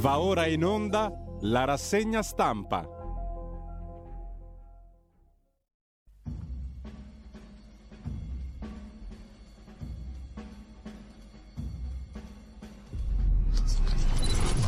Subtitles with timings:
[0.00, 2.88] Va ora in onda la rassegna stampa.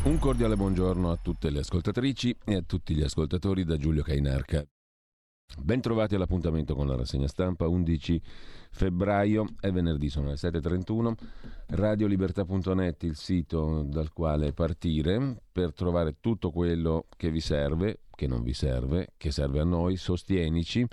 [0.04, 4.62] Un cordiale buongiorno a tutte le ascoltatrici e a tutti gli ascoltatori da Giulio Cainarca.
[5.58, 8.20] Bentrovati all'appuntamento con la rassegna stampa 11
[8.70, 11.12] febbraio, è venerdì, sono le 7.31,
[11.68, 18.42] radiolibertà.net il sito dal quale partire per trovare tutto quello che vi serve, che non
[18.42, 20.86] vi serve, che serve a noi, sostienici,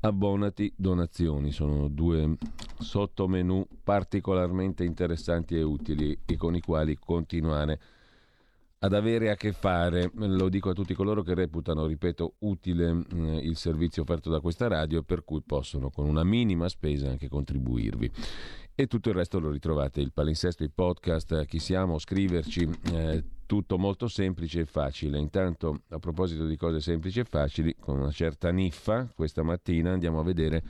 [0.00, 2.36] abbonati, donazioni, sono due
[2.80, 7.78] sottomenu particolarmente interessanti e utili e con i quali continuare a
[8.84, 13.34] ad avere a che fare, lo dico a tutti coloro che reputano, ripeto, utile mm,
[13.42, 17.28] il servizio offerto da questa radio e per cui possono con una minima spesa anche
[17.28, 18.10] contribuirvi.
[18.74, 23.78] E tutto il resto lo ritrovate, il palinsesto, i podcast, chi siamo, scriverci, eh, tutto
[23.78, 25.18] molto semplice e facile.
[25.18, 30.18] Intanto, a proposito di cose semplici e facili, con una certa niffa, questa mattina andiamo
[30.18, 30.62] a vedere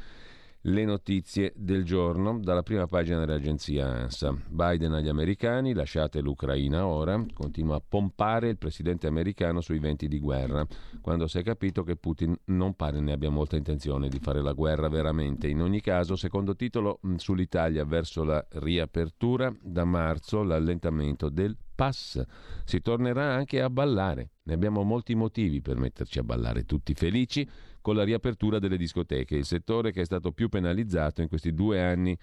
[0.63, 4.37] le notizie del giorno dalla prima pagina dell'agenzia ANSA.
[4.49, 10.21] Biden agli americani, lasciate l'Ucraina ora, continua a pompare il presidente americano sui venti di
[10.21, 10.65] guerra,
[11.01, 14.53] quando si è capito che Putin non pare ne abbia molta intenzione di fare la
[14.53, 15.49] guerra veramente.
[15.49, 22.23] In ogni caso, secondo titolo sull'Italia verso la riapertura, da marzo l'allentamento del pass.
[22.65, 24.31] Si tornerà anche a ballare.
[24.45, 27.49] Ne abbiamo molti motivi per metterci a ballare tutti felici
[27.83, 31.83] con la riapertura delle discoteche, il settore che è stato più penalizzato in questi due
[31.83, 32.17] anni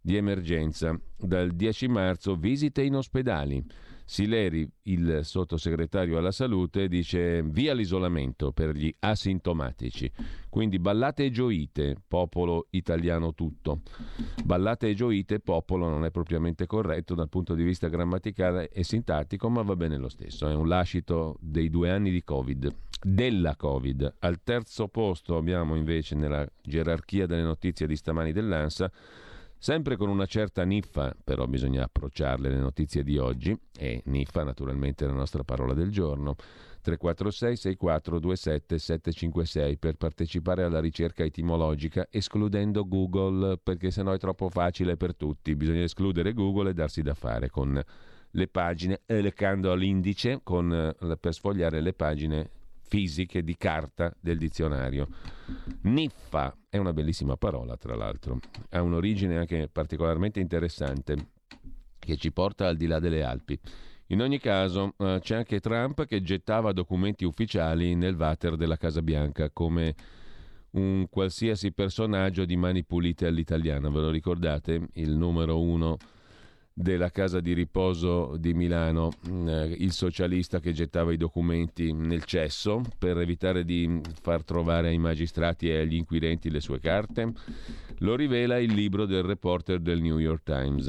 [0.00, 0.98] di emergenza.
[1.16, 3.64] Dal 10 marzo visite in ospedali.
[4.06, 10.10] Sileri, il sottosegretario alla salute, dice via l'isolamento per gli asintomatici.
[10.50, 13.80] Quindi ballate e gioite, popolo italiano tutto.
[14.44, 19.48] Ballate e gioite, popolo non è propriamente corretto dal punto di vista grammaticale e sintattico,
[19.48, 20.46] ma va bene lo stesso.
[20.48, 24.16] È un lascito dei due anni di Covid, della Covid.
[24.20, 28.90] Al terzo posto abbiamo invece nella gerarchia delle notizie di stamani dell'ANSA
[29.64, 35.06] Sempre con una certa niffa, però bisogna approcciarle le notizie di oggi, e niffa naturalmente
[35.06, 36.34] è la nostra parola del giorno.
[36.82, 44.98] 346 6427 756 per partecipare alla ricerca etimologica escludendo Google perché sennò è troppo facile
[44.98, 47.82] per tutti bisogna escludere Google e darsi da fare con
[48.32, 52.50] le pagine eleccando all'indice con, eh, per sfogliare le pagine
[52.94, 55.08] fisiche di carta del dizionario.
[55.82, 58.38] Niffa è una bellissima parola, tra l'altro,
[58.70, 61.16] ha un'origine anche particolarmente interessante
[61.98, 63.58] che ci porta al di là delle Alpi.
[64.08, 69.02] In ogni caso, eh, c'è anche Trump che gettava documenti ufficiali nel water della Casa
[69.02, 69.96] Bianca come
[70.72, 73.90] un qualsiasi personaggio di mani pulite all'italiana.
[73.90, 74.88] Ve lo ricordate?
[74.92, 75.96] Il numero uno
[76.76, 82.24] della casa di riposo di Milano, mm, eh, il socialista che gettava i documenti nel
[82.24, 87.32] cesso per evitare di far trovare ai magistrati e agli inquirenti le sue carte.
[87.98, 90.88] Lo rivela il libro del reporter del New York Times.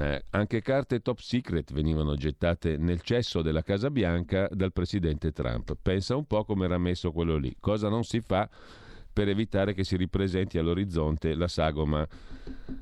[0.00, 5.76] Eh, anche carte top secret venivano gettate nel cesso della Casa Bianca dal presidente Trump.
[5.80, 7.54] Pensa un po' come era messo quello lì.
[7.60, 8.50] Cosa non si fa
[9.12, 12.06] per evitare che si ripresenti all'orizzonte la sagoma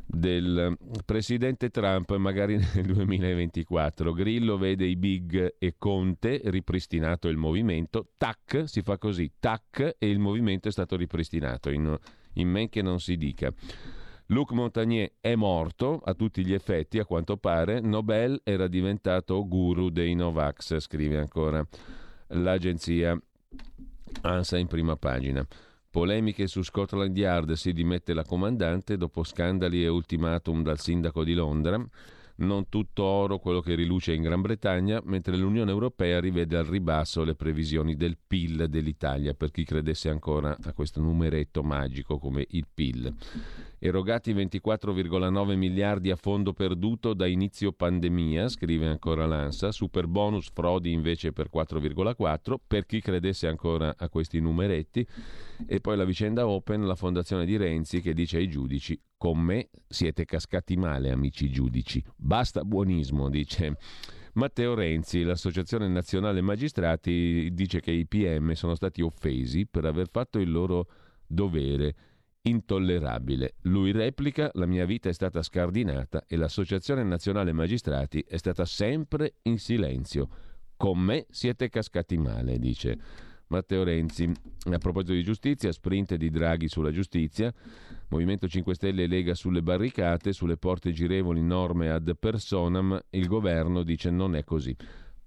[0.06, 4.12] del presidente Trump magari nel 2024.
[4.12, 10.08] Grillo vede i big e Conte, ripristinato il movimento, tac, si fa così, tac, e
[10.08, 11.96] il movimento è stato ripristinato, in,
[12.34, 13.52] in men che non si dica.
[14.30, 17.80] Luc Montagnier è morto a tutti gli effetti, a quanto pare.
[17.80, 21.66] Nobel era diventato guru dei Novax, scrive ancora
[22.28, 23.18] l'agenzia
[24.20, 25.46] ANSA in prima pagina.
[25.90, 31.32] Polemiche su Scotland Yard, si dimette la comandante dopo scandali e ultimatum dal sindaco di
[31.32, 31.82] Londra.
[32.40, 37.24] Non tutto oro quello che riluce in Gran Bretagna, mentre l'Unione Europea rivede al ribasso
[37.24, 42.66] le previsioni del PIL dell'Italia, per chi credesse ancora a questo numeretto magico come il
[42.72, 43.12] PIL.
[43.80, 50.90] Erogati 24,9 miliardi a fondo perduto da inizio pandemia, scrive ancora l'ANSA, super bonus frodi
[50.90, 55.06] invece per 4,4, per chi credesse ancora a questi numeretti,
[55.64, 59.70] e poi la vicenda Open, la fondazione di Renzi che dice ai giudici, con me
[59.86, 63.76] siete cascati male amici giudici, basta buonismo, dice.
[64.32, 70.40] Matteo Renzi, l'Associazione Nazionale Magistrati, dice che i PM sono stati offesi per aver fatto
[70.40, 70.88] il loro
[71.28, 71.94] dovere
[72.48, 73.54] intollerabile.
[73.62, 79.34] Lui replica: La mia vita è stata scardinata e l'Associazione Nazionale Magistrati è stata sempre
[79.42, 80.28] in silenzio.
[80.76, 82.98] Con me siete cascati male, dice
[83.48, 84.30] Matteo Renzi.
[84.70, 87.52] A proposito di giustizia, sprint di Draghi sulla giustizia,
[88.08, 94.10] Movimento 5 Stelle Lega sulle barricate, sulle porte girevoli norme ad personam, il governo dice
[94.10, 94.76] non è così.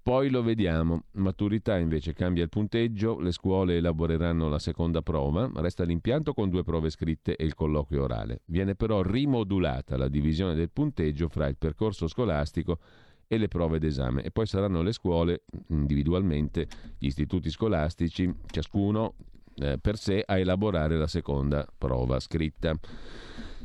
[0.04, 1.04] Poi lo vediamo.
[1.14, 6.64] Maturità invece cambia il punteggio, le scuole elaboreranno la seconda prova, resta l'impianto con due
[6.64, 8.42] prove scritte e il colloquio orale.
[8.46, 12.80] Viene però rimodulata la divisione del punteggio fra il percorso scolastico
[13.28, 16.68] e le prove d'esame e poi saranno le scuole individualmente,
[16.98, 19.14] gli istituti scolastici, ciascuno
[19.56, 22.76] eh, per sé a elaborare la seconda prova scritta.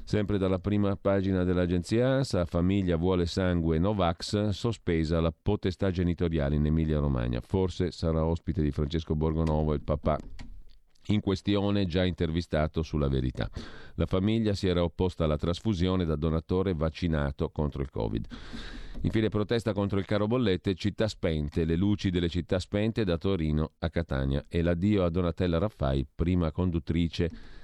[0.08, 6.64] Sempre dalla prima pagina dell'agenzia ANSA, famiglia vuole sangue Novax, sospesa la potestà genitoriale in
[6.64, 7.40] Emilia-Romagna.
[7.40, 10.16] Forse sarà ospite di Francesco Borgonovo il papà
[11.08, 13.50] in questione già intervistato sulla verità.
[13.96, 18.26] La famiglia si era opposta alla trasfusione da donatore vaccinato contro il Covid.
[19.02, 23.72] Infine protesta contro il caro bollette, città spente, le luci delle città spente da Torino
[23.80, 27.55] a Catania e l'addio a Donatella Raffai, prima conduttrice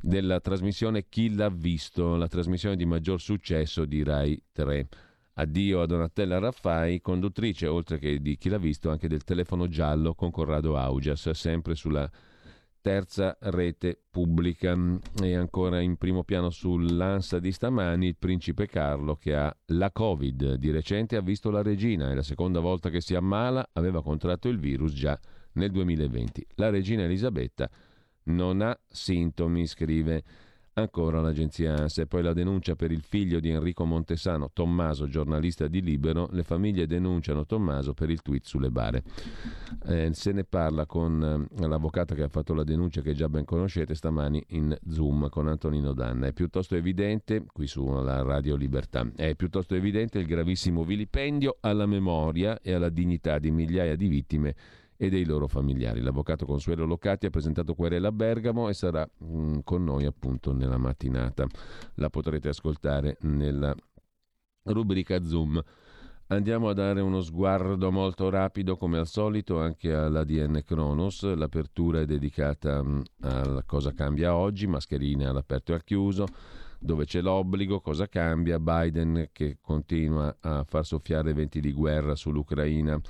[0.00, 4.88] della trasmissione Chi l'ha visto, la trasmissione di maggior successo di Rai 3.
[5.34, 10.14] Addio a Donatella Raffai, conduttrice, oltre che di Chi l'ha visto, anche del telefono giallo
[10.14, 12.10] con Corrado Augias, sempre sulla
[12.80, 14.74] terza rete pubblica.
[15.22, 20.54] E ancora in primo piano sull'Ansa di stamani il principe Carlo che ha la Covid.
[20.54, 24.48] Di recente ha visto la regina, è la seconda volta che si ammala, aveva contratto
[24.48, 25.18] il virus già
[25.54, 26.46] nel 2020.
[26.54, 27.68] La regina Elisabetta
[28.26, 30.22] non ha sintomi, scrive
[30.78, 32.06] ancora l'agenzia ANSE.
[32.06, 36.28] Poi la denuncia per il figlio di Enrico Montesano, Tommaso, giornalista di Libero.
[36.32, 39.02] Le famiglie denunciano Tommaso per il tweet sulle bare.
[39.86, 43.44] Eh, se ne parla con eh, l'avvocata che ha fatto la denuncia, che già ben
[43.44, 46.26] conoscete, stamani in Zoom con Antonino Danna.
[46.26, 52.60] È piuttosto evidente, qui sulla Radio Libertà, è piuttosto evidente il gravissimo vilipendio alla memoria
[52.60, 54.54] e alla dignità di migliaia di vittime
[54.96, 56.00] e dei loro familiari.
[56.00, 60.52] L'avvocato Consuelo Locati ha presentato querela a Bergamo e sarà mh, mm, con noi appunto
[60.52, 61.46] nella mattinata.
[61.94, 63.74] La potrete ascoltare nella
[64.64, 65.62] rubrica Zoom.
[66.28, 71.22] Andiamo a dare uno sguardo molto rapido, come al solito, anche all'ADN Kronos.
[71.34, 76.26] L'apertura è dedicata mm, a cosa cambia oggi, mascherine all'aperto e al chiuso,
[76.80, 83.00] dove c'è l'obbligo, cosa cambia, Biden che continua a far soffiare venti di guerra sull'Ucraina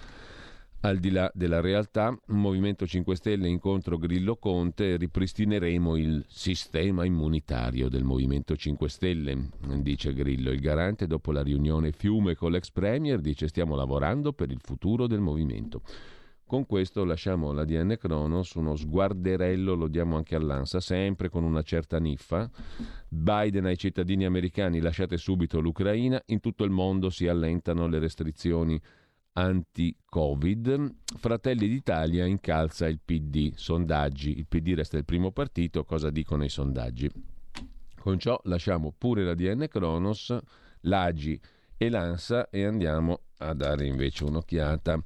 [0.86, 7.88] al di là della realtà, Movimento 5 Stelle incontro Grillo Conte, ripristineremo il sistema immunitario
[7.88, 9.48] del Movimento 5 Stelle,
[9.80, 10.52] dice Grillo.
[10.52, 15.08] Il garante dopo la riunione Fiume con l'ex Premier dice stiamo lavorando per il futuro
[15.08, 15.82] del movimento.
[16.46, 21.62] Con questo lasciamo la DN Cronos, uno sguarderello lo diamo anche all'ANSA, sempre con una
[21.62, 22.48] certa niffa.
[23.08, 28.80] Biden ai cittadini americani lasciate subito l'Ucraina, in tutto il mondo si allentano le restrizioni
[29.36, 30.94] anti-Covid.
[31.18, 33.52] Fratelli d'Italia incalza il PD.
[33.54, 34.38] Sondaggi.
[34.38, 35.84] Il PD resta il primo partito.
[35.84, 37.10] Cosa dicono i sondaggi?
[37.98, 40.36] Con ciò lasciamo pure la DN Kronos,
[40.80, 41.40] l'AGI
[41.76, 45.02] e l'ANSA e andiamo a dare invece un'occhiata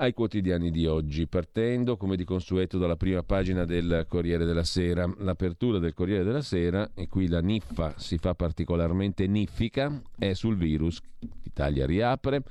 [0.00, 5.12] ai quotidiani di oggi, partendo come di consueto dalla prima pagina del Corriere della Sera.
[5.18, 10.56] L'apertura del Corriere della Sera, e qui la niffa si fa particolarmente niffica, è sul
[10.56, 11.00] virus.
[11.42, 12.42] L'Italia riapre,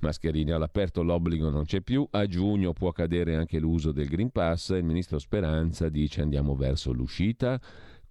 [0.00, 4.70] mascherine all'aperto, l'obbligo non c'è più, a giugno può cadere anche l'uso del Green Pass,
[4.70, 7.60] il ministro Speranza dice andiamo verso l'uscita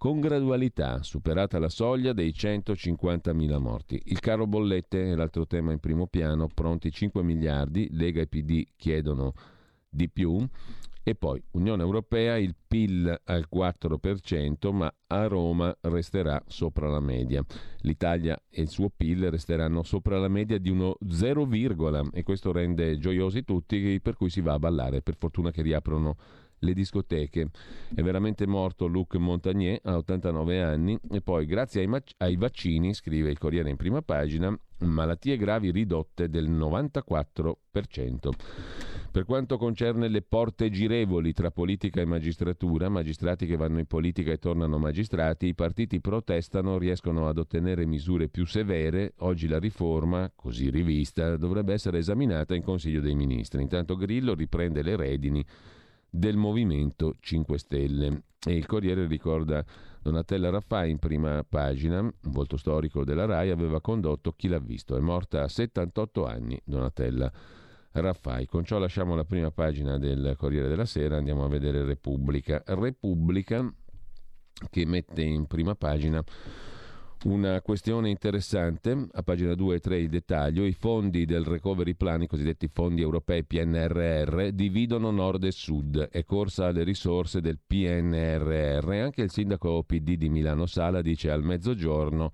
[0.02, 4.02] con gradualità, superata la soglia dei 150.000 morti.
[4.06, 8.66] Il caro bollette è l'altro tema in primo piano, pronti 5 miliardi, Lega e PD
[8.74, 9.32] chiedono
[9.88, 10.44] di più.
[11.04, 17.44] E poi Unione Europea, il PIL al 4%, ma a Roma resterà sopra la media.
[17.82, 21.48] L'Italia e il suo PIL resteranno sopra la media di uno 0,
[22.12, 25.00] e questo rende gioiosi tutti, per cui si va a ballare.
[25.00, 26.16] Per fortuna che riaprono
[26.62, 27.50] le discoteche.
[27.94, 32.94] È veramente morto Luc Montagnier a 89 anni e poi grazie ai, mac- ai vaccini,
[32.94, 38.30] scrive il Corriere in prima pagina, malattie gravi ridotte del 94%.
[39.12, 44.32] Per quanto concerne le porte girevoli tra politica e magistratura, magistrati che vanno in politica
[44.32, 49.12] e tornano magistrati, i partiti protestano, riescono ad ottenere misure più severe.
[49.18, 53.60] Oggi la riforma, così rivista, dovrebbe essere esaminata in Consiglio dei Ministri.
[53.60, 55.44] Intanto Grillo riprende le redini
[56.14, 58.24] del Movimento 5 Stelle.
[58.44, 59.64] E il Corriere ricorda
[60.02, 64.96] Donatella Raffai in prima pagina, un volto storico della RAI, aveva condotto Chi l'ha visto.
[64.96, 67.32] È morta a 78 anni Donatella
[67.92, 68.46] Raffai.
[68.46, 72.62] Con ciò lasciamo la prima pagina del Corriere della Sera, andiamo a vedere Repubblica.
[72.66, 73.72] Repubblica
[74.70, 76.22] che mette in prima pagina
[77.24, 82.22] una questione interessante, a pagina 2 e 3 il dettaglio, i fondi del recovery plan,
[82.22, 88.90] i cosiddetti fondi europei PNRR, dividono nord e sud, è corsa alle risorse del PNRR.
[88.90, 92.32] Anche il sindaco PD di Milano Sala dice al mezzogiorno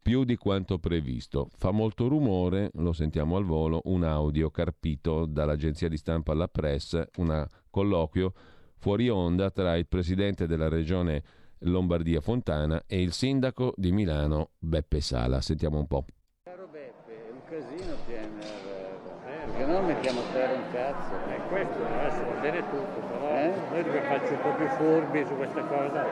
[0.00, 1.48] più di quanto previsto.
[1.56, 7.02] Fa molto rumore, lo sentiamo al volo, un audio carpito dall'agenzia di stampa La Press,
[7.16, 8.32] un colloquio
[8.78, 11.22] fuori onda tra il presidente della regione
[11.60, 15.40] Lombardia Fontana e il sindaco di Milano Beppe Sala.
[15.40, 16.04] Sentiamo un po'.
[16.44, 21.14] Caro Beppe, è un casino PNRR, perché non mettiamo a terra un cazzo.
[21.30, 23.52] E questo adesso va bene tutto, però eh?
[23.70, 26.06] noi dobbiamo farci un po' più furbi su questa cosa,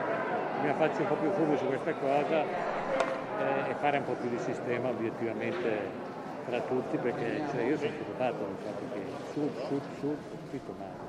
[0.55, 4.29] dobbiamo farci un po' più furbi su questa cosa eh, e fare un po' più
[4.29, 9.01] di sistema obiettivamente tra tutti, perché cioè, io sono preoccupato dal fatto che
[9.33, 10.17] sud, sud, sud,
[10.49, 11.07] tutto male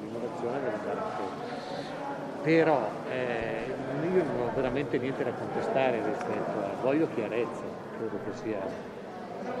[0.00, 1.57] l'innovazione deve andare ancora.
[2.48, 3.74] Però eh,
[4.10, 7.60] io non ho veramente niente da contestare rispetto a, voglio chiarezza,
[7.98, 8.66] credo che sia,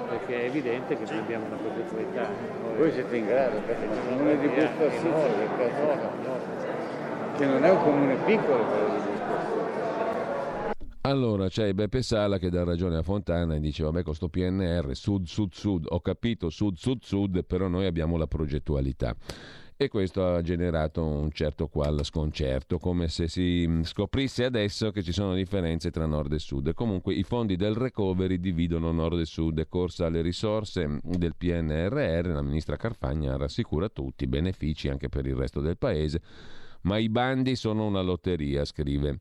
[0.08, 2.30] perché è evidente che noi abbiamo una progettualità.
[2.78, 5.04] Voi siete in grado, perché il comune di Busto Assisi,
[7.36, 9.68] che non è un comune piccolo quello di Busto
[11.02, 14.94] allora c'è Beppe Sala che dà ragione a Fontana e dice vabbè con sto PNR
[14.94, 19.14] sud sud sud ho capito sud sud sud però noi abbiamo la progettualità
[19.80, 25.04] e questo ha generato un certo qual sconcerto, come se si mm, scoprisse adesso che
[25.04, 26.74] ci sono differenze tra nord e sud.
[26.74, 31.36] Comunque i fondi del recovery dividono nord e sud, è corsa alle risorse mm, del
[31.36, 36.20] PNRR, la ministra Carfagna rassicura tutti, benefici anche per il resto del paese
[36.82, 39.18] ma i bandi sono una lotteria, scrive.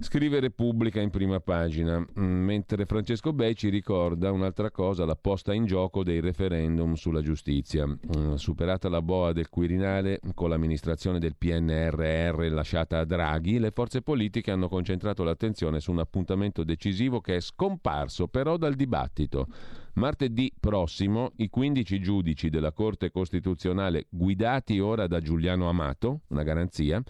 [0.00, 5.54] Scrive Repubblica in prima pagina, mm, mentre Francesco Bei ci ricorda un'altra cosa, la posta
[5.54, 7.86] in gioco dei referendum sulla giustizia.
[7.86, 14.02] Mm, superata la boa del Quirinale con l'amministrazione del PNRR lasciata a Draghi, le forze
[14.02, 19.46] politiche hanno concentrato l'attenzione su un appuntamento decisivo che è scomparso però dal dibattito
[19.94, 27.00] Martedì prossimo i 15 giudici della Corte Costituzionale, guidati ora da Giuliano Amato, una garanzia,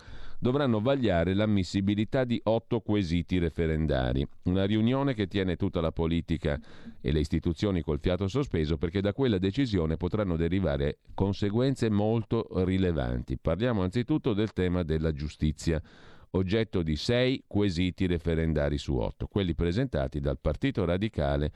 [0.45, 4.29] dovranno vagliare l'ammissibilità di otto quesiti referendari.
[4.43, 6.61] Una riunione che tiene tutta la politica
[7.01, 13.39] e le istituzioni col fiato sospeso perché da quella decisione potranno derivare conseguenze molto rilevanti.
[13.39, 15.81] Parliamo anzitutto del tema della giustizia
[16.33, 21.53] oggetto di sei quesiti referendari su otto, quelli presentati dal Partito Radicale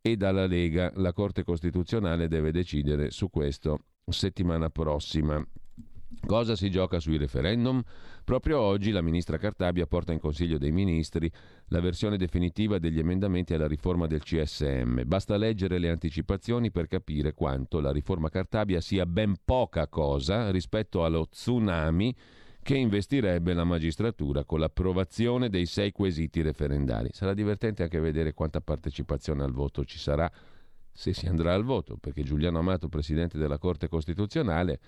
[0.00, 0.90] e dalla Lega.
[0.94, 5.46] La Corte Costituzionale deve decidere su questo settimana prossima.
[6.24, 7.82] Cosa si gioca sui referendum?
[8.24, 11.30] Proprio oggi la ministra Cartabia porta in Consiglio dei Ministri
[11.68, 15.02] la versione definitiva degli emendamenti alla riforma del CSM.
[15.04, 21.04] Basta leggere le anticipazioni per capire quanto la riforma Cartabia sia ben poca cosa rispetto
[21.04, 22.14] allo tsunami
[22.62, 27.10] che investirebbe la magistratura con l'approvazione dei sei quesiti referendari.
[27.12, 30.28] Sarà divertente anche vedere quanta partecipazione al voto ci sarà
[30.92, 34.80] se si andrà al voto, perché Giuliano Amato, presidente della Corte Costituzionale,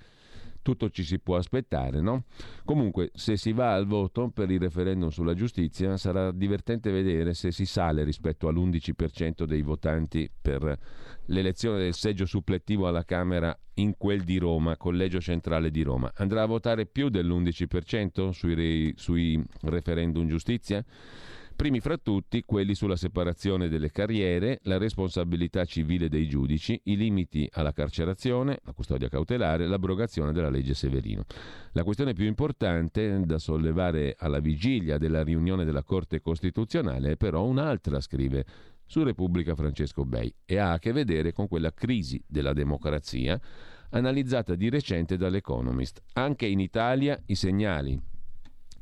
[0.62, 2.24] tutto ci si può aspettare, no?
[2.64, 7.50] Comunque, se si va al voto per il referendum sulla giustizia, sarà divertente vedere se
[7.50, 10.78] si sale rispetto all'11% dei votanti per
[11.26, 16.12] l'elezione del seggio supplettivo alla Camera in quel di Roma, Collegio Centrale di Roma.
[16.16, 20.84] Andrà a votare più dell'11% sui, re, sui referendum giustizia?
[21.58, 27.48] Primi fra tutti quelli sulla separazione delle carriere, la responsabilità civile dei giudici, i limiti
[27.50, 31.24] alla carcerazione, la custodia cautelare, l'abrogazione della legge Severino.
[31.72, 37.44] La questione più importante da sollevare alla vigilia della riunione della Corte Costituzionale è però
[37.44, 38.46] un'altra, scrive
[38.86, 43.36] su Repubblica Francesco Bei, e ha a che vedere con quella crisi della democrazia
[43.90, 46.02] analizzata di recente dall'Economist.
[46.12, 48.00] Anche in Italia i segnali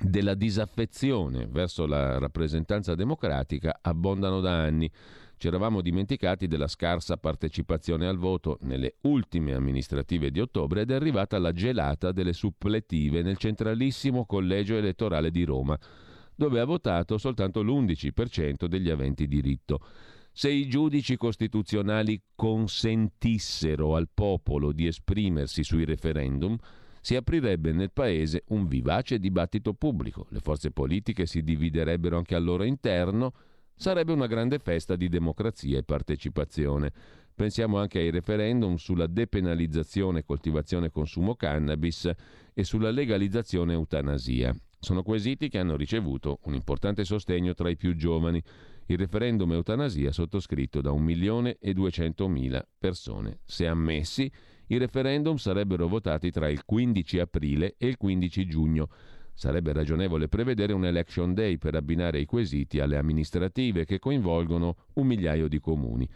[0.03, 4.91] della disaffezione verso la rappresentanza democratica abbondano da anni.
[5.38, 10.95] Ci eravamo dimenticati della scarsa partecipazione al voto nelle ultime amministrative di ottobre ed è
[10.95, 15.79] arrivata la gelata delle suppletive nel centralissimo collegio elettorale di Roma,
[16.35, 19.81] dove ha votato soltanto l'11% degli aventi diritto.
[20.33, 26.57] Se i giudici costituzionali consentissero al popolo di esprimersi sui referendum,
[27.06, 32.42] si aprirebbe nel paese un vivace dibattito pubblico, le forze politiche si dividerebbero anche al
[32.42, 33.32] loro interno,
[33.76, 36.92] sarebbe una grande festa di democrazia e partecipazione.
[37.32, 42.10] Pensiamo anche ai referendum sulla depenalizzazione, coltivazione e consumo cannabis
[42.52, 44.52] e sulla legalizzazione eutanasia.
[44.76, 48.42] Sono quesiti che hanno ricevuto un importante sostegno tra i più giovani.
[48.86, 53.38] Il referendum eutanasia sottoscritto da 1.200.000 persone.
[53.44, 54.28] Se ammessi,
[54.68, 58.88] i referendum sarebbero votati tra il 15 aprile e il 15 giugno.
[59.32, 65.06] Sarebbe ragionevole prevedere un election day per abbinare i quesiti alle amministrative che coinvolgono un
[65.06, 66.08] migliaio di comuni.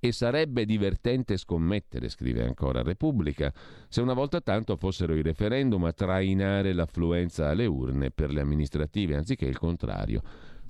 [0.00, 3.52] E sarebbe divertente scommettere, scrive ancora Repubblica,
[3.88, 9.16] se una volta tanto fossero i referendum a trainare l'affluenza alle urne per le amministrative,
[9.16, 10.22] anziché il contrario.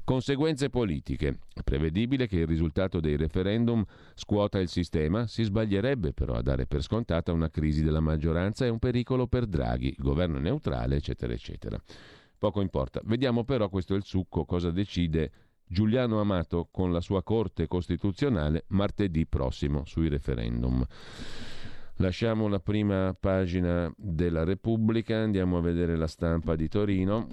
[0.08, 1.38] Conseguenze politiche.
[1.62, 3.84] Prevedibile che il risultato dei referendum
[4.14, 8.70] scuota il sistema, si sbaglierebbe però a dare per scontata una crisi della maggioranza e
[8.70, 11.78] un pericolo per Draghi, governo neutrale, eccetera, eccetera.
[12.38, 13.02] Poco importa.
[13.04, 15.30] Vediamo però, questo è il succo, cosa decide
[15.66, 20.82] Giuliano Amato con la sua Corte Costituzionale martedì prossimo sui referendum.
[21.96, 27.28] Lasciamo la prima pagina della Repubblica, andiamo a vedere la stampa di Torino.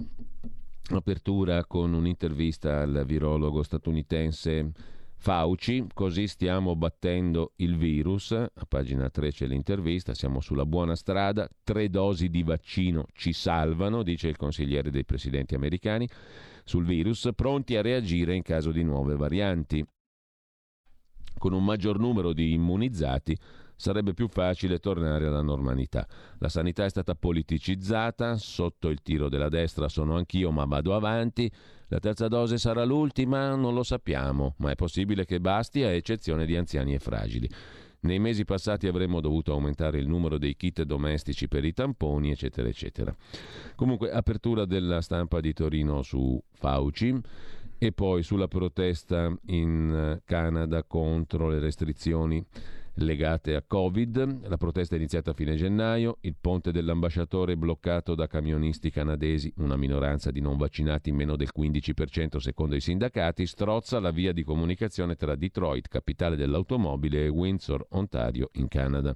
[0.88, 4.70] Apertura con un'intervista al virologo statunitense
[5.16, 8.30] Fauci, così stiamo battendo il virus.
[8.30, 14.04] A pagina 3 c'è l'intervista, siamo sulla buona strada, tre dosi di vaccino ci salvano,
[14.04, 16.08] dice il consigliere dei presidenti americani
[16.62, 19.84] sul virus, pronti a reagire in caso di nuove varianti.
[21.36, 23.36] Con un maggior numero di immunizzati
[23.76, 26.06] sarebbe più facile tornare alla normalità.
[26.38, 31.50] La sanità è stata politicizzata, sotto il tiro della destra sono anch'io, ma vado avanti.
[31.88, 33.54] La terza dose sarà l'ultima?
[33.54, 37.48] Non lo sappiamo, ma è possibile che basti a eccezione di anziani e fragili.
[38.00, 42.68] Nei mesi passati avremmo dovuto aumentare il numero dei kit domestici per i tamponi, eccetera,
[42.68, 43.14] eccetera.
[43.74, 47.20] Comunque, apertura della stampa di Torino su Fauci
[47.78, 52.44] e poi sulla protesta in Canada contro le restrizioni
[52.96, 54.48] legate a Covid.
[54.48, 59.76] La protesta è iniziata a fine gennaio, il ponte dell'ambasciatore bloccato da camionisti canadesi, una
[59.76, 65.16] minoranza di non vaccinati meno del 15% secondo i sindacati, strozza la via di comunicazione
[65.16, 69.14] tra Detroit, capitale dell'automobile, e Windsor, Ontario, in Canada.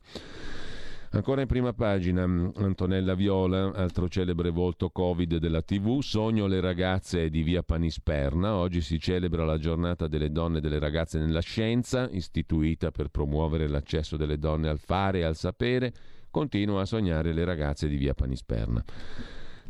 [1.13, 7.31] Ancora in prima pagina, Antonella Viola, altro celebre volto Covid della TV, Sogno le ragazze
[7.31, 8.55] di via Panisperna.
[8.55, 13.67] Oggi si celebra la giornata delle donne e delle ragazze nella scienza, istituita per promuovere
[13.67, 15.93] l'accesso delle donne al fare e al sapere.
[16.31, 18.85] Continua a sognare le ragazze di via Panisperna.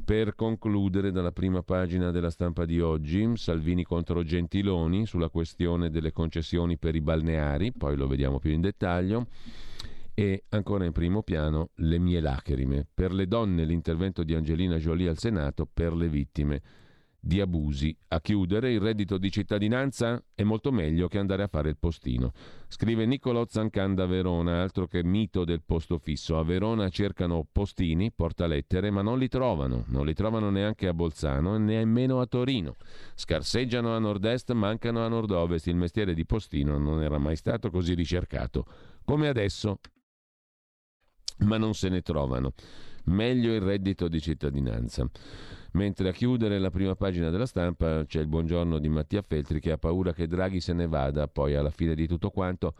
[0.04, 6.12] Per concludere, dalla prima pagina della stampa di oggi, Salvini contro Gentiloni sulla questione delle
[6.12, 9.26] concessioni per i balneari, poi lo vediamo più in dettaglio.
[10.20, 12.86] E ancora in primo piano le mie lacrime.
[12.92, 16.60] Per le donne l'intervento di Angelina Jolie al Senato per le vittime
[17.18, 17.96] di abusi.
[18.08, 22.32] A chiudere, il reddito di cittadinanza è molto meglio che andare a fare il postino.
[22.68, 26.36] Scrive Niccolò Zancan da Verona, altro che mito del posto fisso.
[26.36, 29.84] A Verona cercano postini, portalettere, ma non li trovano.
[29.86, 32.76] Non li trovano neanche a Bolzano e nemmeno a Torino.
[33.14, 35.66] Scarseggiano a nord-est, mancano a nord-ovest.
[35.68, 38.66] Il mestiere di postino non era mai stato così ricercato
[39.02, 39.78] come adesso
[41.40, 42.52] ma non se ne trovano.
[43.04, 45.08] Meglio il reddito di cittadinanza.
[45.72, 49.70] Mentre a chiudere la prima pagina della stampa c'è il buongiorno di Mattia Feltri che
[49.70, 52.74] ha paura che Draghi se ne vada poi alla fine di tutto quanto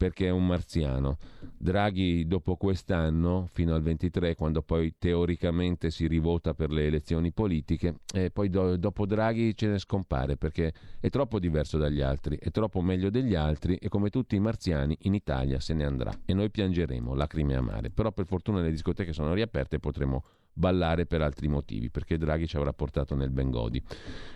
[0.00, 1.18] perché è un marziano.
[1.58, 7.96] Draghi dopo quest'anno, fino al 23, quando poi teoricamente si rivota per le elezioni politiche,
[8.14, 12.50] e poi do, dopo Draghi ce ne scompare perché è troppo diverso dagli altri, è
[12.50, 16.32] troppo meglio degli altri e come tutti i marziani in Italia se ne andrà e
[16.32, 17.90] noi piangeremo, lacrime amare.
[17.90, 22.46] Però per fortuna le discoteche sono riaperte e potremo ballare per altri motivi, perché Draghi
[22.46, 23.82] ci avrà portato nel Bengodi.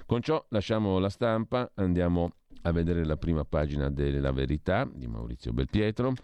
[0.07, 5.53] Con ciò lasciamo la stampa, andiamo a vedere la prima pagina della Verità di Maurizio
[5.53, 6.15] Belpietro.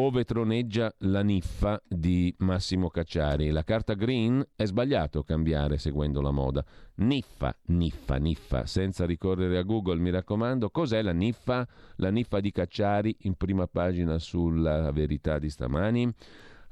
[0.00, 3.50] Ove troneggia la niffa di Massimo Cacciari.
[3.50, 6.64] La carta green è sbagliato cambiare seguendo la moda.
[6.96, 10.70] Niffa, niffa, niffa, senza ricorrere a Google, mi raccomando.
[10.70, 11.66] Cos'è la niffa?
[11.96, 16.14] La niffa di Cacciari in prima pagina sulla verità di stamani.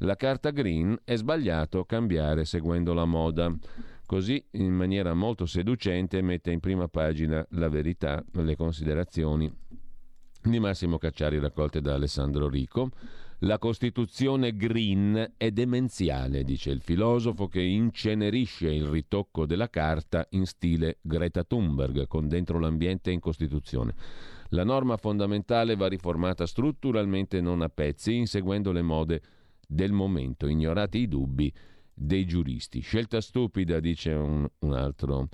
[0.00, 3.50] La carta green è sbagliato cambiare seguendo la moda.
[4.04, 9.50] Così, in maniera molto seducente, mette in prima pagina la verità, le considerazioni
[10.42, 12.90] di Massimo Cacciari raccolte da Alessandro Rico.
[13.40, 20.44] La Costituzione green è demenziale, dice il filosofo che incenerisce il ritocco della carta in
[20.44, 23.94] stile Greta Thunberg, con dentro l'ambiente in Costituzione.
[24.50, 29.22] La norma fondamentale va riformata strutturalmente, non a pezzi, inseguendo le mode
[29.66, 31.52] del momento, ignorati i dubbi
[31.92, 32.80] dei giuristi.
[32.80, 35.28] Scelta stupida, dice un, un altro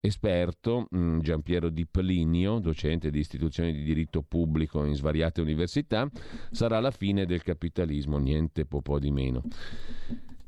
[0.00, 6.10] esperto, mm, Giampiero Di Plinio, docente di istituzioni di diritto pubblico in svariate università,
[6.50, 9.42] sarà la fine del capitalismo, niente po di meno.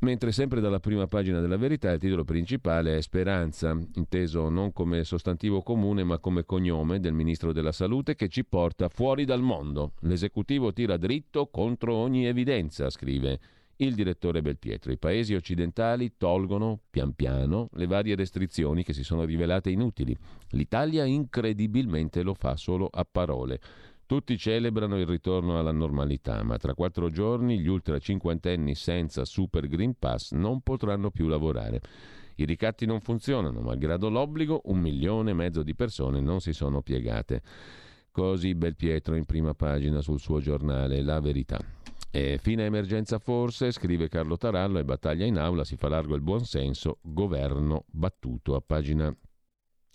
[0.03, 5.05] Mentre sempre dalla prima pagina della verità il titolo principale è Speranza, inteso non come
[5.05, 9.93] sostantivo comune ma come cognome del ministro della Salute che ci porta fuori dal mondo.
[10.01, 13.39] L'esecutivo tira dritto contro ogni evidenza, scrive
[13.77, 14.91] il direttore Belpietro.
[14.91, 20.17] I paesi occidentali tolgono pian piano le varie restrizioni che si sono rivelate inutili.
[20.51, 23.61] L'Italia incredibilmente lo fa solo a parole.
[24.13, 29.67] Tutti celebrano il ritorno alla normalità, ma tra quattro giorni gli ultra cinquantenni senza Super
[29.67, 31.81] Green Pass non potranno più lavorare.
[32.35, 36.83] I ricatti non funzionano, malgrado l'obbligo, un milione e mezzo di persone non si sono
[36.83, 37.41] piegate.
[38.11, 41.59] Così Belpietro in prima pagina sul suo giornale La Verità.
[42.11, 46.21] E fine emergenza forse, scrive Carlo Tarallo, e battaglia in aula, si fa largo il
[46.21, 48.57] buonsenso, governo battuto.
[48.57, 49.11] A pagina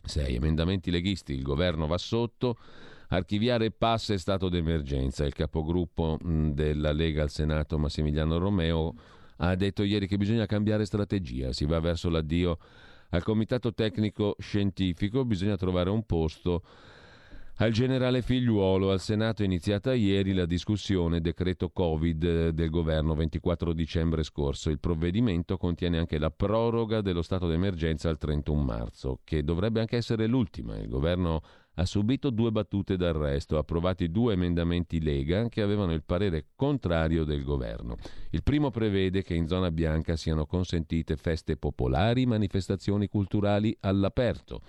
[0.03, 2.57] 6, emendamenti leghisti, il governo va sotto,
[3.07, 5.25] archiviare pass è stato d'emergenza.
[5.25, 8.93] Il capogruppo della Lega al Senato, Massimiliano Romeo,
[9.37, 12.57] ha detto ieri che bisogna cambiare strategia, si va verso l'addio
[13.09, 16.63] al comitato tecnico scientifico, bisogna trovare un posto
[17.59, 23.15] al generale Figliuolo, al Senato è iniziata ieri la discussione decreto Covid eh, del governo
[23.15, 24.69] 24 dicembre scorso.
[24.69, 29.97] Il provvedimento contiene anche la proroga dello stato d'emergenza al 31 marzo, che dovrebbe anche
[29.97, 30.77] essere l'ultima.
[30.77, 31.41] Il governo
[31.79, 37.43] ha subito due battute d'arresto, approvati due emendamenti Lega che avevano il parere contrario del
[37.43, 37.97] governo.
[38.31, 44.61] Il primo prevede che in zona bianca siano consentite feste popolari, manifestazioni culturali all'aperto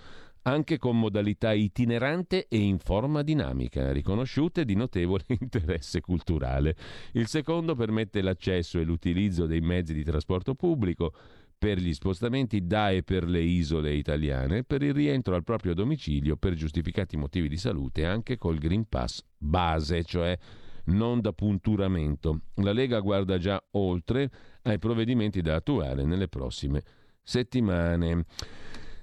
[0.43, 6.75] anche con modalità itinerante e in forma dinamica, riconosciute di notevole interesse culturale.
[7.13, 11.13] Il secondo permette l'accesso e l'utilizzo dei mezzi di trasporto pubblico
[11.59, 16.37] per gli spostamenti da e per le isole italiane, per il rientro al proprio domicilio
[16.37, 20.37] per giustificati motivi di salute, anche col Green Pass base, cioè
[20.85, 22.43] non da punturamento.
[22.55, 24.31] La Lega guarda già oltre
[24.63, 26.81] ai provvedimenti da attuare nelle prossime
[27.21, 28.25] settimane.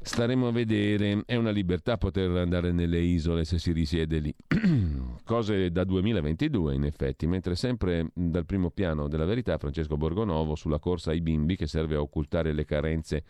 [0.07, 4.33] Staremo a vedere, è una libertà poter andare nelle isole se si risiede lì.
[5.25, 10.79] Cose da 2022 in effetti, mentre sempre dal primo piano della verità Francesco Borgonovo sulla
[10.79, 13.25] corsa ai bimbi che serve a occultare le carenze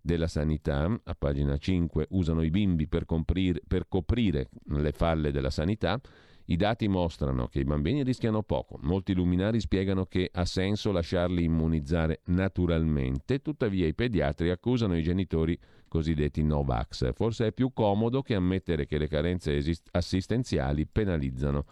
[0.00, 5.50] della sanità, a pagina 5 usano i bimbi per, comprire, per coprire le falle della
[5.50, 6.00] sanità,
[6.46, 11.44] i dati mostrano che i bambini rischiano poco, molti luminari spiegano che ha senso lasciarli
[11.44, 17.12] immunizzare naturalmente, tuttavia i pediatri accusano i genitori cosiddetti Novax.
[17.12, 21.64] Forse è più comodo che ammettere che le carenze esist- assistenziali penalizzano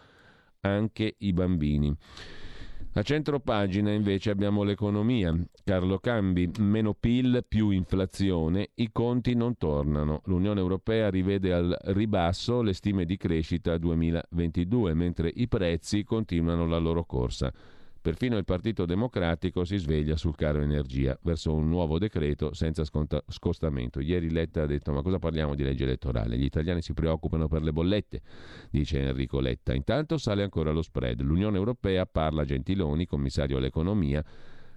[0.61, 1.95] anche i bambini.
[2.97, 5.35] A centro pagina invece abbiamo l'economia.
[5.65, 10.21] Carlo Cambi, meno PIL, più inflazione, i conti non tornano.
[10.25, 16.77] L'Unione Europea rivede al ribasso le stime di crescita 2022, mentre i prezzi continuano la
[16.77, 17.51] loro corsa.
[18.05, 23.23] Perfino il Partito Democratico si sveglia sul caro energia verso un nuovo decreto senza sconta-
[23.27, 23.99] scostamento.
[23.99, 26.37] Ieri Letta ha detto ma cosa parliamo di legge elettorale?
[26.37, 28.21] Gli italiani si preoccupano per le bollette,
[28.69, 29.73] dice Enrico Letta.
[29.73, 31.19] Intanto sale ancora lo spread.
[31.21, 34.23] L'Unione Europea parla Gentiloni, commissario all'economia,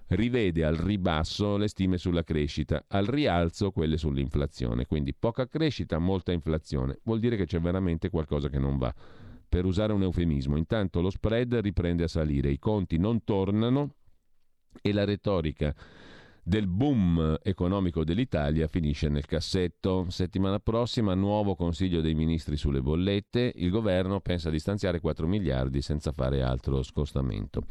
[0.07, 4.87] rivede al ribasso le stime sulla crescita, al rialzo quelle sull'inflazione.
[4.87, 6.97] Quindi poca crescita, molta inflazione.
[7.03, 8.91] Vuol dire che c'è veramente qualcosa che non va
[9.49, 10.55] per usare un eufemismo.
[10.55, 13.95] Intanto lo spread riprende a salire, i conti non tornano
[14.81, 15.75] e la retorica
[16.41, 20.05] del boom economico dell'Italia finisce nel cassetto.
[20.09, 25.81] Settimana prossima nuovo Consiglio dei Ministri sulle bollette, il governo pensa di stanziare 4 miliardi
[25.81, 27.63] senza fare altro scostamento.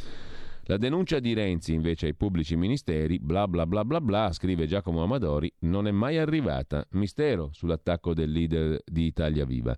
[0.64, 5.02] La denuncia di Renzi invece ai pubblici ministeri, bla bla bla bla bla, scrive Giacomo
[5.02, 6.86] Amadori, non è mai arrivata.
[6.90, 9.74] Mistero sull'attacco del leader di Italia Viva.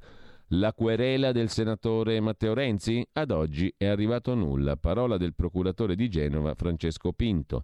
[0.54, 3.06] La querela del senatore Matteo Renzi?
[3.12, 4.76] Ad oggi è arrivato nulla.
[4.76, 7.62] Parola del procuratore di Genova Francesco Pinto.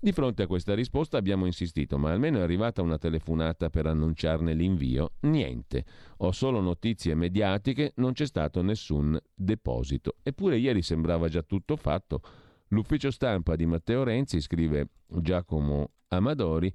[0.00, 4.54] Di fronte a questa risposta abbiamo insistito, ma almeno è arrivata una telefonata per annunciarne
[4.54, 5.16] l'invio.
[5.20, 5.84] Niente.
[6.18, 10.16] Ho solo notizie mediatiche, non c'è stato nessun deposito.
[10.22, 12.22] Eppure ieri sembrava già tutto fatto.
[12.68, 16.72] L'ufficio stampa di Matteo Renzi, scrive Giacomo Amadori,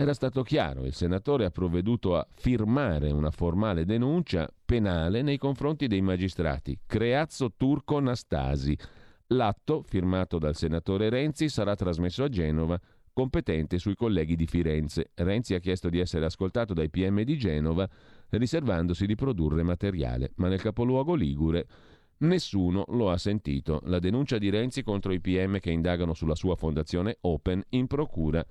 [0.00, 5.88] era stato chiaro, il senatore ha provveduto a firmare una formale denuncia penale nei confronti
[5.88, 8.74] dei magistrati Creazzo Turco Nastasi.
[9.26, 12.80] L'atto, firmato dal senatore Renzi, sarà trasmesso a Genova,
[13.12, 15.10] competente sui colleghi di Firenze.
[15.16, 17.86] Renzi ha chiesto di essere ascoltato dai PM di Genova,
[18.30, 21.66] riservandosi di produrre materiale, ma nel capoluogo Ligure
[22.20, 23.82] nessuno lo ha sentito.
[23.84, 28.42] La denuncia di Renzi contro i PM che indagano sulla sua fondazione Open in procura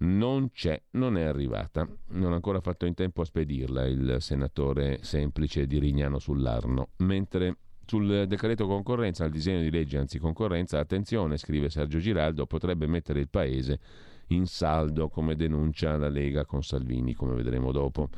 [0.00, 1.88] non c'è, non è arrivata.
[2.10, 6.90] Non ha ancora fatto in tempo a spedirla il senatore semplice di Rignano sull'Arno.
[6.98, 13.20] Mentre sul decreto concorrenza, al disegno di legge anticoncorrenza, attenzione, scrive Sergio Giraldo, potrebbe mettere
[13.20, 13.80] il paese
[14.28, 18.08] in saldo, come denuncia la Lega con Salvini, come vedremo dopo.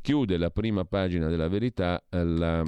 [0.00, 2.64] Chiude la prima pagina della verità la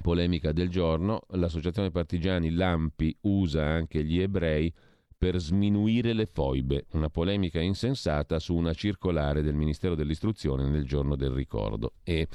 [0.00, 1.20] polemica del giorno.
[1.32, 4.72] L'associazione partigiani Lampi usa anche gli ebrei
[5.20, 11.14] per sminuire le foibe, una polemica insensata su una circolare del Ministero dell'Istruzione nel giorno
[11.14, 11.92] del ricordo.
[12.02, 12.26] E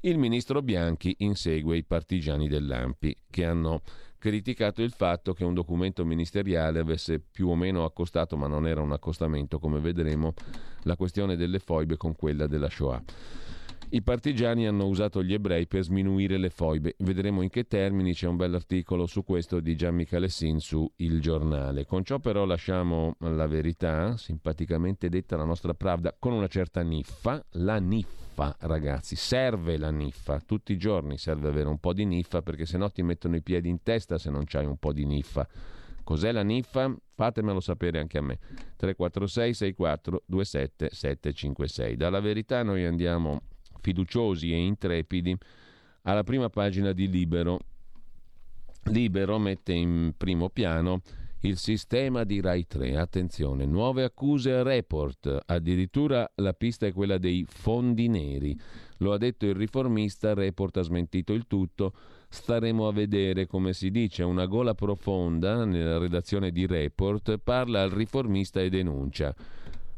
[0.00, 3.80] il ministro Bianchi insegue i partigiani dell'Ampi che hanno
[4.18, 8.82] criticato il fatto che un documento ministeriale avesse più o meno accostato, ma non era
[8.82, 10.34] un accostamento, come vedremo,
[10.82, 13.02] la questione delle foibe con quella della Shoah.
[13.88, 16.96] I partigiani hanno usato gli ebrei per sminuire le foibe.
[16.98, 21.86] Vedremo in che termini, c'è un bell'articolo su questo di Gian Michalessin su Il Giornale.
[21.86, 27.40] Con ciò però lasciamo la verità, simpaticamente detta la nostra Pravda, con una certa niffa.
[27.52, 30.40] La niffa, ragazzi, serve la niffa.
[30.40, 33.42] Tutti i giorni serve avere un po' di niffa perché se no ti mettono i
[33.42, 35.46] piedi in testa se non c'hai un po' di niffa.
[36.02, 36.92] Cos'è la niffa?
[37.14, 38.38] Fatemelo sapere anche a me.
[38.76, 41.96] 346 64 27 756.
[41.96, 43.42] Dalla verità noi andiamo
[43.86, 45.36] fiduciosi e intrepidi
[46.02, 47.60] alla prima pagina di Libero.
[48.86, 51.02] Libero mette in primo piano
[51.42, 52.96] il sistema di Rai 3.
[52.96, 55.38] Attenzione, nuove accuse a report.
[55.46, 58.58] Addirittura la pista è quella dei fondi neri.
[58.98, 61.92] Lo ha detto il riformista, report ha smentito il tutto.
[62.28, 67.90] Staremo a vedere, come si dice, una gola profonda nella redazione di report parla al
[67.90, 69.32] riformista e denuncia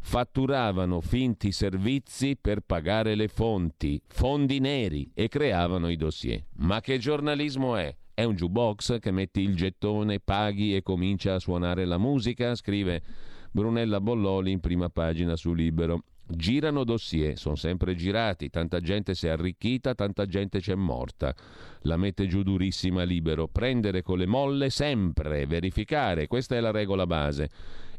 [0.09, 6.47] fatturavano finti servizi per pagare le fonti, fondi neri e creavano i dossier.
[6.61, 7.95] Ma che giornalismo è?
[8.15, 12.55] È un jukebox che metti il gettone, paghi e comincia a suonare la musica?
[12.55, 13.03] Scrive
[13.51, 16.03] Brunella Bolloli in prima pagina su Libero.
[16.31, 21.35] Girano dossier, sono sempre girati, tanta gente si è arricchita, tanta gente c'è morta.
[21.83, 23.49] La mette giù durissima Libero.
[23.49, 27.49] Prendere con le molle sempre, verificare, questa è la regola base.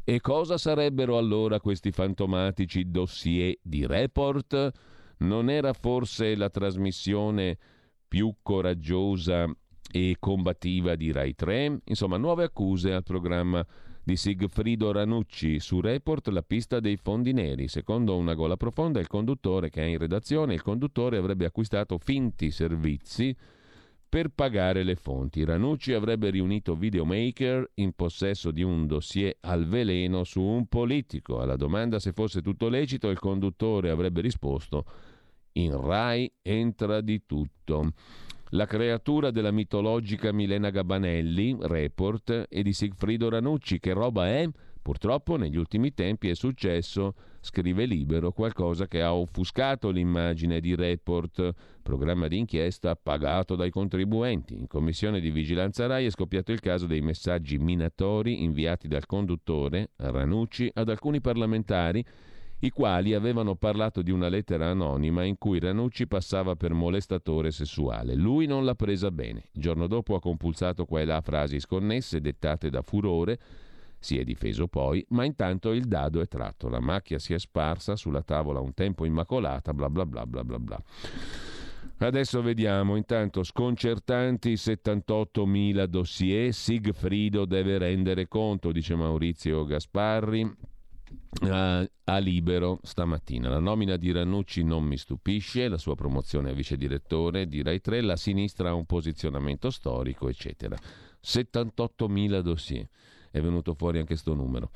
[0.04, 4.70] E cosa sarebbero allora questi fantomatici dossier di report?
[5.18, 7.58] Non era forse la trasmissione
[8.06, 9.52] più coraggiosa
[9.90, 11.80] e combattiva di Rai 3?
[11.84, 13.66] Insomma, nuove accuse al programma
[14.02, 17.68] di Sigfrido Ranucci su Report la pista dei fondi neri.
[17.68, 22.50] Secondo una gola profonda, il conduttore che è in redazione, il conduttore avrebbe acquistato finti
[22.50, 23.36] servizi
[24.08, 25.44] per pagare le fonti.
[25.44, 31.40] Ranucci avrebbe riunito videomaker in possesso di un dossier al veleno su un politico.
[31.40, 34.84] Alla domanda se fosse tutto lecito, il conduttore avrebbe risposto:
[35.52, 37.92] In Rai entra di tutto.
[38.54, 44.48] La creatura della mitologica Milena Gabanelli, report, e di Sigfrido Ranucci, che roba è?
[44.82, 51.52] Purtroppo negli ultimi tempi è successo, scrive Libero, qualcosa che ha offuscato l'immagine di Report,
[51.80, 54.58] programma d'inchiesta pagato dai contribuenti.
[54.58, 59.90] In commissione di vigilanza RAI è scoppiato il caso dei messaggi minatori inviati dal conduttore,
[59.94, 62.04] Ranucci, ad alcuni parlamentari
[62.60, 68.14] i quali avevano parlato di una lettera anonima in cui Ranucci passava per molestatore sessuale.
[68.14, 69.44] Lui non l'ha presa bene.
[69.52, 73.38] Il giorno dopo ha compulsato qua e là frasi sconnesse dettate da furore
[74.02, 77.96] si è difeso poi, ma intanto il dado è tratto, la macchia si è sparsa
[77.96, 80.82] sulla tavola un tempo immacolata, bla bla bla bla bla bla.
[81.98, 90.50] Adesso vediamo, intanto sconcertanti 78.000 dossier, Sigfrido deve rendere conto, dice Maurizio Gasparri,
[91.42, 93.48] a, a Libero stamattina.
[93.48, 97.80] La nomina di Ranucci non mi stupisce, la sua promozione a vice direttore di Rai
[97.80, 100.76] 3, la sinistra ha un posizionamento storico, eccetera.
[101.22, 102.88] 78.000 dossier
[103.30, 104.70] è venuto fuori anche questo numero.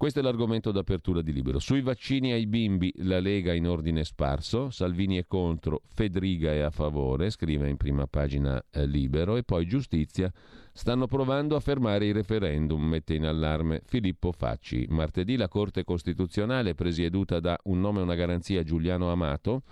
[0.00, 1.58] Questo è l'argomento d'apertura di Libero.
[1.58, 6.70] Sui vaccini ai bimbi la Lega in ordine sparso, Salvini è contro, Fedriga è a
[6.70, 10.32] favore, scrive in prima pagina eh, Libero, e poi Giustizia
[10.72, 14.86] stanno provando a fermare i referendum, mette in allarme Filippo Facci.
[14.88, 19.64] Martedì la Corte Costituzionale, presieduta da un nome e una garanzia Giuliano Amato,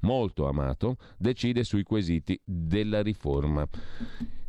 [0.00, 3.66] molto amato, decide sui quesiti della riforma.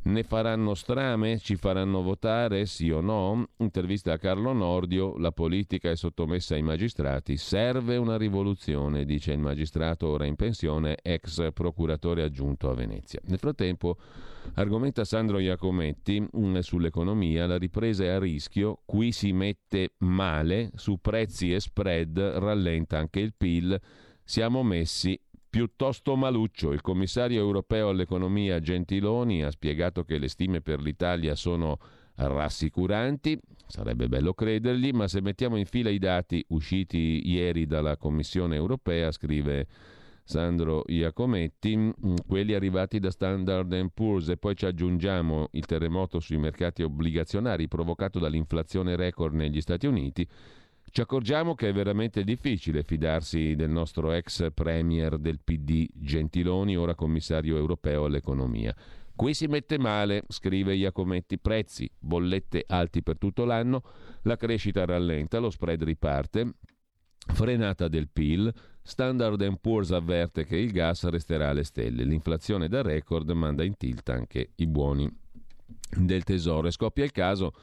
[0.03, 1.37] Ne faranno strame?
[1.37, 2.65] Ci faranno votare?
[2.65, 3.49] Sì o no?
[3.57, 9.37] Intervista a Carlo Nordio, la politica è sottomessa ai magistrati, serve una rivoluzione, dice il
[9.37, 13.19] magistrato ora in pensione, ex procuratore aggiunto a Venezia.
[13.25, 13.97] Nel frattempo
[14.55, 20.97] argomenta Sandro Iacometti mm, sull'economia, la ripresa è a rischio, qui si mette male, su
[20.99, 23.79] prezzi e spread rallenta anche il PIL,
[24.23, 25.19] siamo messi
[25.51, 26.71] piuttosto maluccio.
[26.71, 31.77] Il commissario europeo all'economia Gentiloni ha spiegato che le stime per l'Italia sono
[32.15, 33.37] rassicuranti,
[33.67, 39.11] sarebbe bello credergli, ma se mettiamo in fila i dati usciti ieri dalla Commissione europea,
[39.11, 39.67] scrive
[40.23, 41.91] Sandro Iacometti, mm,
[42.25, 44.29] quelli arrivati da Standard Poor's.
[44.29, 50.25] E poi ci aggiungiamo il terremoto sui mercati obbligazionari provocato dall'inflazione record negli Stati Uniti,
[50.91, 56.95] ci accorgiamo che è veramente difficile fidarsi del nostro ex premier del PD Gentiloni, ora
[56.95, 58.75] commissario europeo all'economia.
[59.15, 63.83] Qui si mette male, scrive Iacometti, prezzi, bollette alti per tutto l'anno,
[64.23, 66.55] la crescita rallenta, lo spread riparte,
[67.25, 73.29] frenata del PIL, Standard Poor's avverte che il gas resterà alle stelle, l'inflazione da record
[73.29, 75.20] manda in tilt anche i buoni
[75.95, 76.67] del Tesoro.
[76.67, 77.53] E scoppia il caso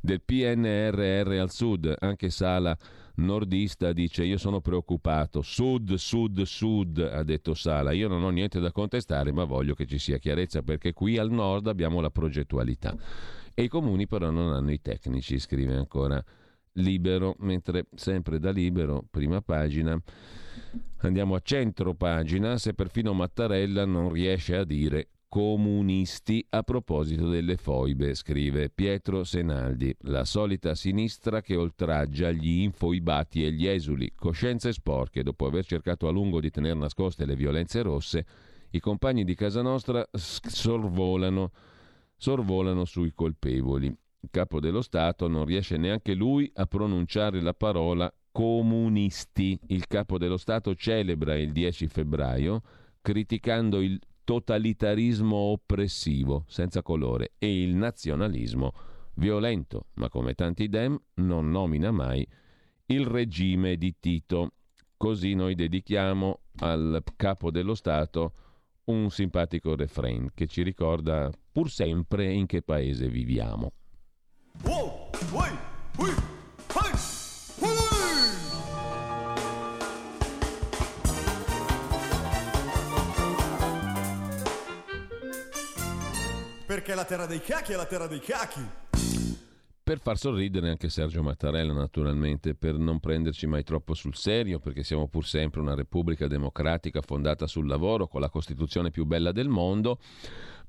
[0.00, 2.76] del PNRR al sud, anche Sala
[3.16, 8.60] nordista dice io sono preoccupato, sud, sud, sud, ha detto Sala, io non ho niente
[8.60, 12.94] da contestare ma voglio che ci sia chiarezza perché qui al nord abbiamo la progettualità
[13.54, 16.22] e i comuni però non hanno i tecnici, scrive ancora
[16.72, 19.98] Libero, mentre sempre da Libero, prima pagina,
[20.98, 27.56] andiamo a centro pagina, se perfino Mattarella non riesce a dire comunisti a proposito delle
[27.56, 34.72] foibe, scrive Pietro Senaldi, la solita sinistra che oltraggia gli infoibati e gli esuli, coscienze
[34.72, 38.26] sporche, dopo aver cercato a lungo di tenere nascoste le violenze rosse,
[38.70, 41.50] i compagni di casa nostra sorvolano,
[42.16, 43.86] sorvolano sui colpevoli.
[43.86, 49.58] Il capo dello Stato non riesce neanche lui a pronunciare la parola comunisti.
[49.68, 52.62] Il capo dello Stato celebra il 10 febbraio
[53.00, 58.72] criticando il totalitarismo oppressivo, senza colore, e il nazionalismo
[59.14, 62.26] violento, ma come tanti dem non nomina mai
[62.86, 64.54] il regime di Tito.
[64.96, 68.32] Così noi dedichiamo al capo dello Stato
[68.86, 73.72] un simpatico refrain che ci ricorda pur sempre in che paese viviamo.
[74.64, 75.56] Wow, way,
[75.98, 76.14] way,
[86.76, 88.60] Perché la terra dei cachi è la terra dei cachi.
[89.82, 94.84] Per far sorridere anche Sergio Mattarella, naturalmente, per non prenderci mai troppo sul serio, perché
[94.84, 99.48] siamo pur sempre una repubblica democratica fondata sul lavoro, con la Costituzione più bella del
[99.48, 100.00] mondo.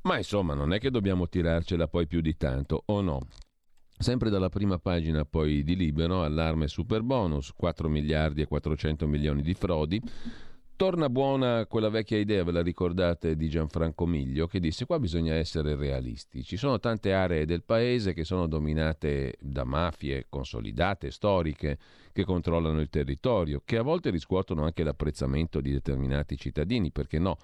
[0.04, 3.28] Ma insomma, non è che dobbiamo tirarcela poi più di tanto, o no?
[4.00, 9.42] Sempre dalla prima pagina poi di Libero, allarme super bonus, 4 miliardi e 400 milioni
[9.42, 10.02] di frodi,
[10.78, 15.34] Torna buona quella vecchia idea, ve la ricordate, di Gianfranco Miglio, che disse qua bisogna
[15.34, 16.44] essere realisti.
[16.44, 21.80] Ci sono tante aree del paese che sono dominate da mafie consolidate, storiche,
[22.14, 27.40] che controllano il territorio, che a volte riscuotono anche l'apprezzamento di determinati cittadini, perché no?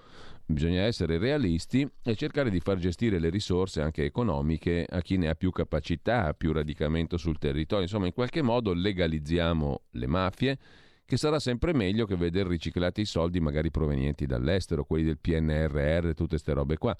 [0.46, 5.28] Bisogna essere realisti e cercare di far gestire le risorse anche economiche a chi ne
[5.28, 7.82] ha più capacità, più radicamento sul territorio.
[7.82, 10.58] Insomma, in qualche modo legalizziamo le mafie
[11.06, 16.08] che sarà sempre meglio che vedere riciclati i soldi magari provenienti dall'estero, quelli del PNRR,
[16.14, 16.96] tutte queste robe qua.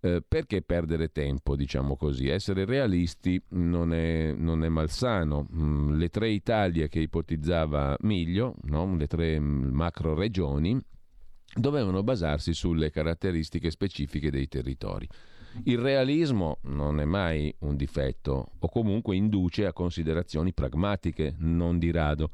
[0.00, 2.28] Eh, perché perdere tempo, diciamo così?
[2.28, 5.48] Essere realisti non è, non è malsano.
[5.54, 8.96] Mm, le tre Italie che ipotizzava Miglio, no?
[8.96, 10.78] le tre mm, macro regioni,
[11.54, 15.08] dovevano basarsi sulle caratteristiche specifiche dei territori.
[15.64, 21.90] Il realismo non è mai un difetto o comunque induce a considerazioni pragmatiche, non di
[21.90, 22.30] rado.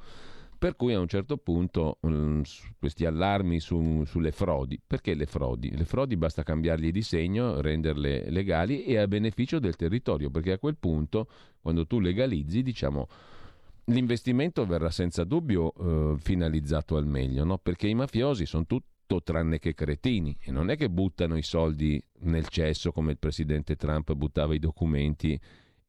[0.60, 2.42] Per cui a un certo punto um,
[2.78, 5.74] questi allarmi su, sulle frodi, perché le frodi?
[5.74, 10.58] Le frodi basta cambiargli di segno, renderle legali e a beneficio del territorio, perché a
[10.58, 11.28] quel punto,
[11.62, 13.08] quando tu legalizzi, diciamo,
[13.84, 17.56] l'investimento verrà senza dubbio eh, finalizzato al meglio, no?
[17.56, 22.04] perché i mafiosi sono tutto tranne che cretini e non è che buttano i soldi
[22.24, 25.40] nel cesso come il presidente Trump buttava i documenti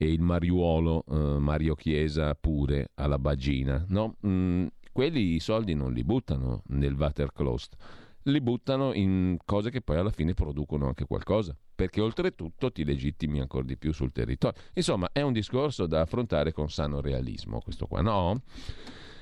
[0.01, 4.15] e il mariuolo eh, Mario Chiesa pure alla bagina, no?
[4.25, 7.75] Mm, quelli i soldi non li buttano nel watercloset,
[8.23, 13.41] li buttano in cose che poi alla fine producono anche qualcosa, perché oltretutto ti legittimi
[13.41, 14.59] ancora di più sul territorio.
[14.73, 18.41] Insomma, è un discorso da affrontare con sano realismo, questo qua, no?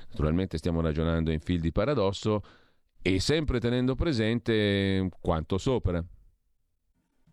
[0.08, 2.42] Naturalmente stiamo ragionando in fil di paradosso
[3.02, 6.02] e sempre tenendo presente quanto sopra.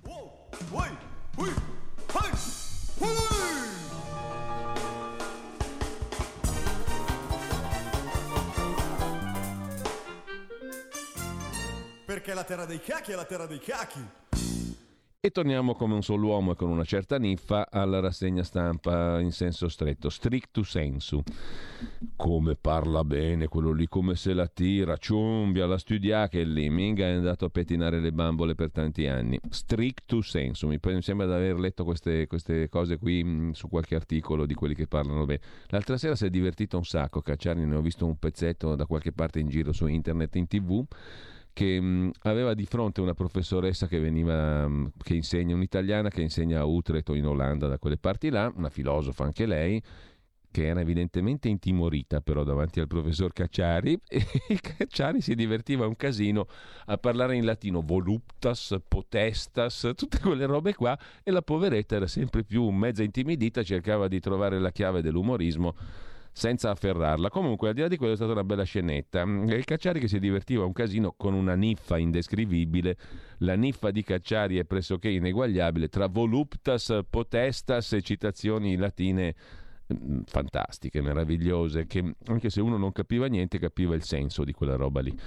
[0.03, 0.97] Wow, way,
[1.37, 1.53] way,
[12.07, 13.99] Perché la terra dei cachi è la terra dei cachi.
[15.19, 19.33] E torniamo come un solo uomo e con una certa niffa alla rassegna stampa in
[19.33, 21.21] senso stretto, stricto sensu.
[22.15, 27.07] Come parla bene quello lì, come se la tira, ciumbia, la studia che lì, minga
[27.07, 29.37] è andato a pettinare le bambole per tanti anni.
[29.49, 34.45] Stricto sensu, mi sembra di aver letto queste, queste cose qui mm, su qualche articolo
[34.45, 35.41] di quelli che parlano bene.
[35.67, 39.11] L'altra sera si è divertito un sacco, Cacciarni ne ho visto un pezzetto da qualche
[39.11, 40.85] parte in giro su internet, in tv
[41.57, 46.59] che mh, aveva di fronte una professoressa che, veniva, mh, che insegna, un'italiana che insegna
[46.59, 49.81] a Utrecht o in Olanda, da quelle parti là, una filosofa anche lei,
[50.51, 53.99] che era evidentemente intimorita però davanti al professor Cacciari.
[54.07, 56.45] E Cacciari si divertiva un casino
[56.85, 62.43] a parlare in latino voluptas, potestas, tutte quelle robe qua e la poveretta era sempre
[62.43, 65.75] più mezza intimidita, cercava di trovare la chiave dell'umorismo
[66.37, 67.29] senza afferrarla.
[67.29, 69.23] Comunque, al di là di quello è stata una bella scenetta.
[69.23, 72.95] Il Cacciari che si divertiva un casino con una niffa indescrivibile.
[73.39, 79.33] La niffa di Cacciari è pressoché ineguagliabile tra voluptas, potestas e citazioni latine
[79.91, 84.75] mm, fantastiche, meravigliose, che anche se uno non capiva niente, capiva il senso di quella
[84.75, 85.17] roba lì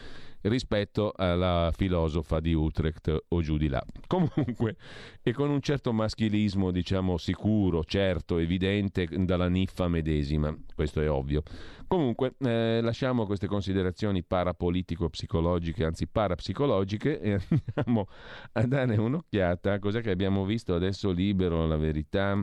[0.42, 3.82] rispetto alla filosofa di Utrecht o giù di là.
[4.06, 4.76] Comunque,
[5.22, 11.42] e con un certo maschilismo, diciamo, sicuro, certo, evidente dalla niffa medesima, questo è ovvio.
[11.86, 17.40] Comunque, eh, lasciamo queste considerazioni parapolitico-psicologiche, anzi parapsicologiche, e
[17.74, 18.06] andiamo
[18.52, 22.42] a dare un'occhiata a cos'è che abbiamo visto adesso libero, la verità.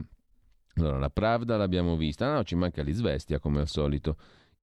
[0.75, 4.17] Allora, la Pravda l'abbiamo vista, no, ci manca l'Isvestia come al solito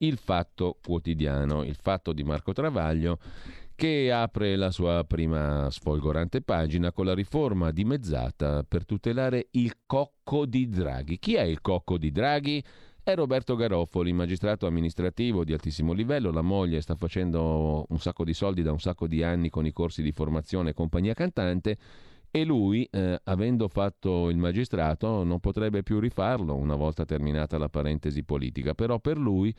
[0.04, 3.18] il Fatto Quotidiano, il fatto di Marco Travaglio
[3.76, 10.46] che apre la sua prima sfolgorante pagina con la riforma dimezzata per tutelare il cocco
[10.46, 11.18] di Draghi.
[11.18, 12.62] Chi è il cocco di Draghi?
[13.02, 18.32] È Roberto Garofoli, magistrato amministrativo di altissimo livello, la moglie sta facendo un sacco di
[18.32, 21.76] soldi da un sacco di anni con i corsi di formazione e compagnia cantante
[22.36, 27.68] e lui, eh, avendo fatto il magistrato, non potrebbe più rifarlo una volta terminata la
[27.68, 29.54] parentesi politica, però per lui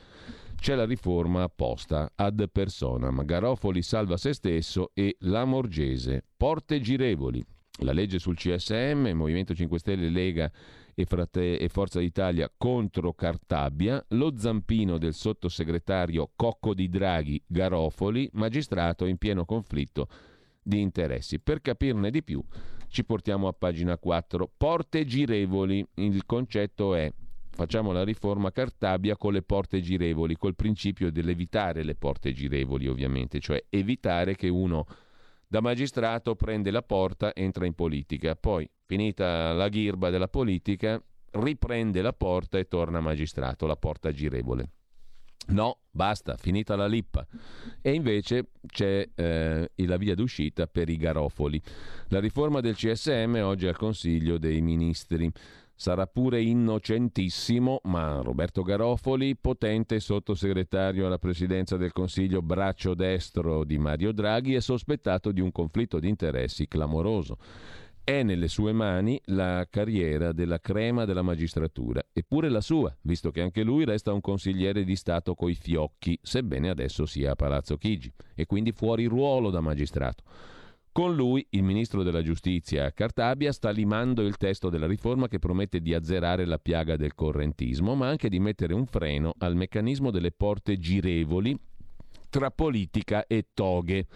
[0.56, 3.24] c'è la riforma apposta ad personam.
[3.24, 6.22] Garofoli salva se stesso e la Morgese.
[6.36, 7.42] Porte girevoli.
[7.78, 10.52] La legge sul CSM, Movimento 5 Stelle, Lega
[10.94, 18.28] e, Frate- e Forza d'Italia contro Cartabia, lo zampino del sottosegretario Cocco di Draghi Garofoli,
[18.34, 20.08] magistrato in pieno conflitto
[20.66, 21.38] di interessi.
[21.38, 22.42] Per capirne di più
[22.88, 24.50] ci portiamo a pagina 4.
[24.56, 25.86] Porte girevoli.
[25.94, 27.12] Il concetto è
[27.50, 33.40] facciamo la riforma Cartabia con le porte girevoli, col principio dell'evitare le porte girevoli ovviamente,
[33.40, 34.84] cioè evitare che uno
[35.48, 42.02] da magistrato prende la porta, entra in politica, poi finita la ghirba della politica riprende
[42.02, 44.70] la porta e torna magistrato, la porta girevole.
[45.48, 47.26] No, basta, finita la lippa.
[47.80, 51.60] E invece c'è eh, la via d'uscita per i garofoli.
[52.08, 55.30] La riforma del CSM oggi al Consiglio dei Ministri.
[55.78, 63.76] Sarà pure innocentissimo, ma Roberto Garofoli, potente sottosegretario alla presidenza del Consiglio, braccio destro di
[63.76, 67.36] Mario Draghi, è sospettato di un conflitto di interessi clamoroso.
[68.08, 73.40] È nelle sue mani la carriera della crema della magistratura, eppure la sua, visto che
[73.40, 78.12] anche lui resta un consigliere di Stato coi fiocchi, sebbene adesso sia a Palazzo Chigi,
[78.36, 80.22] e quindi fuori ruolo da magistrato.
[80.92, 85.80] Con lui il ministro della giustizia Cartabia sta limando il testo della riforma che promette
[85.80, 90.30] di azzerare la piaga del correntismo, ma anche di mettere un freno al meccanismo delle
[90.30, 91.58] porte girevoli
[92.28, 94.06] tra politica e toghe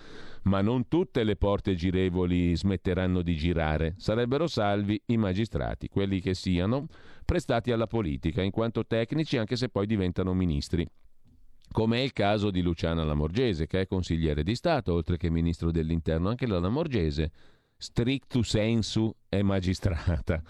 [0.43, 3.95] ma non tutte le porte girevoli smetteranno di girare.
[3.99, 6.87] Sarebbero salvi i magistrati, quelli che siano
[7.25, 10.87] prestati alla politica, in quanto tecnici anche se poi diventano ministri.
[11.73, 15.71] Come è il caso di Luciana Lamorgese, che è consigliere di Stato, oltre che ministro
[15.71, 16.29] dell'Interno.
[16.29, 17.31] Anche la Lamorgese,
[17.77, 20.43] strictu sensu, è magistrata.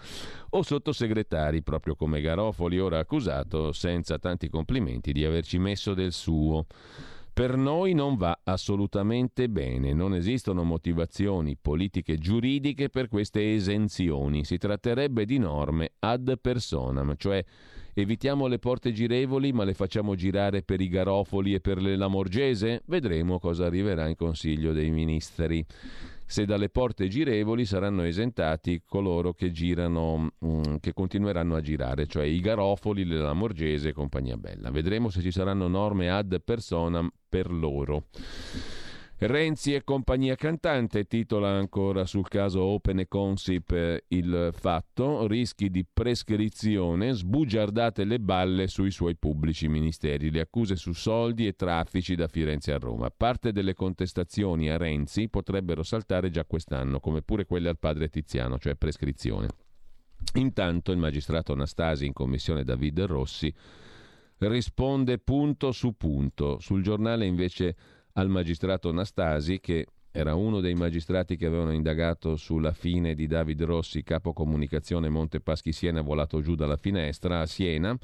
[0.49, 6.65] O sottosegretari, proprio come Garofoli, ora accusato, senza tanti complimenti, di averci messo del suo.
[7.33, 14.57] Per noi non va assolutamente bene, non esistono motivazioni politiche giuridiche per queste esenzioni, si
[14.57, 17.41] tratterebbe di norme ad personam, cioè
[17.93, 22.81] evitiamo le porte girevoli ma le facciamo girare per i garofoli e per le lamorgese?
[22.85, 25.65] Vedremo cosa arriverà in Consiglio dei Ministri
[26.31, 32.23] se dalle porte girevoli saranno esentati coloro che girano, mm, che continueranno a girare, cioè
[32.23, 34.71] i garofoli, le lamorgese e compagnia bella.
[34.71, 38.05] Vedremo se ci saranno norme ad personam per loro.
[39.23, 45.69] Renzi e compagnia cantante titola ancora sul caso Open e Consip eh, il fatto, rischi
[45.69, 52.15] di prescrizione, sbugiardate le balle sui suoi pubblici ministeri, le accuse su soldi e traffici
[52.15, 53.11] da Firenze a Roma.
[53.15, 58.57] Parte delle contestazioni a Renzi potrebbero saltare già quest'anno, come pure quelle al padre Tiziano,
[58.57, 59.49] cioè prescrizione.
[60.33, 63.53] Intanto il magistrato Anastasi in commissione David Rossi
[64.39, 66.57] risponde punto su punto.
[66.59, 67.75] Sul giornale invece
[68.13, 73.63] al magistrato Nastasi che era uno dei magistrati che avevano indagato sulla fine di David
[73.63, 77.97] Rossi, capo comunicazione Montepaschi Siena, volato giù dalla finestra a Siena.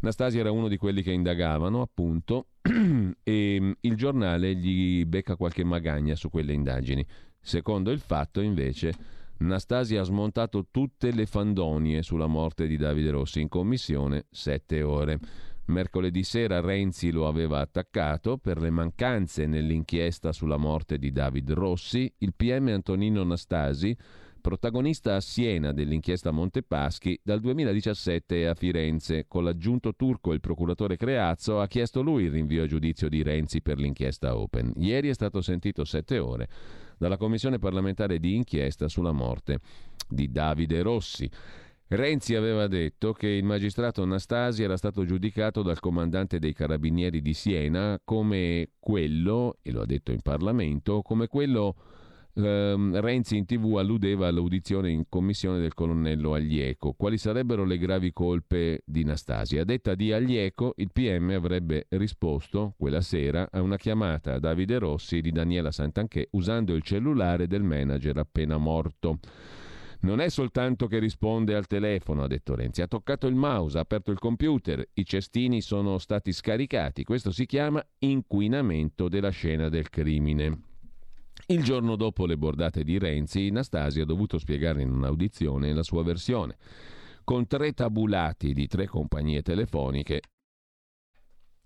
[0.00, 2.48] Nastasi era uno di quelli che indagavano, appunto,
[3.22, 7.06] e mm, il giornale gli becca qualche magagna su quelle indagini.
[7.40, 8.92] Secondo il fatto, invece,
[9.38, 15.18] Nastasi ha smontato tutte le fandonie sulla morte di Davide Rossi in commissione, sette ore.
[15.68, 22.10] Mercoledì sera Renzi lo aveva attaccato per le mancanze nell'inchiesta sulla morte di David Rossi.
[22.18, 23.94] Il PM Antonino Nastasi
[24.40, 29.26] protagonista a Siena dell'inchiesta Montepaschi, dal 2017 a Firenze.
[29.28, 33.60] Con l'aggiunto turco il procuratore Creazzo ha chiesto lui il rinvio a giudizio di Renzi
[33.60, 34.72] per l'inchiesta Open.
[34.76, 36.48] Ieri è stato sentito sette ore
[36.96, 39.60] dalla Commissione parlamentare di inchiesta sulla morte
[40.08, 41.30] di Davide Rossi.
[41.90, 47.32] Renzi aveva detto che il magistrato Anastasi era stato giudicato dal comandante dei carabinieri di
[47.32, 51.74] Siena come quello, e lo ha detto in Parlamento, come quello
[52.34, 56.92] ehm, Renzi in tv alludeva all'audizione in commissione del colonnello Aglieco.
[56.92, 59.56] Quali sarebbero le gravi colpe di Nastasi?
[59.56, 64.78] A detta di Aglieco, il PM avrebbe risposto quella sera a una chiamata a Davide
[64.78, 69.20] Rossi di Daniela Santanché usando il cellulare del manager appena morto.
[70.00, 73.80] Non è soltanto che risponde al telefono, ha detto Renzi, ha toccato il mouse, ha
[73.80, 77.02] aperto il computer, i cestini sono stati scaricati.
[77.02, 80.60] Questo si chiama inquinamento della scena del crimine.
[81.46, 86.04] Il giorno dopo le bordate di Renzi, Nastasi ha dovuto spiegare in un'audizione la sua
[86.04, 86.56] versione.
[87.24, 90.20] Con tre tabulati di tre compagnie telefoniche,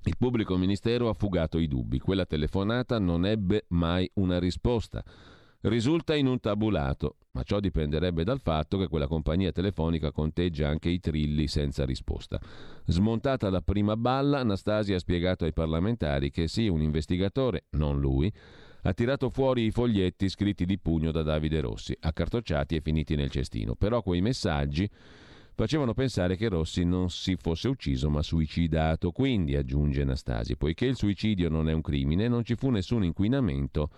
[0.05, 1.99] il pubblico ministero ha fugato i dubbi.
[1.99, 5.05] Quella telefonata non ebbe mai una risposta
[5.63, 10.89] risulta in un tabulato, ma ciò dipenderebbe dal fatto che quella compagnia telefonica conteggia anche
[10.89, 12.41] i trilli senza risposta.
[12.87, 18.33] Smontata la prima balla, Anastasia ha spiegato ai parlamentari che sì, un investigatore, non lui,
[18.85, 23.31] ha tirato fuori i foglietti scritti di pugno da Davide Rossi, accartocciati e finiti nel
[23.31, 23.77] cestino.
[23.77, 24.91] Però quei messaggi
[25.55, 29.13] facevano pensare che Rossi non si fosse ucciso ma suicidato.
[29.13, 33.91] Quindi, aggiunge Anastasi, poiché il suicidio non è un crimine, non ci fu nessun inquinamento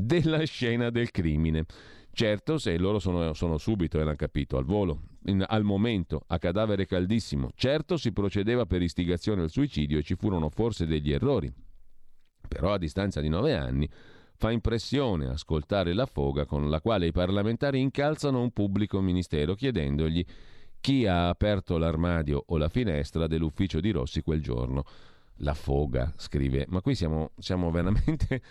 [0.00, 1.64] della scena del crimine.
[2.12, 6.86] Certo, se loro sono, sono subito, l'hanno capito, al volo, in, al momento, a cadavere
[6.86, 7.50] caldissimo.
[7.54, 11.52] Certo, si procedeva per istigazione al suicidio e ci furono forse degli errori.
[12.48, 13.88] Però a distanza di nove anni
[14.34, 20.24] fa impressione ascoltare la foga con la quale i parlamentari incalzano un pubblico ministero chiedendogli
[20.80, 24.84] chi ha aperto l'armadio o la finestra dell'ufficio di Rossi quel giorno.
[25.42, 28.42] La foga, scrive, ma qui siamo, siamo veramente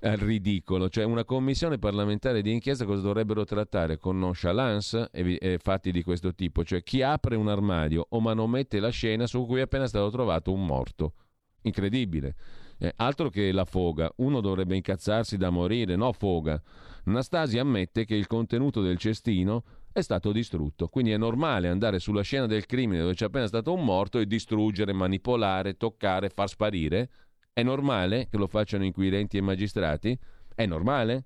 [0.00, 0.88] al ridicolo.
[0.88, 6.02] Cioè una commissione parlamentare di inchiesta cosa dovrebbero trattare con nonchalance e, e fatti di
[6.02, 6.64] questo tipo?
[6.64, 10.52] Cioè chi apre un armadio o manomette la scena su cui è appena stato trovato
[10.52, 11.14] un morto.
[11.62, 12.36] Incredibile.
[12.80, 16.62] Eh, altro che la foga, uno dovrebbe incazzarsi da morire, no foga.
[17.04, 22.22] Nastasi ammette che il contenuto del cestino è stato distrutto, quindi è normale andare sulla
[22.22, 27.10] scena del crimine dove c'è appena stato un morto e distruggere, manipolare, toccare, far sparire?
[27.58, 30.16] È normale che lo facciano inquirenti e magistrati?
[30.54, 31.24] È normale?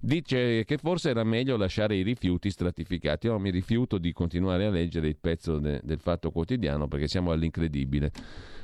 [0.00, 3.26] Dice che forse era meglio lasciare i rifiuti stratificati.
[3.26, 7.30] Io mi rifiuto di continuare a leggere il pezzo de- del Fatto Quotidiano perché siamo
[7.30, 8.10] all'incredibile.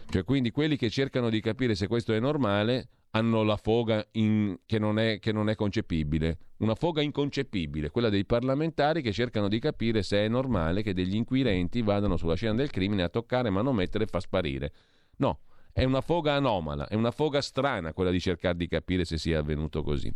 [0.09, 4.57] Cioè, quindi quelli che cercano di capire se questo è normale hanno la foga in,
[4.65, 9.49] che, non è, che non è concepibile, una foga inconcepibile, quella dei parlamentari che cercano
[9.49, 13.51] di capire se è normale che degli inquirenti vadano sulla scena del crimine a toccare,
[13.51, 14.73] manomettere e fa sparire.
[15.19, 15.41] No,
[15.77, 19.41] è una foga anomala, è una foga strana quella di cercare di capire se sia
[19.41, 20.11] avvenuto così.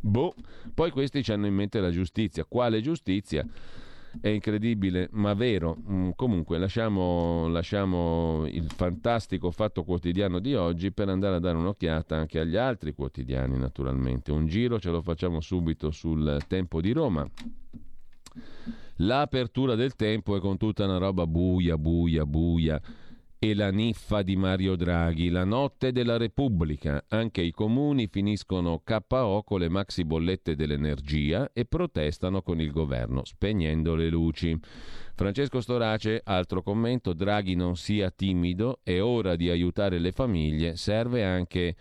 [0.00, 0.34] Boh,
[0.72, 2.46] poi questi ci hanno in mente la giustizia.
[2.48, 3.46] Quale giustizia?
[4.18, 5.76] È incredibile, ma vero.
[5.86, 12.16] Mm, comunque lasciamo, lasciamo, il fantastico fatto quotidiano di oggi per andare a dare un'occhiata
[12.16, 14.32] anche agli altri quotidiani, naturalmente.
[14.32, 17.28] Un giro ce lo facciamo subito sul Tempo di Roma.
[19.00, 22.80] L'apertura del tempo è con tutta una roba buia, buia, buia
[23.38, 27.04] e la niffa di Mario Draghi, la notte della Repubblica.
[27.08, 33.24] Anche i comuni finiscono KO con le maxi bollette dell'energia e protestano con il governo,
[33.24, 34.58] spegnendo le luci.
[35.14, 41.24] Francesco Storace, altro commento, Draghi non sia timido, è ora di aiutare le famiglie, serve
[41.24, 41.76] anche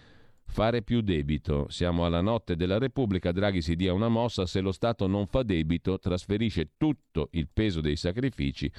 [0.46, 1.68] fare più debito.
[1.70, 5.44] Siamo alla notte della Repubblica, Draghi si dia una mossa, se lo Stato non fa
[5.44, 8.72] debito trasferisce tutto il peso dei sacrifici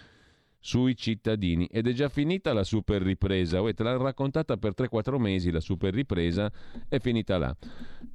[0.67, 1.67] sui cittadini.
[1.67, 5.61] Ed è già finita la super ripresa, Uè, te l'hanno raccontata per 3-4 mesi, la
[5.61, 6.51] super ripresa
[6.89, 7.57] è finita là.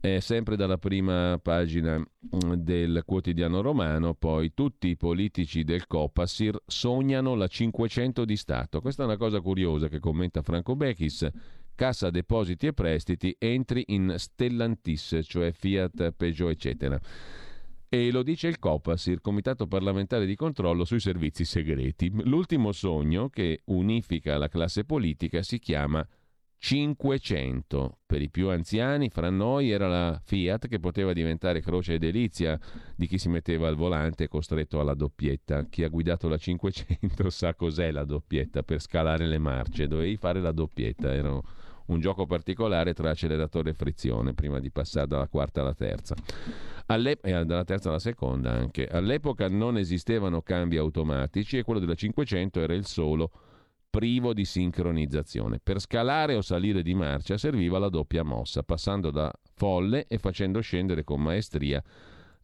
[0.02, 6.62] È sempre dalla prima pagina mm, del quotidiano romano, poi tutti i politici del Copasir
[6.66, 8.82] sognano la 500 di Stato.
[8.82, 11.30] Questa è una cosa curiosa che commenta Franco Bechis.
[11.74, 17.00] Cassa depositi e prestiti entri in Stellantis, cioè Fiat, Peugeot, eccetera.
[17.94, 22.10] E lo dice il COPAS, il Comitato parlamentare di controllo sui servizi segreti.
[22.24, 26.08] L'ultimo sogno che unifica la classe politica si chiama
[26.58, 27.98] 500.
[28.06, 32.58] Per i più anziani, fra noi era la Fiat che poteva diventare croce e delizia
[32.96, 35.66] di chi si metteva al volante costretto alla doppietta.
[35.66, 40.40] Chi ha guidato la 500 sa cos'è la doppietta per scalare le marce, dovevi fare
[40.40, 41.38] la doppietta, era
[41.92, 46.16] un gioco particolare tra acceleratore e frizione prima di passare dalla quarta alla terza.
[46.88, 48.88] All'ep- e dalla terza alla seconda anche.
[48.88, 53.32] All'epoca non esistevano cambi automatici e quello della 500 era il solo
[53.90, 55.60] privo di sincronizzazione.
[55.62, 60.62] Per scalare o salire di marcia serviva la doppia mossa, passando da folle e facendo
[60.62, 61.84] scendere con maestria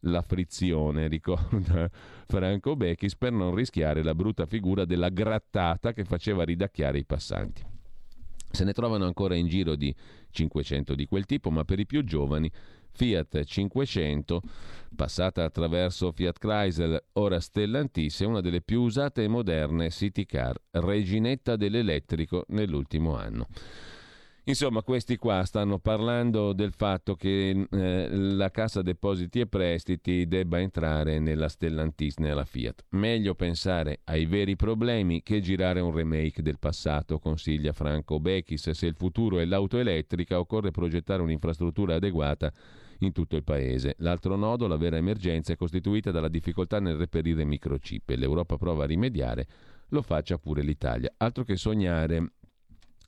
[0.02, 1.90] la frizione, ricorda
[2.26, 7.67] Franco Bechis, per non rischiare la brutta figura della grattata che faceva ridacchiare i passanti.
[8.50, 9.94] Se ne trovano ancora in giro di
[10.30, 12.50] 500 di quel tipo, ma per i più giovani
[12.90, 14.42] Fiat 500,
[14.96, 20.60] passata attraverso Fiat Chrysler, ora Stellantis, è una delle più usate e moderne city car,
[20.70, 23.46] reginetta dell'elettrico nell'ultimo anno.
[24.48, 30.58] Insomma, questi qua stanno parlando del fatto che eh, la Cassa Depositi e Prestiti debba
[30.58, 32.86] entrare nella Stellantis, nella Fiat.
[32.92, 38.70] Meglio pensare ai veri problemi che girare un remake del passato, consiglia Franco Bechis.
[38.70, 42.50] Se il futuro è l'auto elettrica, occorre progettare un'infrastruttura adeguata
[43.00, 43.96] in tutto il paese.
[43.98, 48.86] L'altro nodo, la vera emergenza, è costituita dalla difficoltà nel reperire microchip l'Europa prova a
[48.86, 49.46] rimediare,
[49.88, 51.12] lo faccia pure l'Italia.
[51.18, 52.32] Altro che sognare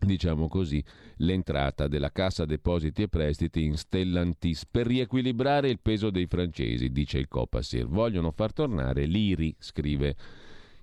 [0.01, 0.83] diciamo così,
[1.17, 7.19] l'entrata della Cassa Depositi e Prestiti in Stellantis per riequilibrare il peso dei francesi, dice
[7.19, 7.87] il Copasir.
[7.87, 10.17] Vogliono far tornare l'IRI, scrive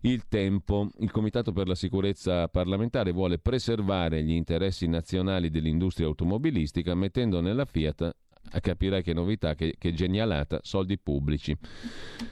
[0.02, 0.90] il tempo.
[1.00, 7.66] Il Comitato per la sicurezza parlamentare vuole preservare gli interessi nazionali dell'industria automobilistica mettendo nella
[7.66, 8.16] Fiat
[8.60, 11.56] capirai che novità, che, che genialata, soldi pubblici.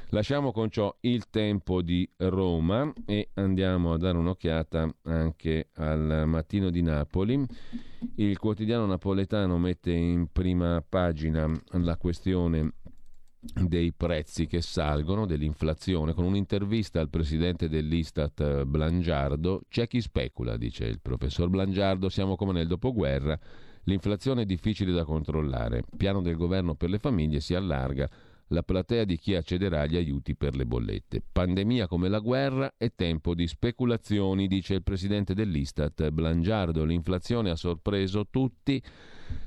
[0.10, 6.70] Lasciamo con ciò il tempo di Roma e andiamo a dare un'occhiata anche al mattino
[6.70, 7.44] di Napoli.
[8.16, 12.74] Il quotidiano napoletano mette in prima pagina la questione
[13.54, 19.62] dei prezzi che salgono, dell'inflazione, con un'intervista al presidente dell'Istat Blangiardo.
[19.70, 23.40] C'è chi specula, dice il professor Blangiardo, siamo come nel dopoguerra
[23.86, 25.84] L'inflazione è difficile da controllare.
[25.96, 28.10] Piano del governo per le famiglie si allarga
[28.50, 31.24] la platea di chi accederà agli aiuti per le bollette.
[31.32, 36.84] Pandemia come la guerra è tempo di speculazioni, dice il presidente dell'Istat Blangiardo.
[36.84, 38.82] L'inflazione ha sorpreso tutti.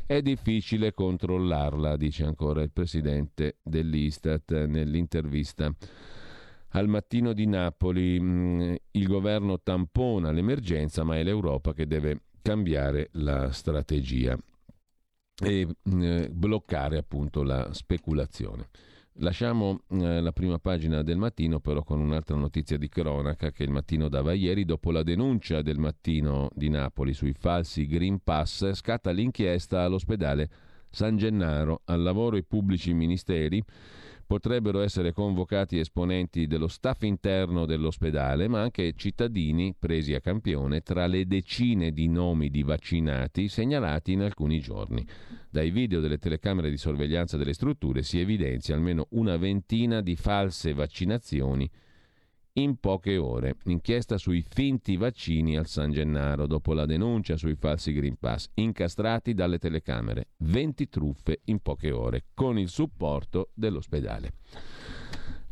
[0.05, 5.73] È difficile controllarla, dice ancora il presidente dell'Istat nell'intervista.
[6.73, 13.11] Al mattino di Napoli mm, il governo tampona l'emergenza, ma è l'Europa che deve cambiare
[13.13, 14.35] la strategia
[15.45, 18.71] e eh, bloccare appunto la speculazione.
[19.21, 23.71] Lasciamo eh, la prima pagina del mattino però con un'altra notizia di cronaca che il
[23.71, 29.11] mattino dava ieri dopo la denuncia del mattino di Napoli sui falsi Green Pass scatta
[29.11, 30.49] l'inchiesta all'ospedale
[30.89, 33.63] San Gennaro al lavoro i pubblici ministeri
[34.29, 41.07] potrebbero essere convocati esponenti dello staff interno dell'ospedale, ma anche cittadini presi a campione tra
[41.07, 45.03] le decine di nomi di vaccinati segnalati in alcuni giorni.
[45.49, 50.75] Dai video delle telecamere di sorveglianza delle strutture si evidenzia almeno una ventina di false
[50.75, 51.69] vaccinazioni
[52.59, 53.57] in poche ore.
[53.67, 59.33] Inchiesta sui finti vaccini al San Gennaro dopo la denuncia sui falsi Green Pass, incastrati
[59.33, 60.31] dalle telecamere.
[60.39, 64.33] 20 truffe in poche ore, con il supporto dell'ospedale.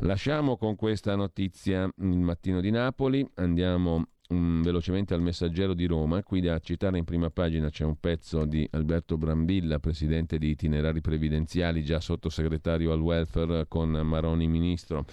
[0.01, 6.21] Lasciamo con questa notizia il mattino di Napoli, andiamo um, velocemente al messaggero di Roma.
[6.23, 11.01] Qui da citare in prima pagina c'è un pezzo di Alberto Brambilla, presidente di itinerari
[11.01, 15.05] previdenziali, già sottosegretario al welfare con Maroni ministro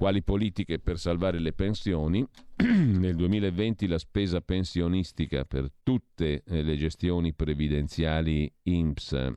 [0.00, 2.26] quali politiche per salvare le pensioni.
[2.56, 9.32] Nel 2020 la spesa pensionistica per tutte eh, le gestioni previdenziali INPS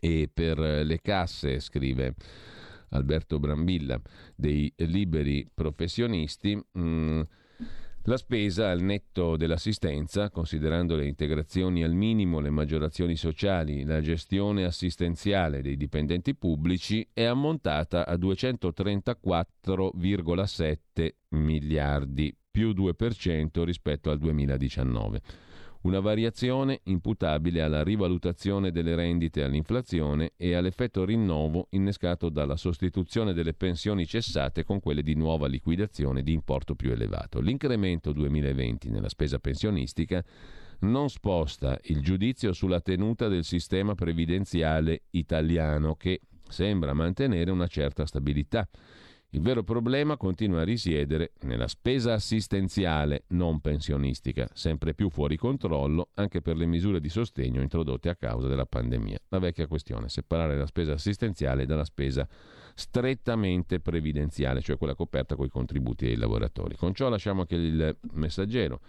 [0.00, 2.14] e per le casse, scrive
[2.90, 4.00] Alberto Brambilla,
[4.34, 6.56] dei liberi professionisti.
[6.56, 7.20] Mh, mm,
[8.06, 14.64] la spesa al netto dell'assistenza, considerando le integrazioni al minimo, le maggiorazioni sociali, la gestione
[14.64, 25.45] assistenziale dei dipendenti pubblici, è ammontata a 234,7 miliardi, più 2% rispetto al 2019
[25.86, 33.54] una variazione imputabile alla rivalutazione delle rendite all'inflazione e all'effetto rinnovo innescato dalla sostituzione delle
[33.54, 37.40] pensioni cessate con quelle di nuova liquidazione di importo più elevato.
[37.40, 40.24] L'incremento 2020 nella spesa pensionistica
[40.80, 48.06] non sposta il giudizio sulla tenuta del sistema previdenziale italiano che sembra mantenere una certa
[48.06, 48.68] stabilità
[49.30, 56.10] il vero problema continua a risiedere nella spesa assistenziale non pensionistica, sempre più fuori controllo
[56.14, 59.18] anche per le misure di sostegno introdotte a causa della pandemia.
[59.28, 62.26] La vecchia questione, separare la spesa assistenziale dalla spesa
[62.74, 66.76] strettamente previdenziale, cioè quella coperta con i contributi dei lavoratori.
[66.76, 68.80] Con ciò lasciamo anche il messaggero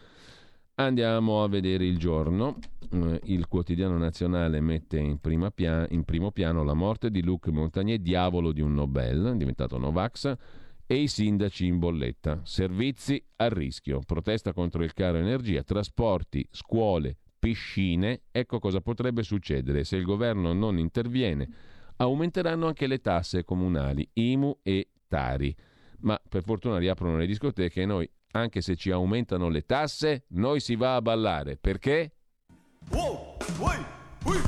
[0.80, 2.60] Andiamo a vedere il giorno.
[2.92, 7.98] Eh, il quotidiano nazionale mette in, pia- in, primo piano la morte di Luc Montagnier,
[7.98, 10.36] diavolo di un Nobel, diventato Novax,
[10.86, 12.42] e i sindaci in bolletta.
[12.44, 18.22] Servizi a rischio, protesta contro il caro energia, trasporti, scuole, piscine.
[18.32, 21.50] Ecco cosa potrebbe succedere se il governo non interviene.
[21.96, 25.56] Aumenteranno anche le tasse comunali, IMU e Tari.
[26.02, 30.60] Ma per fortuna riaprono le discoteche e noi, anche se ci aumentano le tasse, noi
[30.60, 31.58] si va a ballare.
[31.58, 32.12] Perché?
[32.92, 34.42] Wow, uy, hey,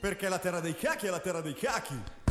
[0.00, 2.23] Perché la terra dei cachi è la terra dei cachi.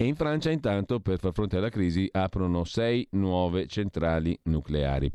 [0.00, 5.10] E in Francia intanto per far fronte alla crisi aprono sei nuove centrali nucleari.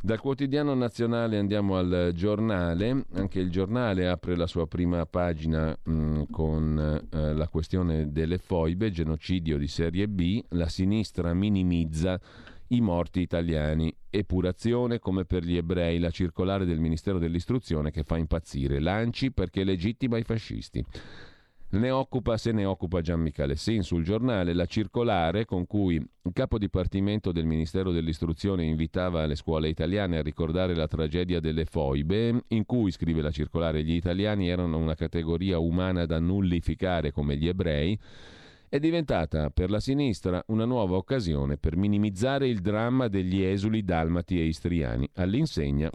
[0.00, 5.92] Dal quotidiano nazionale andiamo al giornale, anche il giornale apre la sua prima pagina mh,
[5.92, 12.18] mm, con eh, la questione delle foibe, genocidio di serie B, la sinistra minimizza
[12.68, 18.16] i morti italiani, epurazione come per gli ebrei, la circolare del Ministero dell'Istruzione che fa
[18.16, 20.82] impazzire, lanci perché legittima i fascisti.
[21.74, 26.32] Ne occupa, se ne occupa Gian Michele Sin sul giornale, la circolare con cui il
[26.32, 32.44] capo dipartimento del Ministero dell'Istruzione invitava le scuole italiane a ricordare la tragedia delle foibe,
[32.48, 37.48] in cui, scrive la circolare, gli italiani erano una categoria umana da nullificare come gli
[37.48, 37.98] ebrei,
[38.68, 44.38] è diventata per la sinistra una nuova occasione per minimizzare il dramma degli esuli dalmati
[44.38, 45.90] e istriani, all'insegna,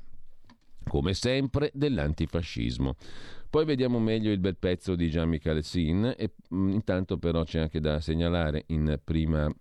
[0.90, 2.96] come sempre, dell'antifascismo.
[3.50, 7.60] Poi vediamo meglio il bel pezzo di Jean-Michel Sin e mh, mm, intanto però c'è
[7.60, 9.52] anche da segnalare in prima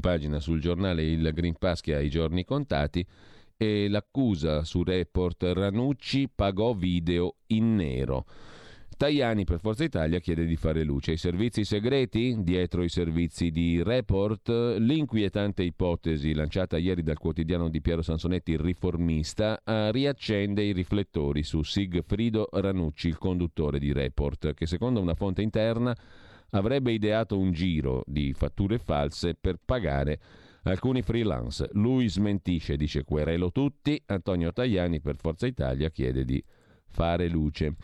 [0.00, 3.06] pagina sul giornale il Green Pass che ha i giorni contati
[3.54, 8.24] e l'accusa su report Ranucci pagò video in nero.
[8.96, 11.12] Tajani per Forza Italia chiede di fare luce.
[11.12, 17.82] I servizi segreti dietro i servizi di report, l'inquietante ipotesi lanciata ieri dal quotidiano di
[17.82, 24.64] Piero Sansonetti, il riformista, riaccende i riflettori su Sigfrido Ranucci, il conduttore di report, che
[24.64, 25.94] secondo una fonte interna
[26.52, 30.18] avrebbe ideato un giro di fatture false per pagare
[30.62, 31.68] alcuni freelance.
[31.72, 36.42] Lui smentisce, dice querelo tutti, Antonio Tajani per Forza Italia chiede di
[36.88, 37.74] fare luce.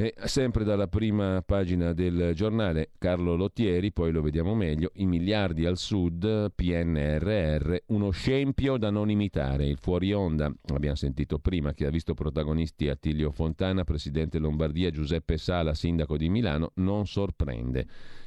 [0.00, 5.66] E sempre dalla prima pagina del giornale Carlo Lottieri, poi lo vediamo meglio, i miliardi
[5.66, 11.84] al sud, PNRR, uno scempio da non imitare, il fuori onda, abbiamo sentito prima che
[11.84, 17.84] ha visto protagonisti Attilio Fontana, presidente Lombardia, Giuseppe Sala, sindaco di Milano, non sorprende.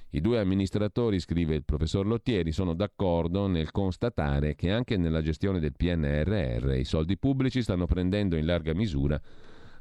[0.09, 5.61] I due amministratori, scrive il professor Lottieri, sono d'accordo nel constatare che anche nella gestione
[5.61, 9.17] del PNRR i soldi pubblici stanno prendendo in larga misura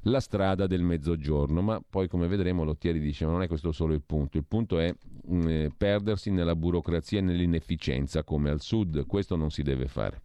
[0.04, 4.02] la strada del mezzogiorno, ma poi come vedremo Lottieri dice non è questo solo il
[4.02, 9.06] punto, il punto è mh, mm, eh, perdersi nella burocrazia e nell'inefficienza come al sud,
[9.06, 10.22] questo non si deve fare.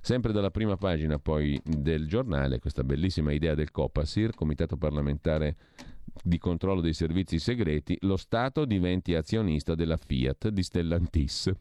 [0.00, 5.56] Sempre dalla prima pagina poi del giornale, questa bellissima idea del Copasir, Comitato parlamentare
[6.22, 11.52] di controllo dei servizi segreti, lo Stato diventi azionista della Fiat di Stellantis.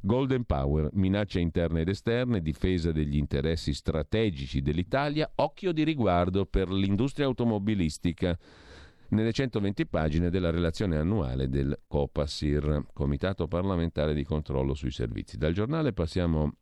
[0.00, 6.70] Golden Power, minacce interne ed esterne, difesa degli interessi strategici dell'Italia, occhio di riguardo per
[6.70, 8.38] l'industria automobilistica
[9.08, 15.36] nelle 120 pagine della relazione annuale del Copasir, Comitato parlamentare di controllo sui servizi.
[15.36, 16.56] Dal giornale passiamo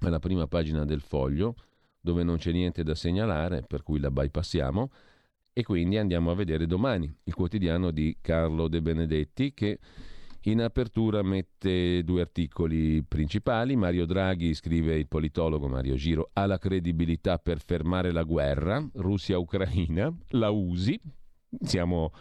[0.00, 1.54] alla prima pagina del foglio,
[2.00, 4.90] dove non c'è niente da segnalare, per cui la bypassiamo.
[5.52, 9.78] E quindi andiamo a vedere domani il quotidiano di Carlo De Benedetti che
[10.44, 13.76] in apertura mette due articoli principali.
[13.76, 20.10] Mario Draghi, scrive il politologo Mario Giro, ha la credibilità per fermare la guerra, Russia-Ucraina,
[20.28, 20.98] la usi.
[21.60, 22.12] Siamo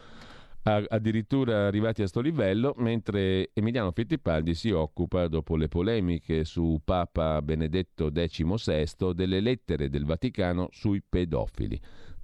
[0.64, 7.42] addirittura arrivati a sto livello, mentre Emiliano Fittipaldi si occupa, dopo le polemiche su Papa
[7.42, 11.80] Benedetto XVI, delle lettere del Vaticano sui pedofili.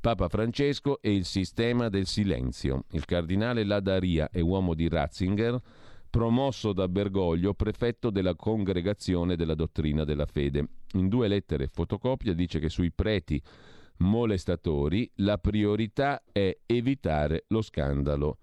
[0.06, 2.84] Papa Francesco e il sistema del silenzio.
[2.92, 5.60] Il cardinale Ladaria è uomo di Ratzinger,
[6.12, 10.68] promosso da Bergoglio prefetto della congregazione della dottrina della fede.
[10.94, 13.42] In due lettere fotocopia dice che sui preti
[13.98, 18.38] molestatori la priorità è evitare lo scandalo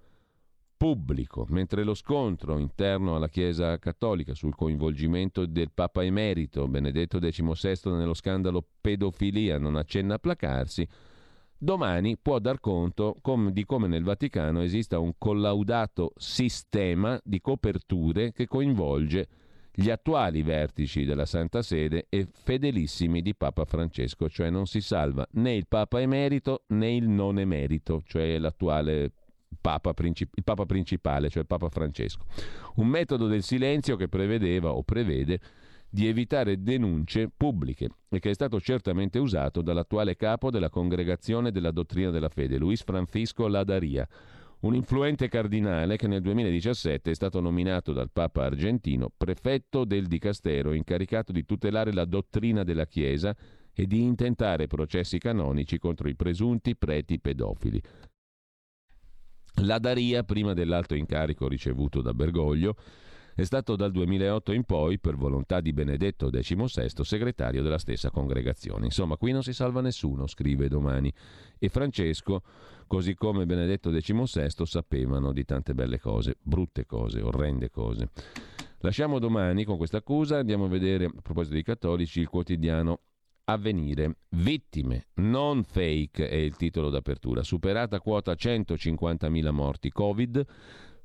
[0.76, 7.92] pubblico, mentre lo scontro interno alla Chiesa Cattolica sul coinvolgimento del Papa Emerito Benedetto XVI
[7.92, 10.88] nello scandalo pedofilia non accenna a placarsi,
[11.62, 18.32] domani può dar conto com- di come nel Vaticano esista un collaudato sistema di coperture
[18.32, 19.28] che coinvolge
[19.72, 25.26] gli attuali vertici della Santa Sede e fedelissimi di Papa Francesco, cioè non si salva
[25.32, 29.12] né il Papa emerito né il non emerito, cioè l'attuale
[29.60, 32.24] Papa princip- il Papa principale, cioè Papa Francesco.
[32.76, 35.40] Un metodo del silenzio che prevedeva o prevede
[35.94, 41.70] di evitare denunce pubbliche e che è stato certamente usato dall'attuale capo della Congregazione della
[41.70, 44.08] Dottrina della Fede, Luis Francisco Ladaria,
[44.60, 50.72] un influente cardinale che nel 2017 è stato nominato dal Papa argentino prefetto del Dicastero
[50.72, 53.36] incaricato di tutelare la dottrina della Chiesa
[53.74, 57.82] e di intentare processi canonici contro i presunti preti pedofili.
[59.56, 62.76] Ladaria, prima dell'alto incarico ricevuto da Bergoglio,
[63.34, 68.86] è stato dal 2008 in poi, per volontà di Benedetto XVI, segretario della stessa congregazione.
[68.86, 71.12] Insomma, qui non si salva nessuno, scrive domani.
[71.58, 72.42] E Francesco,
[72.86, 78.08] così come Benedetto XVI, sapevano di tante belle cose, brutte cose, orrende cose.
[78.80, 83.00] Lasciamo domani con questa accusa, andiamo a vedere, a proposito dei cattolici, il quotidiano
[83.44, 84.18] Avvenire.
[84.30, 87.42] Vittime, non fake è il titolo d'apertura.
[87.42, 90.46] Superata quota 150.000 morti Covid,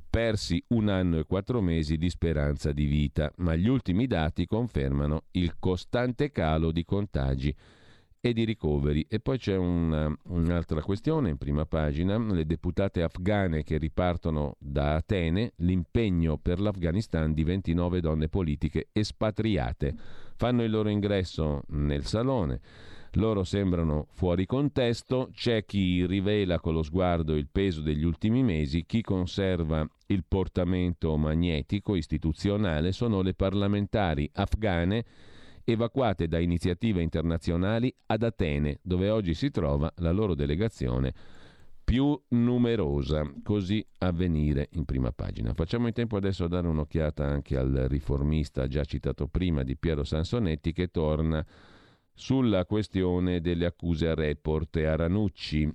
[0.09, 5.23] persi un anno e quattro mesi di speranza di vita, ma gli ultimi dati confermano
[5.31, 7.55] il costante calo di contagi
[8.19, 9.05] e di ricoveri.
[9.07, 14.95] E poi c'è una, un'altra questione in prima pagina, le deputate afghane che ripartono da
[14.95, 19.95] Atene, l'impegno per l'Afghanistan di 29 donne politiche espatriate.
[20.35, 22.61] Fanno il loro ingresso nel salone
[23.13, 28.85] loro sembrano fuori contesto, c'è chi rivela con lo sguardo il peso degli ultimi mesi,
[28.85, 35.05] chi conserva il portamento magnetico istituzionale sono le parlamentari afghane
[35.63, 41.13] evacuate da iniziative internazionali ad Atene, dove oggi si trova la loro delegazione
[41.83, 43.29] più numerosa.
[43.43, 45.53] Così avvenire in prima pagina.
[45.53, 50.03] Facciamo in tempo adesso a dare un'occhiata anche al riformista già citato prima di Piero
[50.03, 51.45] Sansonetti che torna
[52.17, 55.71] sulla questione delle accuse a report e a Ranucci.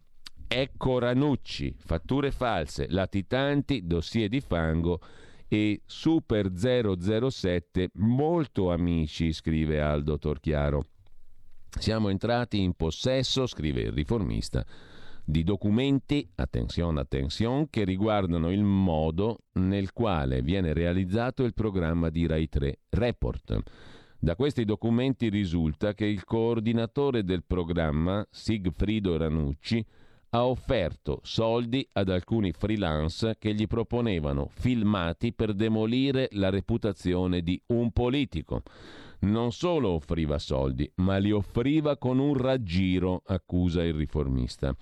[0.48, 5.00] Ecco Ranucci, fatture false, latitanti, dossier di fango
[5.46, 10.82] e Super 007 molto amici, scrive Aldo Torchiaro.
[11.78, 14.66] Siamo entrati in possesso, scrive il riformista,
[15.24, 22.26] di documenti, attenzione, attenzione, che riguardano il modo nel quale viene realizzato il programma di
[22.26, 23.62] Rai 3 Report
[24.22, 29.84] da questi documenti risulta che il coordinatore del programma, Sigfrido Ranucci,
[30.30, 37.60] ha offerto soldi ad alcuni freelance che gli proponevano filmati per demolire la reputazione di
[37.66, 38.62] un politico.
[39.22, 44.72] Non solo offriva soldi, ma li offriva con un raggiro, accusa il riformista.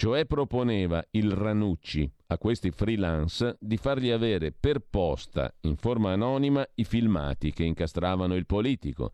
[0.00, 6.64] Cioè proponeva il Ranucci a questi freelance di fargli avere per posta, in forma anonima,
[6.76, 9.10] i filmati che incastravano il politico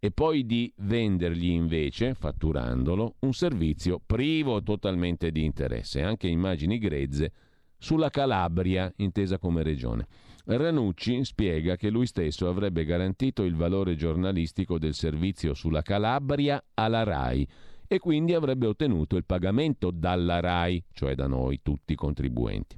[0.00, 7.32] e poi di vendergli invece, fatturandolo, un servizio privo totalmente di interesse, anche immagini grezze,
[7.78, 10.08] sulla Calabria, intesa come regione.
[10.46, 17.04] Ranucci spiega che lui stesso avrebbe garantito il valore giornalistico del servizio sulla Calabria alla
[17.04, 17.46] RAI
[17.86, 22.76] e quindi avrebbe ottenuto il pagamento dalla RAI, cioè da noi tutti i contribuenti.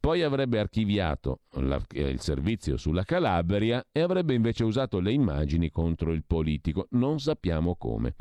[0.00, 6.12] Poi avrebbe archiviato la, il servizio sulla Calabria e avrebbe invece usato le immagini contro
[6.12, 6.86] il politico.
[6.90, 8.14] Non sappiamo come.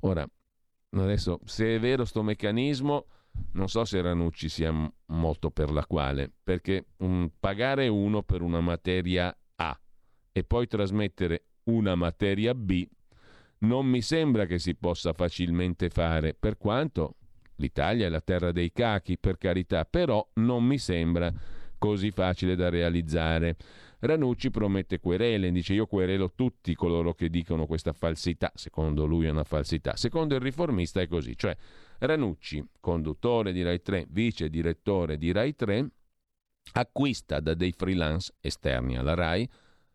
[0.00, 0.28] Ora,
[0.90, 3.06] adesso, se è vero sto meccanismo,
[3.52, 4.72] non so se Ranucci sia
[5.06, 9.78] molto per la quale, perché um, pagare uno per una materia A
[10.32, 12.86] e poi trasmettere una materia B
[13.62, 17.16] non mi sembra che si possa facilmente fare, per quanto
[17.56, 21.32] l'Italia è la terra dei cachi, per carità, però non mi sembra
[21.78, 23.56] così facile da realizzare.
[24.00, 29.30] Ranucci promette querele, dice io querelo tutti coloro che dicono questa falsità, secondo lui è
[29.30, 29.96] una falsità.
[29.96, 31.56] Secondo il riformista è così, cioè
[31.98, 35.88] Ranucci, conduttore di Rai 3, vice direttore di Rai 3,
[36.72, 39.48] acquista da dei freelance esterni alla Rai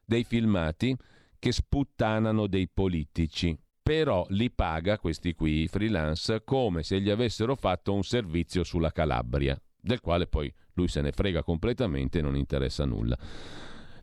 [0.05, 0.95] dei filmati
[1.39, 7.93] che sputtanano dei politici, però li paga questi qui freelance come se gli avessero fatto
[7.93, 12.85] un servizio sulla Calabria, del quale poi lui se ne frega completamente e non interessa
[12.85, 13.17] nulla.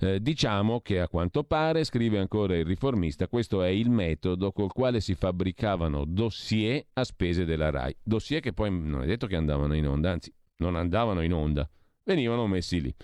[0.01, 4.72] Eh, diciamo che a quanto pare, scrive ancora il riformista, questo è il metodo col
[4.72, 7.97] quale si fabbricavano dossier a spese della RAI.
[8.03, 11.68] Dossier che poi non è detto che andavano in onda, anzi non andavano in onda,
[12.05, 12.95] venivano messi lì.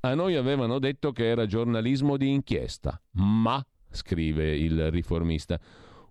[0.00, 5.58] A noi avevano detto che era giornalismo di inchiesta, ma, scrive il riformista,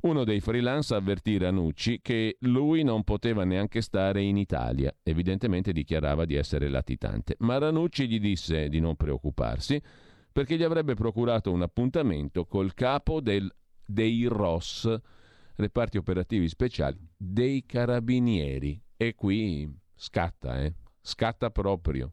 [0.02, 6.26] uno dei freelance avvertì Ranucci che lui non poteva neanche stare in Italia, evidentemente dichiarava
[6.26, 9.82] di essere latitante, ma Ranucci gli disse di non preoccuparsi
[10.32, 13.50] perché gli avrebbe procurato un appuntamento col capo del,
[13.86, 14.94] dei ROS,
[15.56, 18.80] reparti operativi speciali, dei carabinieri.
[18.98, 20.76] E qui scatta, eh?
[21.02, 22.12] Scatta proprio.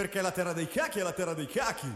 [0.00, 1.86] Perché la terra dei cachi è la terra dei cachi.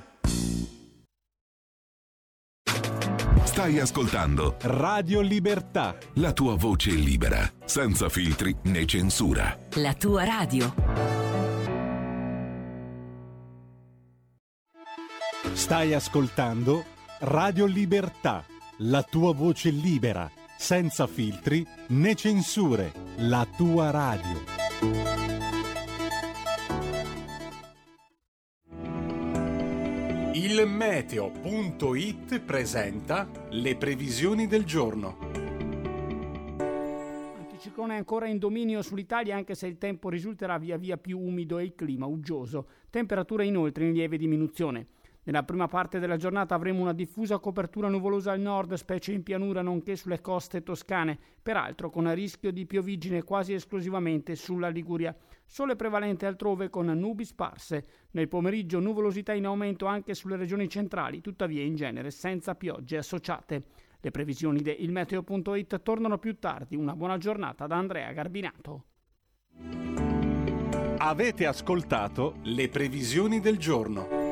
[3.45, 5.97] Stai ascoltando Radio Libertà.
[6.15, 9.57] la tua voce libera, senza filtri né censura.
[9.75, 11.24] La tua radio.
[15.55, 16.85] Stai ascoltando
[17.21, 18.45] Radio Libertà.
[18.79, 20.29] La tua voce libera,
[20.59, 22.93] senza filtri né censure.
[23.19, 24.43] La tua radio.
[30.35, 35.17] Il meteo.it presenta le previsioni del giorno.
[37.39, 41.65] Anticiclone ancora in dominio sull'Italia anche se il tempo risulterà via via più umido e
[41.65, 42.67] il clima uggioso.
[42.91, 44.89] Temperature inoltre in lieve diminuzione.
[45.27, 49.63] Nella prima parte della giornata avremo una diffusa copertura nuvolosa al nord, specie in pianura
[49.63, 55.17] nonché sulle coste toscane, peraltro con rischio di piovigine quasi esclusivamente sulla Liguria.
[55.47, 57.87] Sole prevalente altrove con nubi sparse.
[58.11, 63.63] Nel pomeriggio nuvolosità in aumento anche sulle regioni centrali, tuttavia in genere senza piogge associate.
[64.01, 66.77] Le previsioni di ilmeteo.it tornano più tardi.
[66.77, 68.85] Una buona giornata da Andrea Garbinato.
[70.99, 74.24] Avete ascoltato le previsioni del giorno.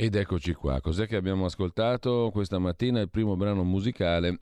[0.00, 3.00] Ed eccoci qua, cos'è che abbiamo ascoltato questa mattina?
[3.00, 4.38] Il primo brano musicale,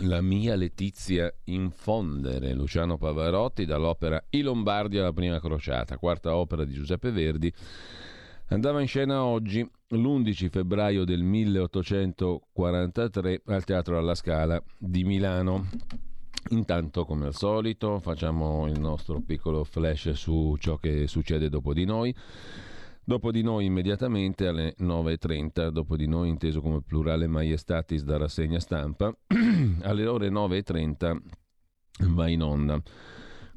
[0.00, 6.72] La mia Letizia infondere, Luciano Pavarotti dall'opera I Lombardi alla prima crociata, quarta opera di
[6.72, 7.54] Giuseppe Verdi.
[8.48, 15.68] Andava in scena oggi, l'11 febbraio del 1843, al Teatro alla Scala di Milano.
[16.48, 21.84] Intanto, come al solito, facciamo il nostro piccolo flash su ciò che succede dopo di
[21.84, 22.12] noi.
[23.04, 28.60] Dopo di noi immediatamente alle 9.30, dopo di noi inteso come plurale maiestatis da rassegna
[28.60, 29.12] stampa,
[29.82, 31.18] alle ore 9.30
[32.14, 32.80] va in onda.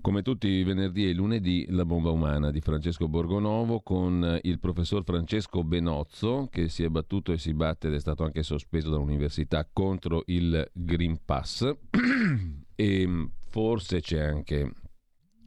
[0.02, 5.04] Come tutti i venerdì e lunedì, La bomba umana di Francesco Borgonovo con il professor
[5.04, 9.68] Francesco Benozzo che si è battuto e si batte ed è stato anche sospeso dall'università
[9.72, 11.72] contro il Green Pass.
[12.78, 14.70] E forse c'è anche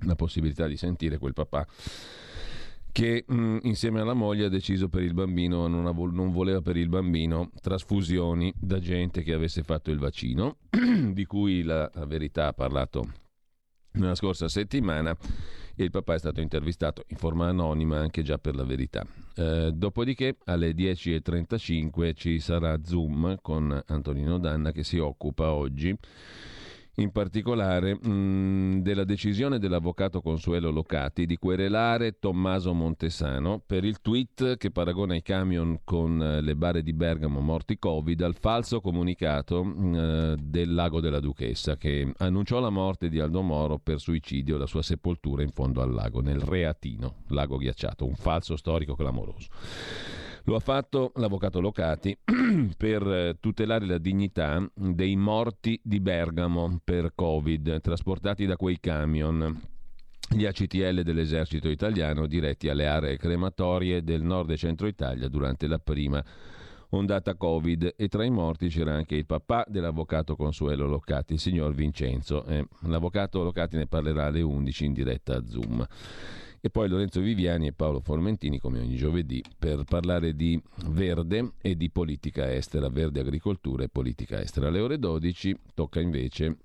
[0.07, 1.67] la possibilità di sentire quel papà
[2.99, 6.77] che mh, insieme alla moglie ha deciso per il bambino, non, av- non, voleva per
[6.77, 10.57] il bambino trasfusioni da gente che avesse fatto il vaccino,
[11.13, 13.07] di cui la, la verità ha parlato
[13.93, 15.17] nella scorsa settimana
[15.77, 19.07] e il papà è stato intervistato in forma anonima anche già per la verità.
[19.37, 25.97] Eh, dopodiché alle 10.35 ci sarà Zoom con Antonino Danna che si occupa oggi
[26.99, 34.57] in particolare mh, della decisione dell'avvocato Consuelo Locati di querelare Tommaso Montesano per il tweet
[34.57, 39.65] che paragona i camion con eh, le bare di Bergamo morti Covid al falso comunicato
[39.65, 44.59] mh, del lago della Duchessa che annunciò la morte di Aldo Moro per suicidio e
[44.59, 49.49] la sua sepoltura in fondo al lago, nel Reatino, lago ghiacciato, un falso storico clamoroso.
[50.49, 52.17] Lo ha fatto l'avvocato Locati
[52.75, 59.61] per eh, tutelare la dignità dei morti di Bergamo per Covid, trasportati da quei camion.
[60.31, 65.79] Gli ACTL dell'esercito italiano diretti alle aree crematorie del nord e centro Italia durante la
[65.79, 66.25] prima
[66.91, 67.93] ondata Covid.
[67.95, 72.47] E tra i morti c'era anche il papà dell'avvocato Consuelo Locati, il signor Vincenzo.
[72.47, 75.87] Eh, l'avvocato Locati ne parlerà alle 11 in diretta a Zoom
[76.61, 81.77] e poi Lorenzo Viviani e Paolo Formentini come ogni giovedì per parlare di verde e
[81.77, 84.69] di politica estera, verde agricoltura e politica estera.
[84.69, 86.57] Alle ore 12 tocca invece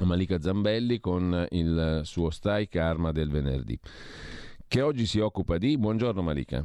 [0.00, 3.78] a Malika Zambelli con il suo Stai Karma del venerdì
[4.74, 5.78] che oggi si occupa di...
[5.78, 6.60] Buongiorno Malika.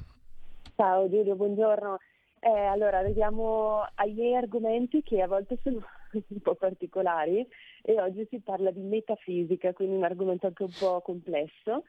[0.75, 1.97] Ciao Giulio, buongiorno.
[2.39, 5.85] Eh, allora, arriviamo miei argomenti che a volte sono
[6.27, 7.45] un po' particolari
[7.83, 11.83] e oggi si parla di metafisica, quindi un argomento anche un po' complesso.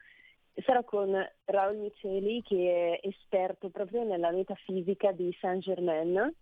[0.65, 6.33] Sarò con Raul Miceli che è esperto proprio nella metafisica di Saint Germain.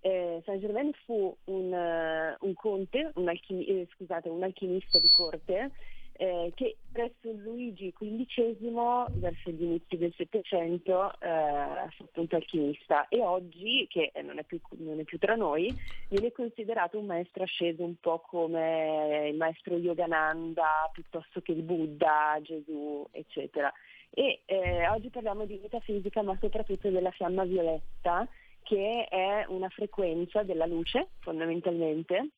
[0.00, 5.08] Eh, Saint Germain fu un, uh, un conte, un, alchimi- eh, scusate, un alchimista di
[5.10, 5.70] corte
[6.16, 13.20] eh, che presso Luigi XV verso gli inizi del Settecento eh, fu appunto alchimista e
[13.20, 15.74] oggi, che non è, più, non è, più, tra noi,
[16.08, 22.38] viene considerato un maestro asceso un po' come il maestro Yogananda piuttosto che il Buddha,
[22.42, 23.72] Gesù, eccetera.
[24.10, 28.28] E eh, oggi parliamo di metafisica ma soprattutto della fiamma violetta
[28.62, 32.28] che è una frequenza della luce fondamentalmente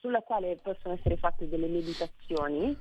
[0.00, 2.76] sulla quale possono essere fatte delle meditazioni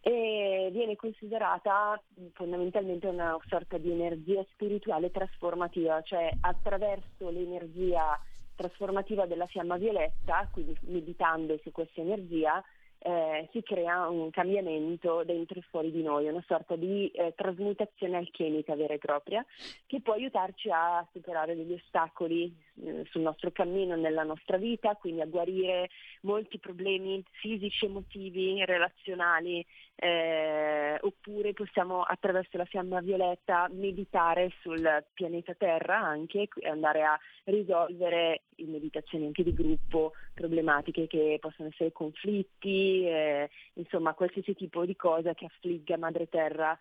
[0.00, 2.00] e viene considerata
[2.32, 8.18] fondamentalmente una sorta di energia spirituale trasformativa, cioè attraverso l'energia
[8.56, 12.62] trasformativa della fiamma violetta, quindi meditando su questa energia,
[13.04, 18.16] eh, si crea un cambiamento dentro e fuori di noi, una sorta di eh, trasmutazione
[18.16, 19.44] alchemica vera e propria
[19.86, 25.20] che può aiutarci a superare degli ostacoli eh, sul nostro cammino, nella nostra vita, quindi
[25.20, 25.90] a guarire
[26.22, 29.64] molti problemi fisici, emotivi, relazionali,
[29.96, 37.18] eh, oppure possiamo attraverso la fiamma violetta meditare sul pianeta Terra anche e andare a
[37.44, 44.84] risolvere in meditazioni anche di gruppo problematiche che possono essere conflitti, eh, insomma qualsiasi tipo
[44.86, 46.76] di cosa che affligga Madre Terra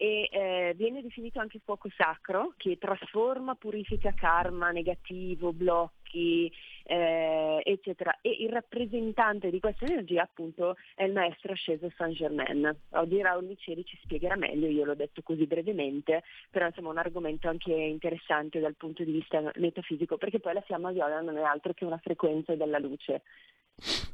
[0.00, 6.50] e eh, viene definito anche fuoco sacro che trasforma, purifica karma negativo, blocchi,
[6.84, 8.16] eh, eccetera.
[8.20, 12.76] E il rappresentante di questa energia appunto è il maestro asceso Saint Germain.
[12.90, 17.48] Oggi Raul Liceri ci spiegherà meglio, io l'ho detto così brevemente, però insomma un argomento
[17.48, 21.74] anche interessante dal punto di vista metafisico, perché poi la fiamma viola non è altro
[21.74, 23.22] che una frequenza della luce.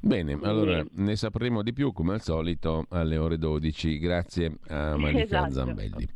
[0.01, 3.99] Bene, allora ne sapremo di più come al solito alle ore 12.
[3.99, 5.53] Grazie a Malika esatto.
[5.53, 6.09] Zambelli.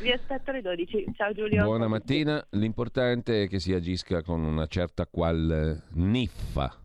[0.00, 1.06] Vi aspetto alle 12.
[1.14, 1.62] Ciao Giulio.
[1.62, 2.44] Buona mattina.
[2.50, 6.80] L'importante è che si agisca con una certa qual niffa.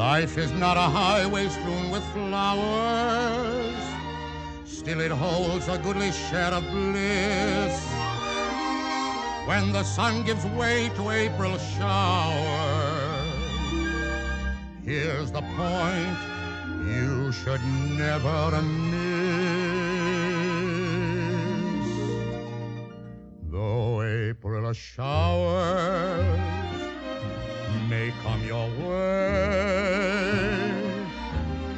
[0.00, 3.84] Life is not a highway strewn with flowers,
[4.64, 7.86] still it holds a goodly share of bliss.
[9.44, 13.28] When the sun gives way to April showers,
[14.82, 16.18] here's the point
[16.88, 17.62] you should
[17.98, 19.20] never miss.
[23.50, 26.59] Though April showers
[27.88, 29.50] may come your way.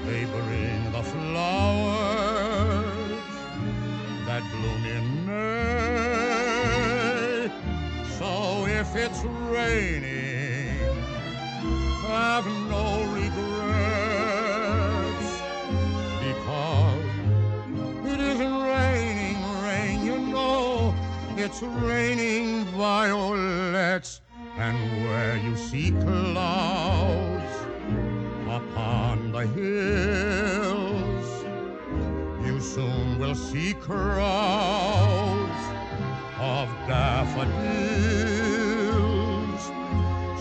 [0.07, 2.43] They bring the flowers
[4.27, 5.53] that bloom in May.
[8.19, 10.79] So if it's raining,
[12.07, 14.23] have no regrets
[16.27, 17.05] because
[18.13, 19.97] it isn't raining rain.
[20.05, 20.95] You know
[21.37, 24.21] it's raining violets
[24.63, 27.55] and where you see clouds
[28.59, 31.29] upon the hills,
[32.47, 35.63] you soon will see crowds
[36.39, 37.53] of daffodils.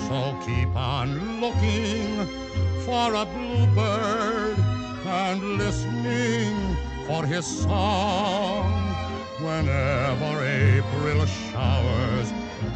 [0.07, 1.07] So keep on
[1.41, 2.27] looking
[2.85, 4.57] for a bluebird
[5.23, 6.77] and listening
[7.07, 8.71] for his song
[9.39, 12.31] whenever April showers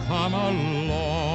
[0.07, 1.34] come along.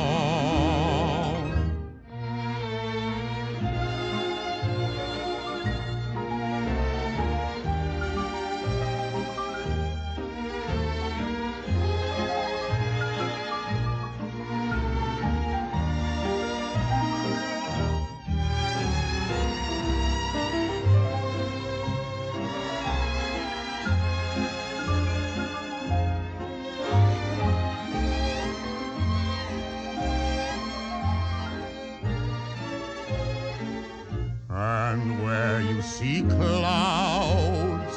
[34.90, 37.96] And where you see clouds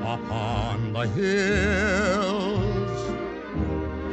[0.00, 3.00] upon the hills,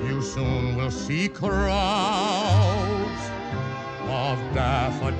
[0.05, 3.21] you soon will see crowds
[4.09, 5.15] of daffodils.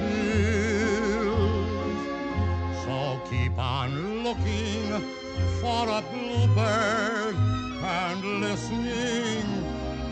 [2.84, 5.02] So keep on looking
[5.62, 7.36] for a bluebird
[7.84, 9.46] and listening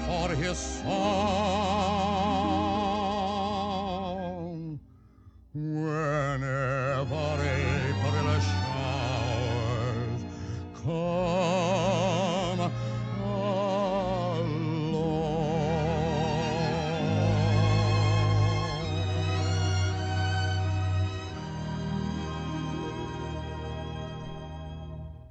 [0.07, 2.32] for his song.
[5.56, 7.04] Whenever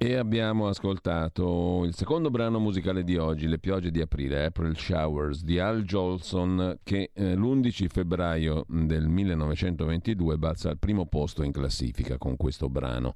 [0.03, 5.45] E abbiamo ascoltato il secondo brano musicale di oggi, Le piogge di aprile, April Showers,
[5.45, 12.17] di Al Jolson, che eh, l'11 febbraio del 1922 balza al primo posto in classifica
[12.17, 13.13] con questo brano.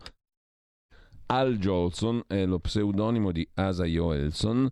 [1.26, 4.70] Al Jolson è lo pseudonimo di Asa Joelson,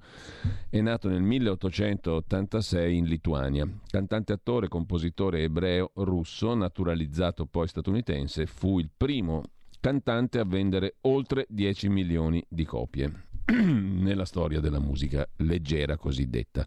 [0.70, 3.68] è nato nel 1886 in Lituania.
[3.90, 9.44] Cantante, attore, compositore ebreo russo, naturalizzato poi statunitense, fu il primo
[9.86, 16.66] cantante a vendere oltre 10 milioni di copie nella storia della musica leggera cosiddetta.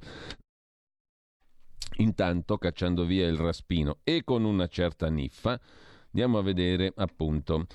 [1.97, 5.61] Intanto, cacciando via il raspino e con una certa niffa,
[6.13, 7.67] andiamo a vedere appunto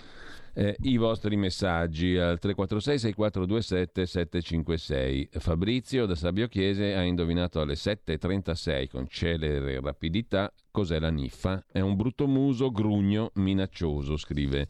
[0.53, 5.29] eh, i vostri messaggi al 346 6427 756.
[5.39, 11.65] Fabrizio da Sabio Chiese ha indovinato alle 7.36 con celere rapidità cos'è la niffa.
[11.69, 14.69] È un brutto muso grugno minaccioso, scrive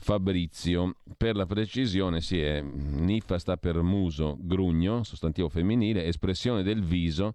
[0.00, 0.94] Fabrizio.
[1.16, 7.34] Per la precisione, sì, è, niffa sta per muso, grugno, sostantivo femminile, espressione del viso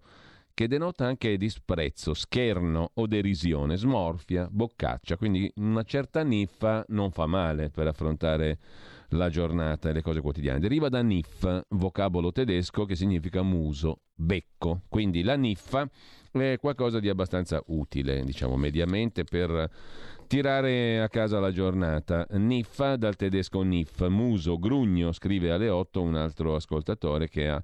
[0.56, 5.18] che denota anche disprezzo, scherno o derisione, smorfia, boccaccia.
[5.18, 8.60] Quindi una certa niffa non fa male per affrontare
[9.10, 10.60] la giornata e le cose quotidiane.
[10.60, 14.82] Deriva da nif, vocabolo tedesco che significa muso, becco.
[14.88, 15.90] Quindi la niffa
[16.34, 19.70] è qualcosa di abbastanza utile, diciamo, mediamente per
[20.28, 22.26] tirare a casa la giornata.
[22.32, 27.64] Niffa dal tedesco nif, muso, grugno, scrive alle 8 un altro ascoltatore che ha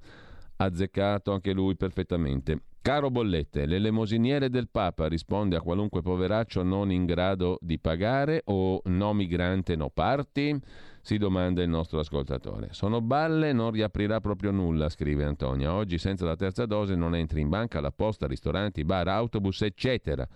[0.58, 2.62] azzeccato anche lui perfettamente.
[2.82, 8.82] Caro Bollette, l'elemosiniere del Papa risponde a qualunque poveraccio non in grado di pagare o
[8.86, 10.58] no migrante no parti?
[11.02, 12.70] Si domanda il nostro ascoltatore.
[12.72, 15.74] Sono balle, non riaprirà proprio nulla, scrive Antonia.
[15.74, 20.28] Oggi senza la terza dose non entri in banca, la posta, ristoranti, bar, autobus, eccetera.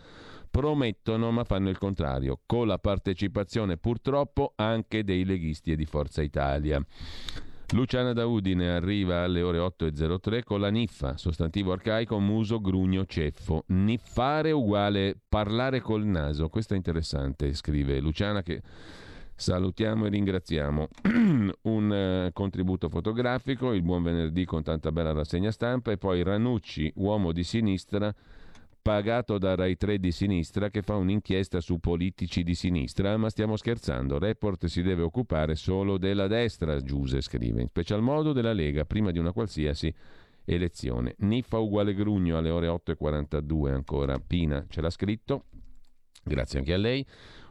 [0.50, 6.22] Promettono ma fanno il contrario, con la partecipazione purtroppo anche dei leghisti e di Forza
[6.22, 6.84] Italia.
[7.74, 13.64] Luciana da Udine arriva alle ore 8.03 con la niffa, sostantivo arcaico muso, grugno, ceffo.
[13.68, 16.50] Niffare uguale parlare col naso.
[16.50, 18.62] Questo è interessante, scrive Luciana che
[19.36, 20.88] salutiamo e ringraziamo.
[21.62, 26.92] Un eh, contributo fotografico, il buon venerdì con tanta bella rassegna stampa e poi Ranucci,
[26.96, 28.14] uomo di sinistra,
[28.82, 33.56] pagato da Rai 3 di sinistra che fa un'inchiesta su politici di sinistra, ma stiamo
[33.56, 38.84] scherzando, Report si deve occupare solo della destra, Giuse scrive, in special modo della Lega,
[38.84, 39.94] prima di una qualsiasi
[40.46, 41.16] elezione.
[41.20, 45.46] Niffa uguale Grugno alle ore 8.42 ancora, Pina ce l'ha scritto,
[46.24, 47.06] grazie anche a lei.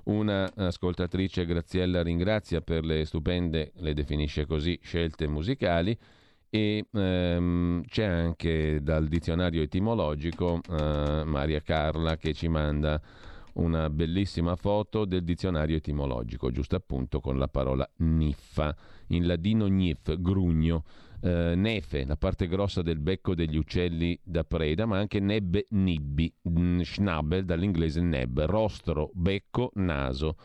[0.04, 5.96] Una ascoltatrice Graziella ringrazia per le stupende, le definisce così, scelte musicali.
[6.50, 13.00] E ehm, c'è anche dal dizionario etimologico eh, Maria Carla che ci manda
[13.54, 18.74] una bellissima foto del dizionario etimologico, giusto appunto con la parola niffa,
[19.08, 20.84] in ladino nif, grugno,
[21.22, 26.32] eh, nefe, la parte grossa del becco degli uccelli da preda, ma anche nebbe nibbi,
[26.82, 30.36] schnabel dall'inglese neb, rostro, becco, naso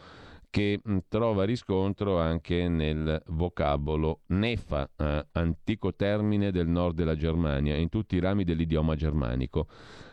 [0.50, 7.76] che mm, trova riscontro anche nel vocabolo nefa, eh, antico termine del nord della Germania,
[7.76, 9.68] in tutti i rami dell'idioma germanico.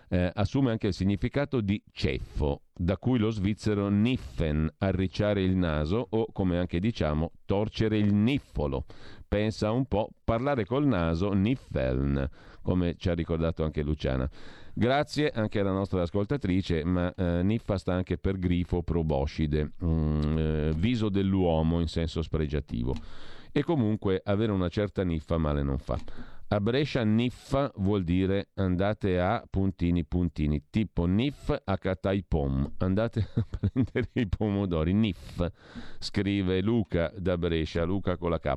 [0.08, 6.06] Eh, assume anche il significato di ceffo, da cui lo svizzero niffen, arricciare il naso
[6.10, 8.84] o, come anche diciamo, torcere il niffolo.
[9.34, 12.24] Pensa un po', parlare col naso, niffeln,
[12.62, 14.30] come ci ha ricordato anche Luciana.
[14.72, 20.72] Grazie anche alla nostra ascoltatrice, ma eh, Niffa sta anche per grifo proboscide, mm, eh,
[20.76, 22.94] viso dell'uomo in senso spregiativo.
[23.50, 25.98] E comunque avere una certa niffa male non fa.
[26.48, 33.46] A Brescia niffa vuol dire andate a puntini puntini, tipo nif a Cataipom, andate a
[33.58, 35.50] prendere i pomodori, nif,
[35.98, 38.52] scrive Luca da Brescia, Luca con la K.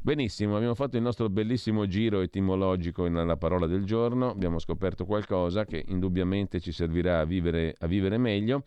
[0.00, 5.66] Benissimo, abbiamo fatto il nostro bellissimo giro etimologico nella parola del giorno, abbiamo scoperto qualcosa
[5.66, 8.62] che indubbiamente ci servirà a vivere, a vivere meglio.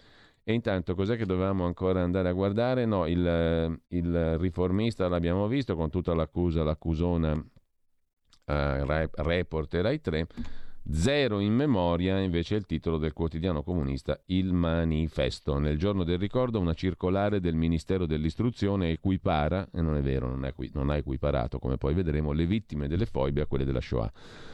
[0.47, 2.85] E intanto cos'è che dovevamo ancora andare a guardare?
[2.85, 7.43] No, il, il riformista l'abbiamo visto con tutta l'accusa, l'accusona
[8.45, 10.27] uh, Report e Rai 3.
[10.87, 15.57] Zero in memoria invece è il titolo del quotidiano comunista Il Manifesto.
[15.57, 20.45] Nel giorno del ricordo una circolare del Ministero dell'Istruzione equipara, e non è vero, non,
[20.45, 24.11] è, non ha equiparato, come poi vedremo, le vittime delle foibe a quelle della Shoah.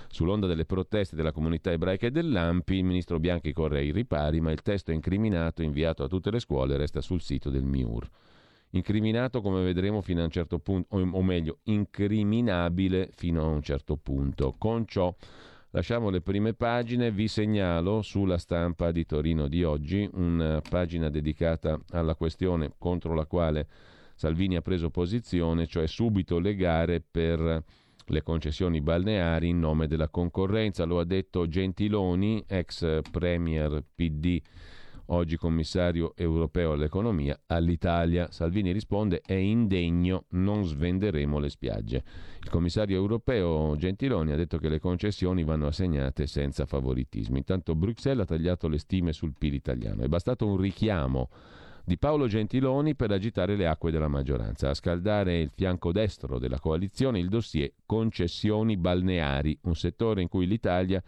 [0.07, 4.51] Sull'onda delle proteste della comunità ebraica e dell'AMPI, il ministro Bianchi corre ai ripari, ma
[4.51, 8.09] il testo incriminato inviato a tutte le scuole resta sul sito del MIUR
[8.71, 13.97] incriminato come vedremo fino a un certo punto, o, meglio, incriminabile fino a un certo
[13.97, 14.55] punto.
[14.57, 15.13] Con ciò
[15.71, 21.79] lasciamo le prime pagine, vi segnalo sulla stampa di Torino di oggi una pagina dedicata
[21.91, 23.67] alla questione contro la quale
[24.15, 27.63] Salvini ha preso posizione, cioè subito le gare per
[28.05, 30.83] le concessioni balneari in nome della concorrenza.
[30.83, 34.41] Lo ha detto Gentiloni, ex premier PD
[35.11, 38.31] oggi commissario europeo all'economia, all'Italia.
[38.31, 42.03] Salvini risponde è indegno, non svenderemo le spiagge.
[42.41, 47.39] Il commissario europeo Gentiloni ha detto che le concessioni vanno assegnate senza favoritismi.
[47.39, 50.03] Intanto Bruxelles ha tagliato le stime sul PIL italiano.
[50.03, 51.29] È bastato un richiamo
[51.83, 56.59] di Paolo Gentiloni per agitare le acque della maggioranza, a scaldare il fianco destro della
[56.59, 61.03] coalizione il dossier concessioni balneari, un settore in cui l'Italia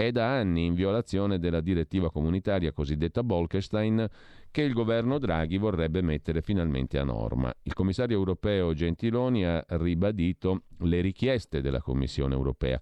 [0.00, 4.08] è da anni in violazione della direttiva comunitaria cosiddetta Bolkestein
[4.50, 7.52] che il governo Draghi vorrebbe mettere finalmente a norma.
[7.64, 12.80] Il commissario europeo Gentiloni ha ribadito le richieste della Commissione europea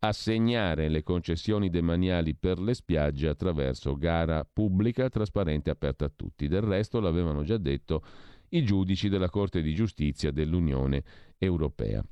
[0.00, 6.48] assegnare le concessioni demaniali per le spiagge attraverso gara pubblica, trasparente e aperta a tutti.
[6.48, 8.02] Del resto l'avevano già detto
[8.50, 11.02] i giudici della Corte di giustizia dell'Unione
[11.38, 12.04] europea.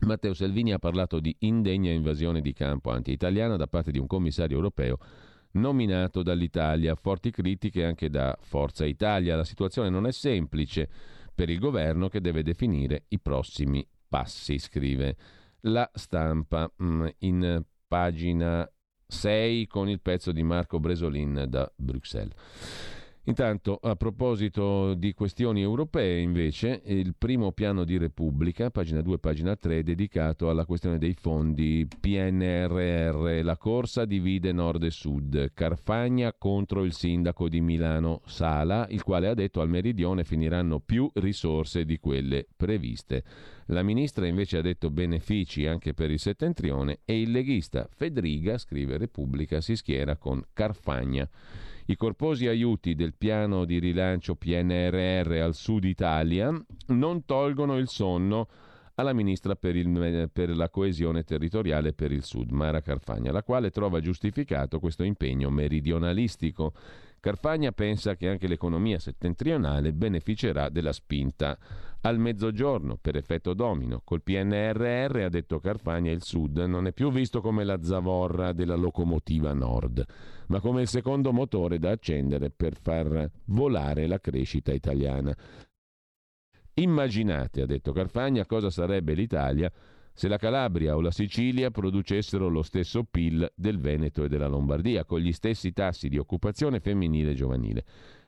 [0.00, 4.56] Matteo Salvini ha parlato di indegna invasione di campo anti-italiana da parte di un commissario
[4.56, 4.98] europeo
[5.52, 6.94] nominato dall'Italia.
[6.94, 9.36] Forti critiche anche da Forza Italia.
[9.36, 10.88] La situazione non è semplice
[11.34, 15.16] per il governo che deve definire i prossimi passi, scrive
[15.62, 18.68] la stampa mm, in pagina
[19.06, 22.34] 6 con il pezzo di Marco Bresolin da Bruxelles.
[23.26, 29.56] Intanto, a proposito di questioni europee, invece, il primo piano di Repubblica, pagina 2, pagina
[29.56, 33.42] 3, dedicato alla questione dei fondi PNRR.
[33.42, 35.52] La corsa divide nord e sud.
[35.54, 41.10] Carfagna contro il sindaco di Milano Sala, il quale ha detto al meridione finiranno più
[41.14, 43.24] risorse di quelle previste.
[43.68, 48.98] La ministra invece ha detto benefici anche per il settentrione e il leghista Fedriga, scrive
[48.98, 51.26] Repubblica, si schiera con Carfagna.
[51.86, 56.50] I corposi aiuti del piano di rilancio PNRR al sud Italia
[56.88, 58.48] non tolgono il sonno
[58.94, 63.70] alla ministra per, il, per, la coesione territoriale per il Sud, Mara Carfagna, la quale
[63.70, 66.72] trova giustificato questo impegno meridionalistico.
[67.24, 71.56] Carfagna pensa che anche l'economia settentrionale beneficerà della spinta
[72.02, 74.02] al mezzogiorno per effetto domino.
[74.04, 78.74] Col PNRR, ha detto Carfagna, il Sud non è più visto come la zavorra della
[78.74, 80.04] locomotiva Nord
[80.48, 85.34] ma come il secondo motore da accendere per far volare la crescita italiana.
[86.74, 89.72] Immaginate, ha detto Carfagna, cosa sarebbe l'Italia
[90.14, 95.04] se la Calabria o la Sicilia producessero lo stesso PIL del Veneto e della Lombardia,
[95.04, 97.84] con gli stessi tassi di occupazione femminile e giovanile.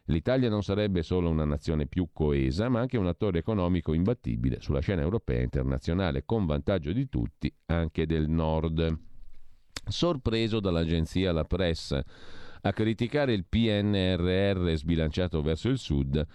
[0.07, 4.81] L'Italia non sarebbe solo una nazione più coesa, ma anche un attore economico imbattibile sulla
[4.81, 8.99] scena europea e internazionale, con vantaggio di tutti, anche del Nord
[9.89, 11.97] sorpreso dall'agenzia La Press
[12.63, 16.27] a criticare il PNRR sbilanciato verso il sud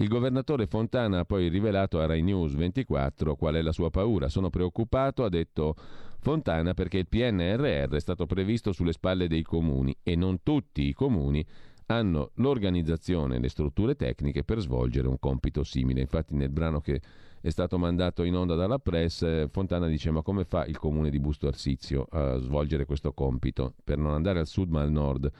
[0.00, 4.30] Il governatore Fontana ha poi rivelato a Rai News 24 qual è la sua paura.
[4.30, 5.74] Sono preoccupato, ha detto
[6.20, 10.94] Fontana, perché il PNRR è stato previsto sulle spalle dei comuni e non tutti i
[10.94, 11.44] comuni
[11.88, 16.00] hanno l'organizzazione e le strutture tecniche per svolgere un compito simile.
[16.00, 17.02] Infatti nel brano che
[17.42, 21.20] è stato mandato in onda dalla press, Fontana dice ma come fa il comune di
[21.20, 25.30] Busto Arsizio a svolgere questo compito per non andare al sud ma al nord?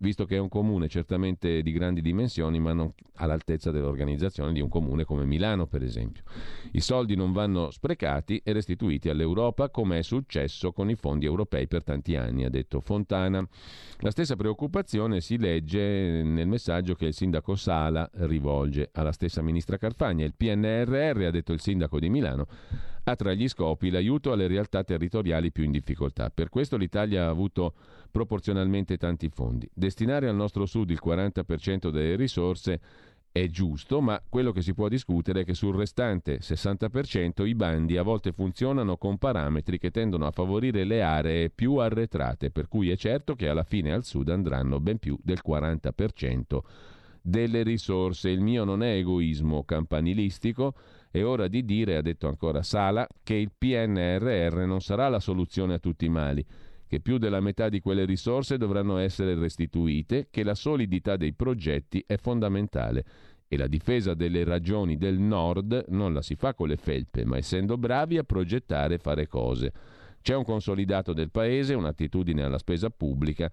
[0.00, 4.68] Visto che è un comune certamente di grandi dimensioni, ma non all'altezza dell'organizzazione di un
[4.68, 6.22] comune come Milano, per esempio.
[6.72, 11.66] I soldi non vanno sprecati e restituiti all'Europa, come è successo con i fondi europei
[11.66, 13.46] per tanti anni, ha detto Fontana.
[13.98, 19.76] La stessa preoccupazione si legge nel messaggio che il sindaco Sala rivolge alla stessa ministra
[19.76, 20.24] Carfagna.
[20.24, 22.46] Il PNRR, ha detto il sindaco di Milano,
[23.10, 26.30] ha tra gli scopi l'aiuto alle realtà territoriali più in difficoltà.
[26.30, 27.74] Per questo l'Italia ha avuto
[28.10, 29.68] proporzionalmente tanti fondi.
[29.72, 32.80] Destinare al nostro sud il 40% delle risorse
[33.32, 37.96] è giusto, ma quello che si può discutere è che sul restante 60% i bandi
[37.96, 42.90] a volte funzionano con parametri che tendono a favorire le aree più arretrate, per cui
[42.90, 46.58] è certo che alla fine al sud andranno ben più del 40%
[47.22, 48.30] delle risorse.
[48.30, 50.74] Il mio non è egoismo campanilistico,
[51.10, 55.74] è ora di dire, ha detto ancora Sala, che il PNRR non sarà la soluzione
[55.74, 56.46] a tutti i mali
[56.90, 62.02] che più della metà di quelle risorse dovranno essere restituite, che la solidità dei progetti
[62.04, 63.04] è fondamentale
[63.46, 67.36] e la difesa delle ragioni del Nord non la si fa con le felpe, ma
[67.36, 69.72] essendo bravi a progettare e fare cose.
[70.20, 73.48] C'è un consolidato del Paese, un'attitudine alla spesa pubblica,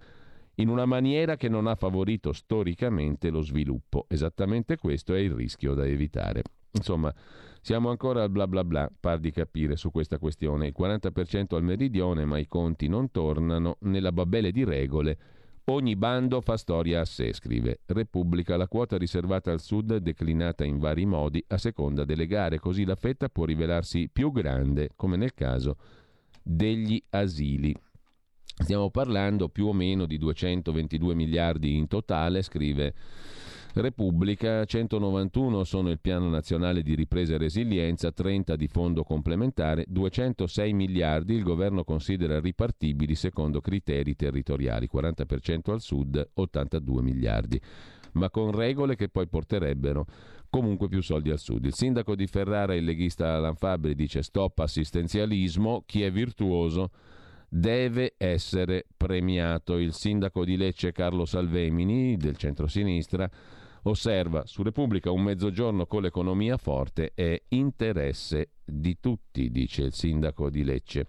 [0.56, 4.06] in una maniera che non ha favorito storicamente lo sviluppo.
[4.08, 6.42] Esattamente questo è il rischio da evitare.
[6.72, 7.14] Insomma,
[7.60, 10.68] siamo ancora al bla bla bla, par di capire su questa questione.
[10.68, 13.76] Il 40% al meridione, ma i conti non tornano.
[13.80, 15.18] Nella babele di regole,
[15.66, 18.56] ogni bando fa storia a sé, scrive Repubblica.
[18.56, 22.84] La quota riservata al sud è declinata in vari modi a seconda delle gare, così
[22.84, 25.76] la fetta può rivelarsi più grande, come nel caso
[26.42, 27.74] degli asili.
[28.60, 32.92] Stiamo parlando più o meno di 222 miliardi in totale, scrive
[33.80, 40.72] Repubblica, 191 sono il Piano Nazionale di Ripresa e Resilienza, 30 di fondo complementare, 206
[40.72, 47.60] miliardi il governo considera ripartibili secondo criteri territoriali, 40% al sud, 82 miliardi,
[48.12, 50.06] ma con regole che poi porterebbero
[50.50, 51.64] comunque più soldi al sud.
[51.64, 56.90] Il sindaco di Ferrara, il leghista Alan Fabri, dice stop assistenzialismo, chi è virtuoso
[57.48, 59.78] deve essere premiato.
[59.78, 63.30] Il sindaco di Lecce Carlo Salvemini del centro-sinistra
[63.82, 70.50] osserva su Repubblica un mezzogiorno con l'economia forte è interesse di tutti, dice il sindaco
[70.50, 71.06] di Lecce.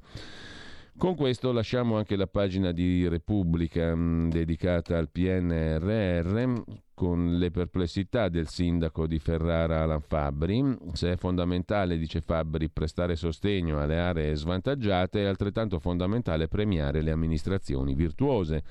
[1.00, 6.62] Con questo lasciamo anche la pagina di Repubblica mm, dedicata al PNRR
[6.94, 10.62] con le perplessità del sindaco di Ferrara Alan Fabbri.
[10.92, 17.12] Se è fondamentale, dice Fabbri, prestare sostegno alle aree svantaggiate, è altrettanto fondamentale premiare le
[17.12, 18.64] amministrazioni virtuose.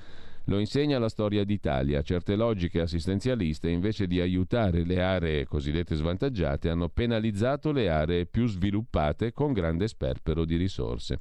[0.48, 2.00] Lo insegna la storia d'Italia.
[2.00, 8.46] Certe logiche assistenzialiste, invece di aiutare le aree cosiddette svantaggiate, hanno penalizzato le aree più
[8.46, 11.20] sviluppate con grande sperpero di risorse.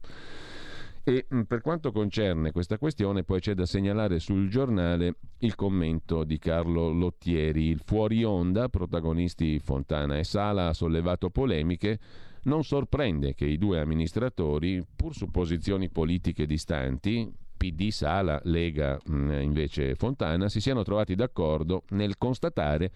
[1.04, 6.24] E mm, per quanto concerne questa questione, poi c'è da segnalare sul giornale il commento
[6.24, 7.68] di Carlo Lottieri.
[7.68, 12.00] Il fuori onda, protagonisti Fontana e Sala, ha sollevato polemiche.
[12.44, 19.42] Non sorprende che i due amministratori, pur su posizioni politiche distanti, PD Sala, Lega mm,
[19.42, 22.92] invece Fontana, si siano trovati d'accordo nel constatare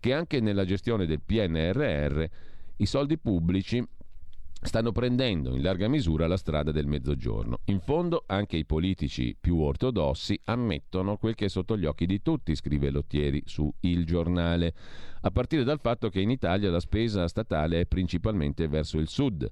[0.00, 2.24] che anche nella gestione del PNRR
[2.76, 3.86] i soldi pubblici
[4.64, 7.58] stanno prendendo in larga misura la strada del mezzogiorno.
[7.66, 12.22] In fondo anche i politici più ortodossi ammettono quel che è sotto gli occhi di
[12.22, 14.74] tutti, scrive Lottieri su Il Giornale,
[15.20, 19.48] a partire dal fatto che in Italia la spesa statale è principalmente verso il sud.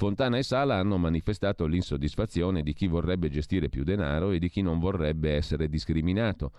[0.00, 4.62] Fontana e Sala hanno manifestato l'insoddisfazione di chi vorrebbe gestire più denaro e di chi
[4.62, 6.52] non vorrebbe essere discriminato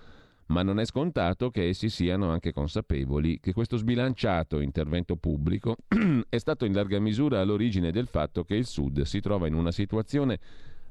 [0.50, 5.78] ma non è scontato che essi siano anche consapevoli che questo sbilanciato intervento pubblico
[6.30, 9.72] è stato in larga misura all'origine del fatto che il Sud si trova in una
[9.72, 10.38] situazione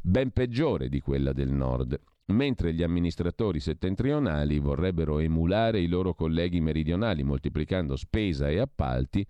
[0.00, 2.00] ben peggiore di quella del Nord.
[2.32, 9.24] Mentre gli amministratori settentrionali vorrebbero emulare i loro colleghi meridionali moltiplicando spesa e appalti,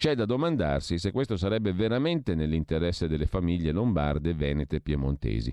[0.00, 5.52] c'è da domandarsi se questo sarebbe veramente nell'interesse delle famiglie lombarde, venete e piemontesi.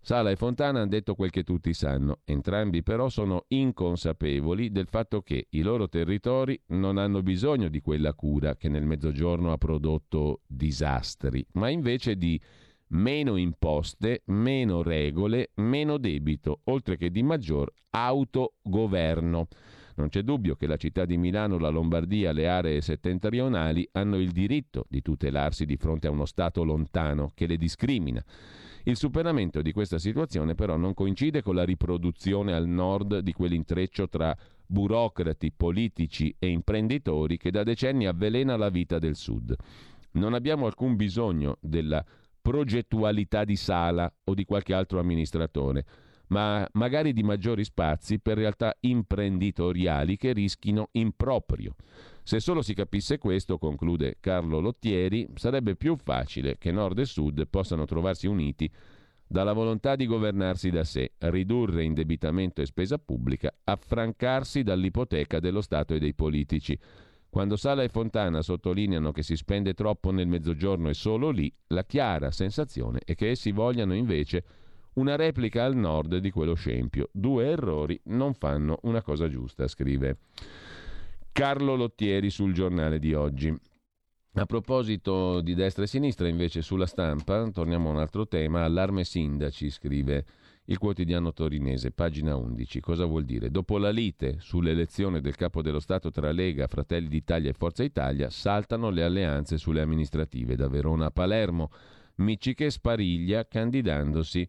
[0.00, 5.22] Sala e Fontana hanno detto quel che tutti sanno, entrambi però sono inconsapevoli del fatto
[5.22, 10.40] che i loro territori non hanno bisogno di quella cura che nel Mezzogiorno ha prodotto
[10.48, 12.40] disastri, ma invece di
[12.88, 19.46] meno imposte, meno regole, meno debito, oltre che di maggior autogoverno.
[19.96, 24.30] Non c'è dubbio che la città di Milano, la Lombardia, le aree settentrionali hanno il
[24.30, 28.22] diritto di tutelarsi di fronte a uno Stato lontano che le discrimina.
[28.84, 34.08] Il superamento di questa situazione però non coincide con la riproduzione al nord di quell'intreccio
[34.08, 34.36] tra
[34.66, 39.56] burocrati, politici e imprenditori che da decenni avvelena la vita del Sud.
[40.12, 42.04] Non abbiamo alcun bisogno della
[42.42, 45.84] progettualità di Sala o di qualche altro amministratore,
[46.28, 51.74] ma magari di maggiori spazi per realtà imprenditoriali che rischino improprio.
[52.22, 57.46] Se solo si capisse questo, conclude Carlo Lottieri, sarebbe più facile che Nord e Sud
[57.48, 58.70] possano trovarsi uniti
[59.28, 65.94] dalla volontà di governarsi da sé, ridurre indebitamento e spesa pubblica, affrancarsi dall'ipoteca dello Stato
[65.94, 66.78] e dei politici.
[67.28, 71.84] Quando Sala e Fontana sottolineano che si spende troppo nel mezzogiorno e solo lì, la
[71.84, 74.44] chiara sensazione è che essi vogliano invece
[74.96, 77.08] una replica al nord di quello scempio.
[77.12, 80.18] Due errori non fanno una cosa giusta, scrive
[81.32, 83.54] Carlo Lottieri sul giornale di oggi.
[84.38, 89.02] A proposito di destra e sinistra, invece, sulla stampa, torniamo a un altro tema, allarme
[89.04, 90.24] sindaci, scrive
[90.66, 92.80] il quotidiano torinese, pagina 11.
[92.80, 93.50] Cosa vuol dire?
[93.50, 98.28] Dopo la lite sull'elezione del capo dello Stato tra Lega, Fratelli d'Italia e Forza Italia,
[98.28, 101.70] saltano le alleanze sulle amministrative da Verona a Palermo.
[102.16, 104.46] Micciche spariglia candidandosi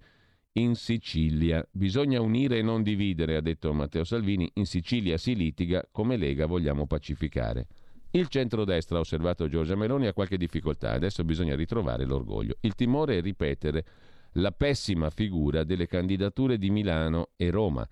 [0.58, 1.66] in Sicilia.
[1.72, 4.50] Bisogna unire e non dividere, ha detto Matteo Salvini.
[4.56, 7.68] In Sicilia si litiga, come Lega vogliamo pacificare.
[8.12, 10.92] Il centrodestra, ha osservato Giorgia Meloni, ha qualche difficoltà.
[10.92, 12.56] Adesso bisogna ritrovare l'orgoglio.
[12.62, 13.86] Il timore è ripetere
[14.34, 17.88] la pessima figura delle candidature di Milano e Roma.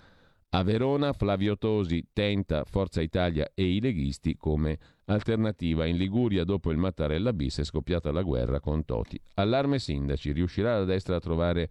[0.50, 5.86] A Verona Flavio Tosi tenta Forza Italia e i leghisti come alternativa.
[5.86, 9.20] In Liguria, dopo il Mattarella bis, è scoppiata la guerra con Toti.
[9.36, 11.70] Allarme sindaci, riuscirà la destra a trovare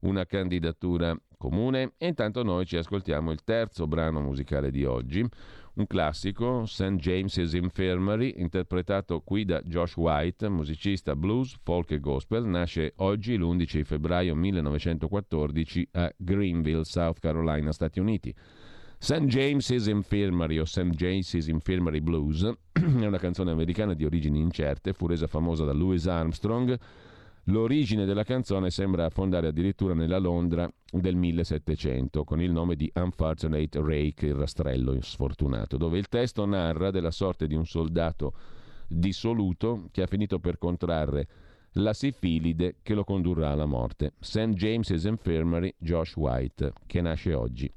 [0.00, 1.92] una candidatura comune?
[1.98, 5.26] E intanto noi ci ascoltiamo il terzo brano musicale di oggi
[5.74, 6.96] un classico, St.
[6.96, 13.84] James's Infirmary, interpretato qui da Josh White, musicista blues, folk e gospel, nasce oggi l'11
[13.84, 18.34] febbraio 1914 a Greenville, South Carolina, Stati Uniti.
[18.98, 19.24] St.
[19.24, 20.90] James's Infirmary o St.
[20.90, 26.06] James's Infirmary Blues è una canzone americana di origini incerte, fu resa famosa da Louis
[26.06, 26.78] Armstrong,
[27.50, 33.80] L'origine della canzone sembra affondare addirittura nella Londra del 1700 con il nome di Unfortunate
[33.82, 38.34] Rake, il rastrello sfortunato, dove il testo narra della sorte di un soldato
[38.86, 41.26] dissoluto che ha finito per contrarre
[41.72, 44.12] la sifilide che lo condurrà alla morte.
[44.20, 44.50] St.
[44.50, 47.72] James's Infirmary, Josh White, che nasce oggi.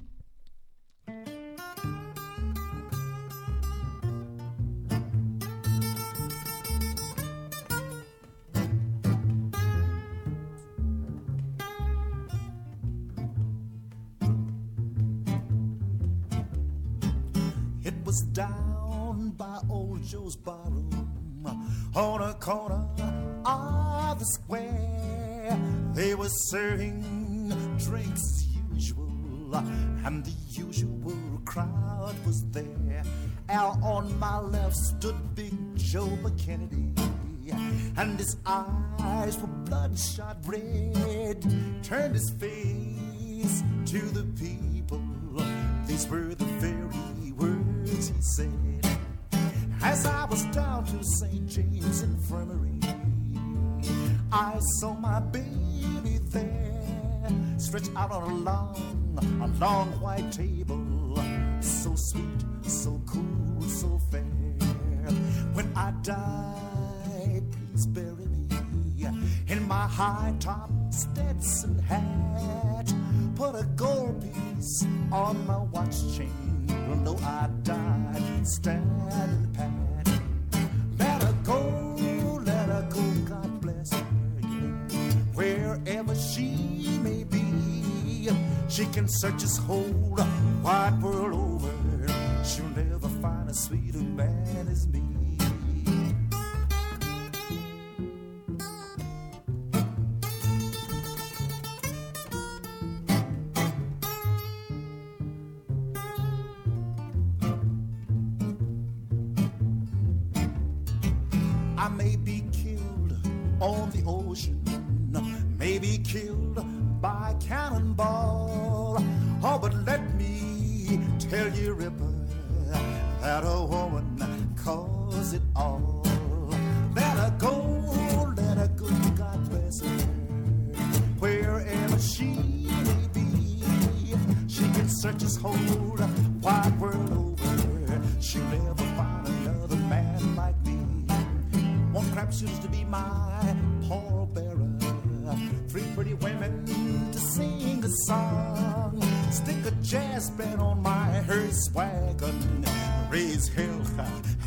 [22.44, 22.86] Corner
[23.46, 25.58] of the square.
[25.94, 27.48] They were serving
[27.78, 29.56] drinks as usual,
[30.04, 33.04] and the usual crowd was there.
[33.48, 36.92] Out on my left stood Big Joe McKennedy,
[37.96, 41.42] and his eyes were bloodshot red.
[41.82, 45.02] Turned his face to the people.
[45.88, 48.73] These were the very words he said.
[49.84, 51.46] As I was down to St.
[51.48, 52.80] James Infirmary,
[54.32, 57.28] I saw my baby there,
[57.58, 61.22] stretched out on a long, a long white table.
[61.60, 64.22] So sweet, so cool, so fair.
[65.54, 68.48] When I die, please bury me
[69.50, 72.94] in my high top Stetson hat.
[73.36, 76.53] Put a gold piece on my watch chain.
[76.88, 79.72] You'll I died standing pat.
[81.00, 81.60] Let her go,
[82.46, 84.06] let her go, God bless her.
[84.42, 85.12] yeah.
[85.34, 86.50] Wherever she
[87.02, 88.30] may be,
[88.70, 90.18] she can search this whole
[90.64, 91.72] wide world over.
[92.44, 95.13] She'll never find a sweeter man as me.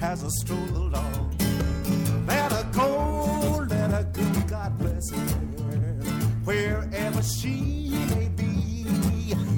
[0.02, 1.36] As a stroll along.
[2.26, 5.16] Let her go, let her go, God bless her.
[6.44, 8.84] Wherever she may be,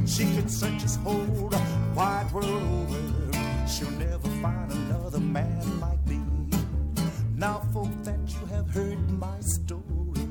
[0.06, 1.51] she can search his whole
[1.94, 3.66] wide world over.
[3.69, 6.20] She'll never find another man like me.
[7.36, 10.28] Now, folk, that you have heard my story,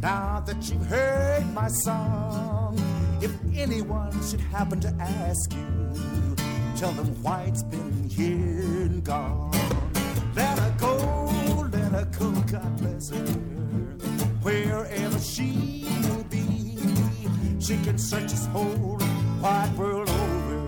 [0.00, 2.78] now that you've heard my song,
[3.20, 6.36] if anyone should happen to ask you,
[6.76, 8.55] tell them why it's been here
[9.06, 9.52] gone.
[10.34, 10.96] Let her go,
[11.72, 13.24] let her go, God bless her.
[14.42, 16.76] Wherever she may be,
[17.60, 18.98] she can search this whole
[19.40, 20.60] wide world over.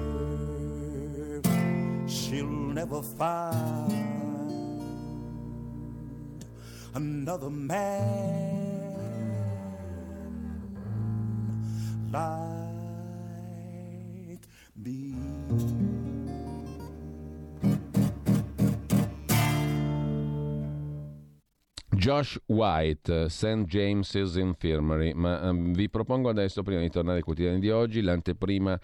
[2.06, 3.92] She'll never find
[6.94, 8.98] another man
[12.12, 12.47] like
[22.08, 23.64] Josh White, St.
[23.66, 28.80] James's Infirmary, ma um, vi propongo adesso, prima di tornare ai quotidiani di oggi, l'anteprima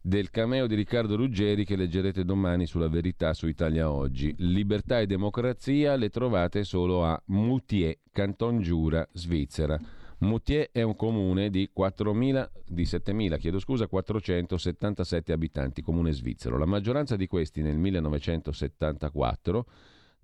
[0.00, 4.34] del cameo di Riccardo Ruggeri che leggerete domani sulla verità su Italia Oggi.
[4.38, 9.78] Libertà e democrazia le trovate solo a Moutier, Canton Giura, Svizzera.
[10.20, 16.56] Moutier è un comune di, 4.000, di 7.000, chiedo scusa, 477 abitanti, comune svizzero.
[16.56, 19.66] La maggioranza di questi nel 1974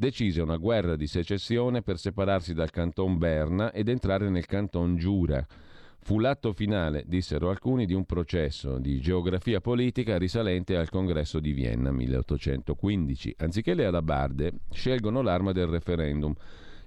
[0.03, 5.47] decise una guerra di secessione per separarsi dal canton Berna ed entrare nel canton Giura.
[6.01, 11.53] Fu l'atto finale, dissero alcuni, di un processo di geografia politica risalente al congresso di
[11.53, 13.37] Vienna 1815.
[13.39, 16.35] Anziché le alabarde, scelgono l'arma del referendum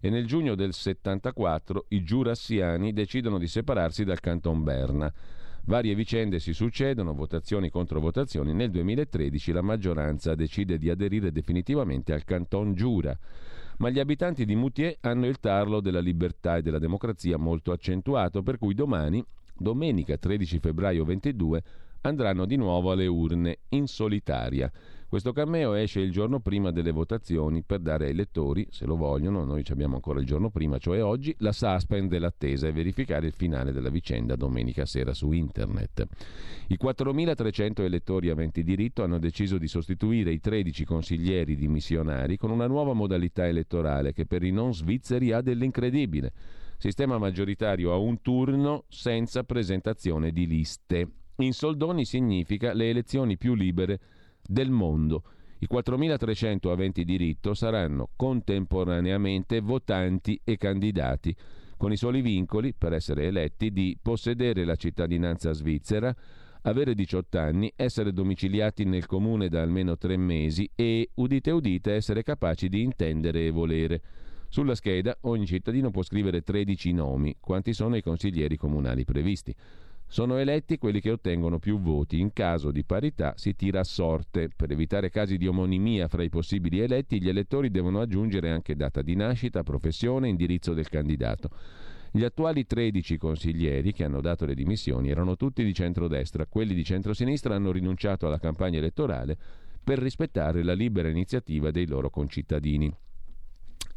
[0.02, 5.14] e nel giugno del 74 i giurassiani decidono di separarsi dal canton Berna.
[5.68, 8.54] Varie vicende si succedono, votazioni contro votazioni.
[8.54, 13.18] Nel 2013 la maggioranza decide di aderire definitivamente al Canton Giura.
[13.78, 18.44] Ma gli abitanti di Moutier hanno il tarlo della libertà e della democrazia molto accentuato,
[18.44, 19.26] per cui domani,
[19.58, 21.64] domenica 13 febbraio 22,
[22.02, 24.72] andranno di nuovo alle urne in solitaria.
[25.08, 29.46] Questo cameo esce il giorno prima delle votazioni per dare ai lettori, se lo vogliono,
[29.46, 33.34] noi ci abbiamo ancora il giorno prima, cioè oggi, la suspend dell'attesa e verificare il
[33.34, 36.08] finale della vicenda domenica sera su internet.
[36.68, 42.68] I 4.300 elettori aventi diritto hanno deciso di sostituire i 13 consiglieri dimissionari con una
[42.68, 46.34] nuova modalità elettorale che per i non svizzeri ha dell'incredibile.
[46.78, 51.08] Sistema maggioritario a un turno senza presentazione di liste.
[51.38, 54.00] In soldoni significa le elezioni più libere
[54.48, 55.24] del mondo.
[55.60, 61.36] I 4.300 aventi diritto saranno contemporaneamente votanti e candidati,
[61.78, 66.16] con i soli vincoli, per essere eletti, di possedere la cittadinanza svizzera,
[66.64, 72.24] avere 18 anni, essere domiciliati nel comune da almeno tre mesi e, udite udite, essere
[72.24, 74.02] capaci di intendere e volere.
[74.50, 79.54] Sulla scheda ogni cittadino può scrivere 13 nomi, quanti sono i consiglieri comunali previsti.
[80.08, 82.20] Sono eletti quelli che ottengono più voti.
[82.20, 84.50] In caso di parità si tira a sorte.
[84.56, 89.02] Per evitare casi di omonimia fra i possibili eletti, gli elettori devono aggiungere anche data
[89.02, 91.50] di nascita, professione e indirizzo del candidato.
[92.12, 96.86] Gli attuali 13 consiglieri che hanno dato le dimissioni erano tutti di centrodestra, quelli di
[96.86, 99.38] centrosinistra hanno rinunciato alla campagna elettorale
[99.84, 102.90] per rispettare la libera iniziativa dei loro concittadini.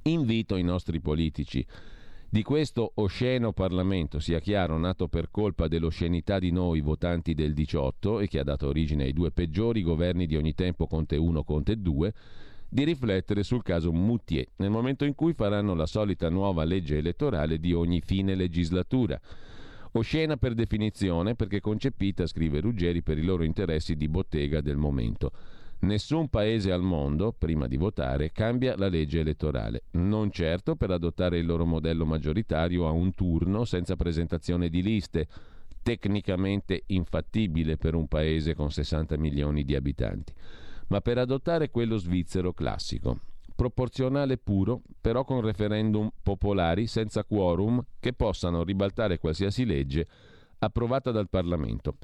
[0.02, 1.64] Invito i nostri politici
[2.30, 8.20] di questo osceno Parlamento, sia chiaro, nato per colpa dell'oscenità di noi votanti del 18
[8.20, 11.80] e che ha dato origine ai due peggiori governi di ogni tempo Conte 1, Conte
[11.80, 12.12] 2,
[12.68, 17.58] di riflettere sul caso Moutier nel momento in cui faranno la solita nuova legge elettorale
[17.58, 19.18] di ogni fine legislatura.
[19.92, 25.32] Oscena per definizione perché concepita, scrive Ruggeri, per i loro interessi di bottega del momento.
[25.80, 29.84] Nessun paese al mondo, prima di votare, cambia la legge elettorale.
[29.92, 35.28] Non certo per adottare il loro modello maggioritario a un turno senza presentazione di liste,
[35.80, 40.32] tecnicamente infattibile per un paese con 60 milioni di abitanti,
[40.88, 43.20] ma per adottare quello svizzero classico.
[43.54, 50.06] Proporzionale puro, però con referendum popolari senza quorum che possano ribaltare qualsiasi legge
[50.58, 51.94] approvata dal Parlamento.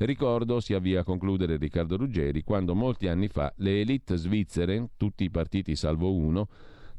[0.00, 5.24] Ricordo, si avvia a concludere Riccardo Ruggeri, quando molti anni fa le elite svizzere, tutti
[5.24, 6.46] i partiti salvo uno,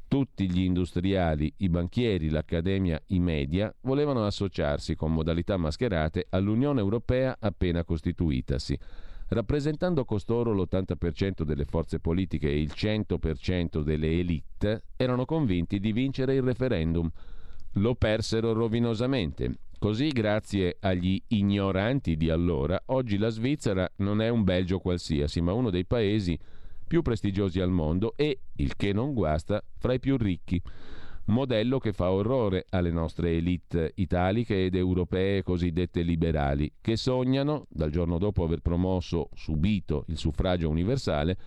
[0.10, 7.38] tutti gli industriali, i banchieri, l'accademia, i media, volevano associarsi con modalità mascherate all'Unione Europea
[7.40, 8.78] appena costituitasi.
[9.30, 16.34] rappresentando costoro l'80% delle forze politiche e il 100% delle elite, erano convinti di vincere
[16.34, 17.10] il referendum.
[17.74, 19.60] Lo persero rovinosamente.
[19.78, 25.54] Così, grazie agli ignoranti di allora, oggi la Svizzera non è un Belgio qualsiasi, ma
[25.54, 26.38] uno dei paesi
[26.86, 30.62] più prestigiosi al mondo e, il che non guasta, fra i più ricchi
[31.30, 37.91] modello che fa orrore alle nostre elite italiche ed europee cosiddette liberali, che sognano, dal
[37.91, 41.38] giorno dopo aver promosso, subito il suffragio universale,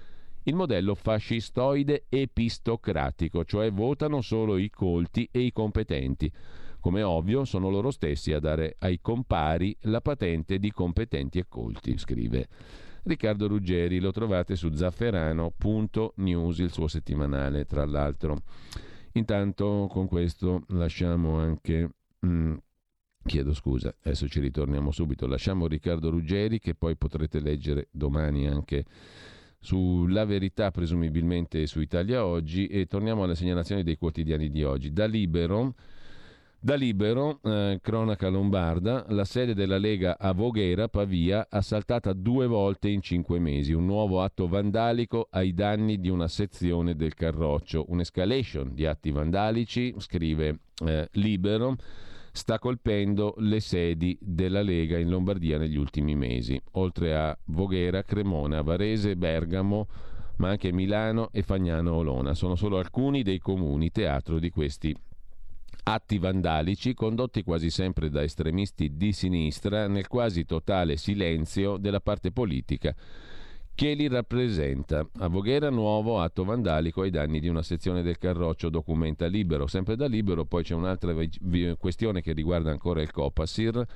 [0.44, 6.32] il modello fascistoide epistocratico, cioè votano solo i colti e i competenti.
[6.80, 11.96] Come ovvio, sono loro stessi a dare ai compari la patente di competenti e colti,
[11.96, 12.48] scrive
[13.04, 14.00] Riccardo Ruggeri.
[14.00, 18.38] Lo trovate su zafferano.news, il suo settimanale, tra l'altro.
[19.12, 21.88] Intanto con questo lasciamo anche...
[22.26, 22.54] Mm,
[23.24, 25.26] chiedo scusa, adesso ci ritorniamo subito.
[25.26, 28.84] Lasciamo Riccardo Ruggeri che poi potrete leggere domani anche
[29.62, 34.92] sulla verità presumibilmente su Italia Oggi e torniamo alle segnalazioni dei quotidiani di oggi.
[34.92, 35.74] Da Libero
[36.64, 42.88] da Libero, eh, cronaca lombarda, la sede della Lega a Voghera, Pavia, assaltata due volte
[42.88, 43.72] in cinque mesi.
[43.72, 47.86] Un nuovo atto vandalico ai danni di una sezione del Carroccio.
[47.88, 51.74] Un'escalation di atti vandalici, scrive eh, Libero,
[52.32, 56.60] sta colpendo le sedi della Lega in Lombardia negli ultimi mesi.
[56.72, 59.86] Oltre a Voghera, Cremona, Varese, Bergamo,
[60.36, 62.34] ma anche Milano e Fagnano Olona.
[62.34, 64.96] Sono solo alcuni dei comuni teatro di questi
[65.84, 72.30] atti vandalici condotti quasi sempre da estremisti di sinistra nel quasi totale silenzio della parte
[72.30, 72.94] politica
[73.74, 75.06] che li rappresenta.
[75.18, 79.66] A Voghera nuovo atto vandalico ai danni di una sezione del Carroccio documenta libero.
[79.66, 81.14] Sempre da libero poi c'è un'altra
[81.78, 83.86] questione che riguarda ancora il Copasir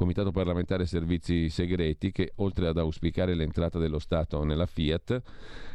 [0.00, 5.20] Comitato parlamentare servizi segreti che, oltre ad auspicare l'entrata dello Stato nella Fiat,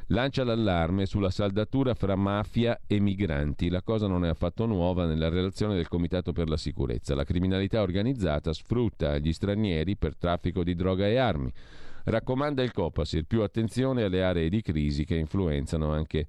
[0.07, 3.69] lancia l'allarme sulla saldatura fra mafia e migranti.
[3.69, 7.13] La cosa non è affatto nuova nella relazione del Comitato per la sicurezza.
[7.13, 11.53] La criminalità organizzata sfrutta gli stranieri per traffico di droga e armi.
[12.07, 16.27] Raccomanda il Copasir più attenzione alle aree di crisi che influenzano anche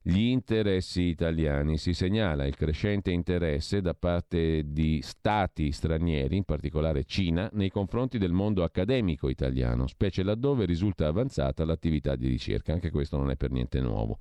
[0.00, 1.76] gli interessi italiani.
[1.76, 8.16] Si segnala il crescente interesse da parte di stati stranieri, in particolare Cina, nei confronti
[8.16, 12.72] del mondo accademico italiano, specie laddove risulta avanzata l'attività di ricerca.
[12.72, 14.20] Anche questo non è per niente nuovo.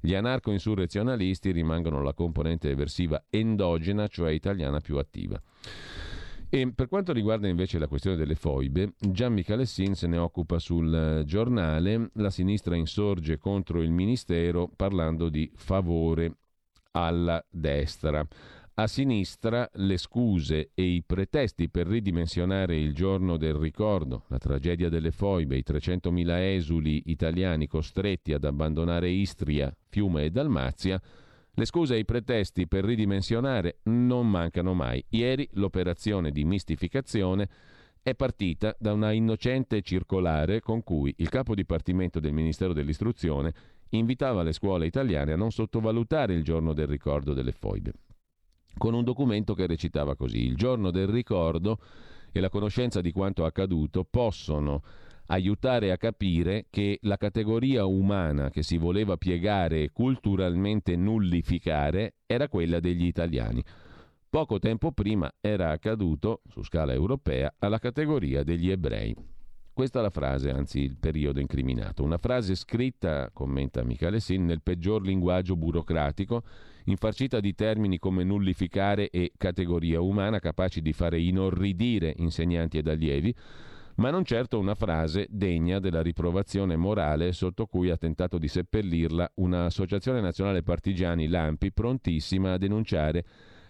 [0.00, 5.42] Gli anarco-insurrezionalisti rimangono la componente eversiva endogena, cioè italiana più attiva.
[6.48, 11.22] E per quanto riguarda invece la questione delle foibe, Gian Michalessin se ne occupa sul
[11.26, 16.36] giornale, la sinistra insorge contro il ministero parlando di favore
[16.92, 18.26] alla destra.
[18.78, 24.88] A sinistra le scuse e i pretesti per ridimensionare il giorno del ricordo, la tragedia
[24.88, 31.00] delle foibe, i 300.000 esuli italiani costretti ad abbandonare Istria, Fiume e Dalmazia,
[31.58, 35.02] le scuse e i pretesti per ridimensionare non mancano mai.
[35.08, 37.48] Ieri l'operazione di mistificazione
[38.02, 43.54] è partita da una innocente circolare con cui il capo dipartimento del Ministero dell'Istruzione
[43.90, 47.92] invitava le scuole italiane a non sottovalutare il giorno del ricordo delle foibe.
[48.76, 51.78] Con un documento che recitava così: Il giorno del ricordo
[52.32, 54.82] e la conoscenza di quanto accaduto possono
[55.26, 62.48] aiutare a capire che la categoria umana che si voleva piegare e culturalmente nullificare era
[62.48, 63.62] quella degli italiani.
[64.28, 69.14] Poco tempo prima era accaduto, su scala europea, alla categoria degli ebrei.
[69.72, 72.02] Questa è la frase, anzi il periodo incriminato.
[72.02, 76.44] Una frase scritta, commenta Michele Sin, nel peggior linguaggio burocratico,
[76.84, 83.34] infarcita di termini come nullificare e categoria umana, capaci di fare inorridire insegnanti ed allievi,
[83.96, 89.32] ma non certo una frase degna della riprovazione morale sotto cui ha tentato di seppellirla
[89.36, 93.24] un'associazione nazionale partigiani, l'AMPI, prontissima a denunciare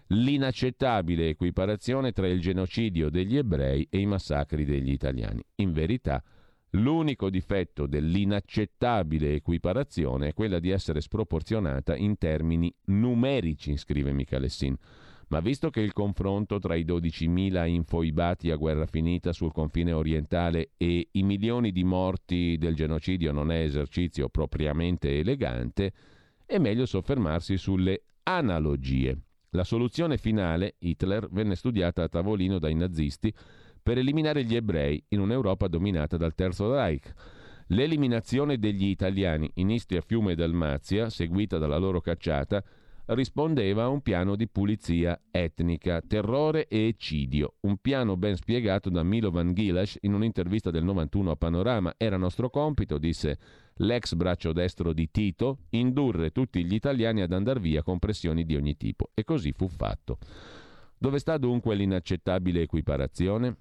[0.09, 5.43] l'inaccettabile equiparazione tra il genocidio degli ebrei e i massacri degli italiani.
[5.57, 6.23] In verità,
[6.71, 14.77] l'unico difetto dell'inaccettabile equiparazione è quella di essere sproporzionata in termini numerici, scrive Michalessin.
[15.29, 20.71] Ma visto che il confronto tra i 12.000 infoibati a guerra finita sul confine orientale
[20.77, 25.93] e i milioni di morti del genocidio non è esercizio propriamente elegante,
[26.47, 29.19] è meglio soffermarsi sulle analogie.
[29.51, 33.35] La soluzione finale, Hitler, venne studiata a tavolino dai nazisti
[33.83, 37.13] per eliminare gli ebrei in un'Europa dominata dal Terzo Reich.
[37.69, 42.63] L'eliminazione degli italiani in Istria, Fiume e Dalmazia, seguita dalla loro cacciata,
[43.07, 47.55] rispondeva a un piano di pulizia etnica, terrore e eccidio.
[47.61, 51.95] Un piano ben spiegato da Milovan Gilash in un'intervista del 91 a Panorama.
[51.97, 53.39] Era nostro compito, disse
[53.81, 58.57] l'ex braccio destro di Tito, indurre tutti gli italiani ad andar via con pressioni di
[58.57, 59.11] ogni tipo.
[59.15, 60.19] E così fu fatto.
[60.99, 63.57] Dove sta dunque l'inaccettabile equiparazione?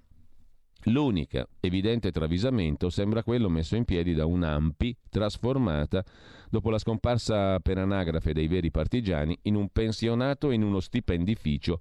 [0.88, 6.04] L'unica evidente travisamento sembra quello messo in piedi da un'AMPI trasformata,
[6.48, 11.80] dopo la scomparsa per anagrafe dei veri partigiani, in un pensionato e in uno stipendificio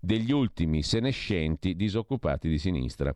[0.00, 3.14] degli ultimi senescenti disoccupati di sinistra.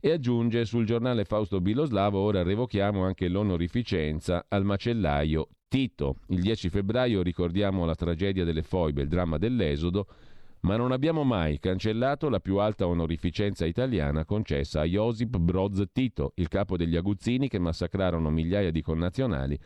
[0.00, 6.16] E aggiunge sul giornale Fausto Biloslavo, ora revochiamo anche l'onorificenza al macellaio Tito.
[6.28, 10.06] Il 10 febbraio ricordiamo la tragedia delle foibe, il dramma dell'esodo,
[10.62, 16.32] ma non abbiamo mai cancellato la più alta onorificenza italiana concessa a Josip Broz Tito,
[16.36, 19.58] il capo degli aguzzini che massacrarono migliaia di connazionali,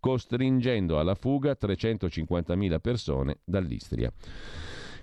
[0.00, 4.12] costringendo alla fuga 350.000 persone dall'Istria.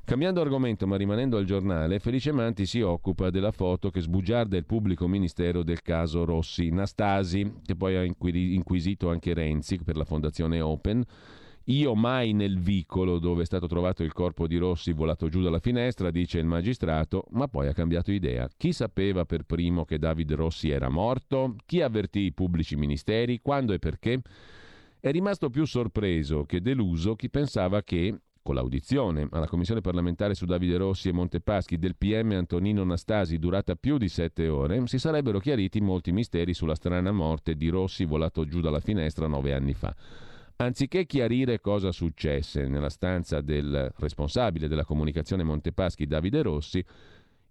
[0.03, 4.65] Cambiando argomento ma rimanendo al giornale, Felice Manti si occupa della foto che sbugiarda il
[4.65, 6.69] pubblico ministero del caso Rossi.
[6.69, 11.03] Nastasi, che poi ha inquisito anche Renzi per la fondazione Open,
[11.69, 15.59] io mai nel vicolo dove è stato trovato il corpo di Rossi volato giù dalla
[15.59, 18.47] finestra, dice il magistrato, ma poi ha cambiato idea.
[18.55, 21.55] Chi sapeva per primo che David Rossi era morto?
[21.65, 23.41] Chi avvertì i pubblici ministeri?
[23.41, 24.21] Quando e perché?
[24.99, 30.45] È rimasto più sorpreso che deluso chi pensava che, con l'audizione alla Commissione parlamentare su
[30.45, 35.39] Davide Rossi e Montepaschi del PM Antonino Nastasi durata più di sette ore, si sarebbero
[35.39, 39.93] chiariti molti misteri sulla strana morte di Rossi volato giù dalla finestra nove anni fa.
[40.59, 46.83] Anziché chiarire cosa successe nella stanza del responsabile della comunicazione Montepaschi Davide Rossi,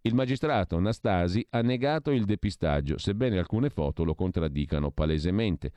[0.00, 5.70] il magistrato Nastasi ha negato il depistaggio, sebbene alcune foto lo contraddicano palesemente.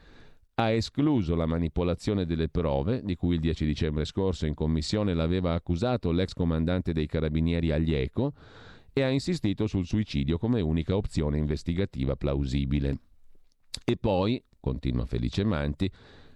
[0.55, 5.53] Ha escluso la manipolazione delle prove, di cui il 10 dicembre scorso in commissione l'aveva
[5.53, 8.33] accusato l'ex comandante dei carabinieri Aglieco,
[8.91, 12.97] e ha insistito sul suicidio come unica opzione investigativa plausibile.
[13.85, 15.91] E poi, continua Felice Manti,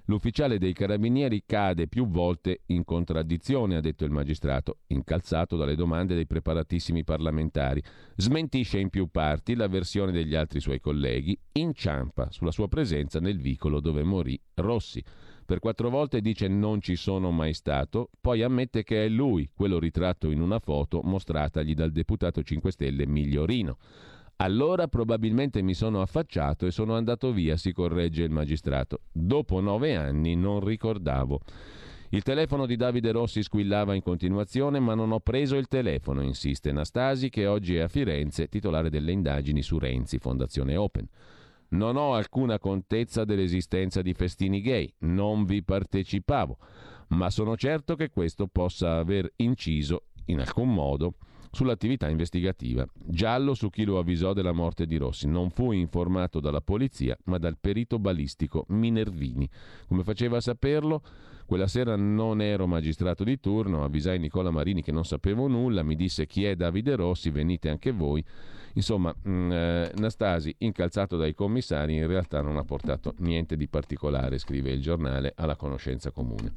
[0.07, 6.13] L'ufficiale dei carabinieri cade più volte in contraddizione, ha detto il magistrato, incalzato dalle domande
[6.13, 7.81] dei preparatissimi parlamentari.
[8.17, 13.39] Smentisce in più parti la versione degli altri suoi colleghi, inciampa sulla sua presenza nel
[13.39, 15.01] vicolo dove morì Rossi.
[15.45, 19.79] Per quattro volte dice non ci sono mai stato, poi ammette che è lui quello
[19.79, 23.77] ritratto in una foto mostratagli dal deputato 5 Stelle Migliorino.
[24.43, 29.03] Allora probabilmente mi sono affacciato e sono andato via, si corregge il magistrato.
[29.09, 31.39] Dopo nove anni non ricordavo.
[32.09, 36.73] Il telefono di Davide Rossi squillava in continuazione, ma non ho preso il telefono, insiste
[36.73, 41.07] Nastasi, che oggi è a Firenze, titolare delle indagini su Renzi, Fondazione Open.
[41.69, 46.57] Non ho alcuna contezza dell'esistenza di festini gay, non vi partecipavo,
[47.09, 51.15] ma sono certo che questo possa aver inciso in alcun modo
[51.53, 52.83] sull'attività investigativa.
[52.93, 55.27] Giallo su chi lo avvisò della morte di Rossi.
[55.27, 59.47] Non fu informato dalla polizia, ma dal perito balistico Minervini.
[59.87, 61.01] Come faceva a saperlo?
[61.45, 65.95] Quella sera non ero magistrato di turno, avvisai Nicola Marini che non sapevo nulla, mi
[65.95, 68.23] disse chi è Davide Rossi, venite anche voi.
[68.73, 74.39] Insomma, mm, eh, Nastasi, incalzato dai commissari, in realtà non ha portato niente di particolare,
[74.39, 76.51] scrive il giornale, alla conoscenza comune.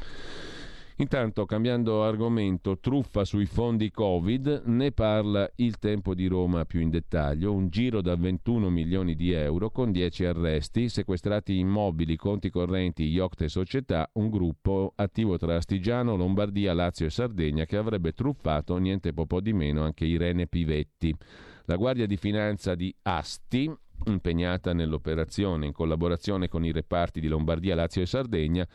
[0.98, 6.88] Intanto, cambiando argomento, truffa sui fondi Covid, ne parla il tempo di Roma più in
[6.88, 13.02] dettaglio, un giro da 21 milioni di euro con 10 arresti, sequestrati immobili, conti correnti,
[13.02, 18.78] yacht e società, un gruppo attivo tra Astigiano, Lombardia, Lazio e Sardegna che avrebbe truffato
[18.78, 21.14] niente po' di meno anche Irene Pivetti.
[21.66, 23.70] La Guardia di Finanza di Asti,
[24.04, 28.66] impegnata nell'operazione in collaborazione con i reparti di Lombardia, Lazio e Sardegna,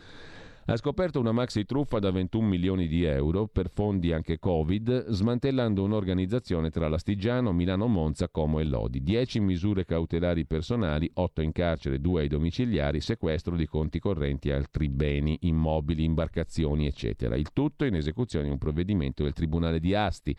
[0.71, 5.83] ha scoperto una maxi truffa da 21 milioni di euro per fondi anche Covid, smantellando
[5.83, 9.03] un'organizzazione tra l'Astigiano, Milano Monza, Como e Lodi.
[9.03, 14.53] 10 misure cautelari personali, 8 in carcere, 2 ai domiciliari, sequestro di conti correnti e
[14.53, 17.35] altri beni, immobili, imbarcazioni, eccetera.
[17.35, 20.33] Il tutto in esecuzione di un provvedimento del Tribunale di Asti.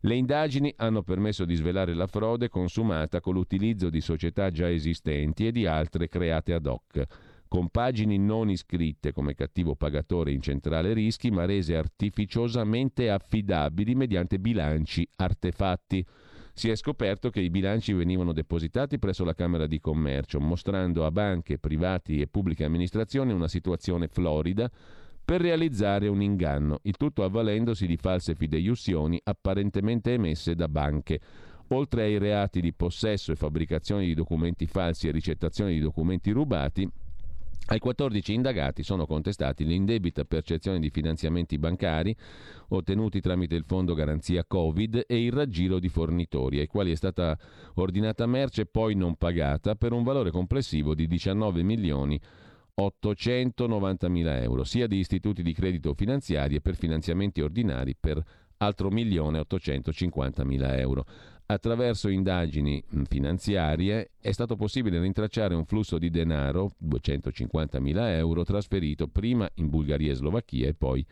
[0.00, 5.46] Le indagini hanno permesso di svelare la frode consumata con l'utilizzo di società già esistenti
[5.46, 11.32] e di altre create ad hoc compagini non iscritte come cattivo pagatore in centrale rischi,
[11.32, 16.06] ma rese artificiosamente affidabili mediante bilanci artefatti.
[16.54, 21.10] Si è scoperto che i bilanci venivano depositati presso la Camera di Commercio, mostrando a
[21.10, 24.70] banche, privati e pubbliche amministrazioni una situazione florida
[25.24, 31.20] per realizzare un inganno, il tutto avvalendosi di false fideiussioni apparentemente emesse da banche.
[31.70, 36.88] Oltre ai reati di possesso e fabbricazione di documenti falsi e ricettazione di documenti rubati,
[37.72, 42.12] Ai 14 indagati sono contestati l'indebita percezione di finanziamenti bancari
[42.70, 47.38] ottenuti tramite il Fondo Garanzia Covid e il raggiro di fornitori, ai quali è stata
[47.74, 52.20] ordinata merce poi non pagata per un valore complessivo di 19 milioni
[52.74, 58.20] 890 mila euro, sia di istituti di credito finanziari e per finanziamenti ordinari per
[58.56, 61.06] altro milione 850 mila euro.
[61.50, 69.08] Attraverso indagini finanziarie è stato possibile rintracciare un flusso di denaro, 250 mila euro, trasferito
[69.08, 71.04] prima in Bulgaria e Slovacchia e poi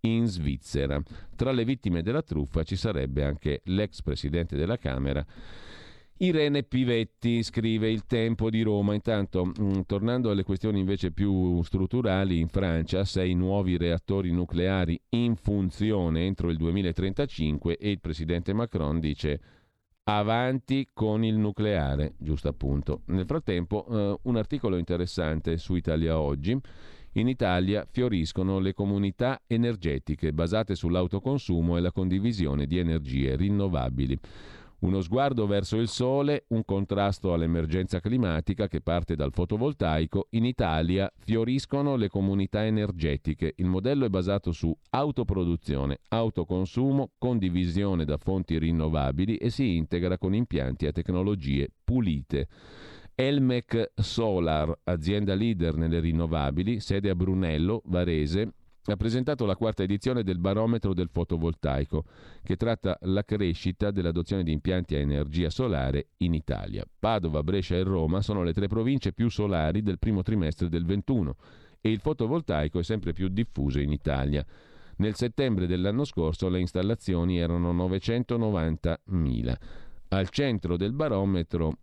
[0.00, 1.00] in Svizzera.
[1.36, 5.24] Tra le vittime della truffa ci sarebbe anche l'ex presidente della Camera
[6.18, 8.94] Irene Pivetti scrive Il Tempo di Roma.
[8.94, 15.36] Intanto, mm, tornando alle questioni invece più strutturali, in Francia sei nuovi reattori nucleari in
[15.36, 19.40] funzione entro il 2035 e il presidente Macron dice
[20.08, 23.02] avanti con il nucleare, giusto appunto.
[23.06, 26.56] Nel frattempo, eh, un articolo interessante su Italia Oggi.
[27.12, 34.18] In Italia fioriscono le comunità energetiche basate sull'autoconsumo e la condivisione di energie rinnovabili.
[34.78, 40.26] Uno sguardo verso il sole, un contrasto all'emergenza climatica che parte dal fotovoltaico.
[40.30, 43.54] In Italia fioriscono le comunità energetiche.
[43.56, 50.34] Il modello è basato su autoproduzione, autoconsumo, condivisione da fonti rinnovabili e si integra con
[50.34, 52.48] impianti a tecnologie pulite.
[53.14, 58.52] Elmec Solar, azienda leader nelle rinnovabili, sede a Brunello, Varese,
[58.92, 62.04] ha presentato la quarta edizione del barometro del fotovoltaico,
[62.42, 66.84] che tratta la crescita dell'adozione di impianti a energia solare in Italia.
[66.98, 71.36] Padova, Brescia e Roma sono le tre province più solari del primo trimestre del 21
[71.80, 74.44] e il fotovoltaico è sempre più diffuso in Italia.
[74.98, 79.54] Nel settembre dell'anno scorso le installazioni erano 990.000.
[80.08, 81.78] Al centro del barometro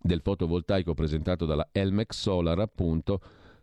[0.00, 3.20] del fotovoltaico presentato dalla Elmex Solar, appunto,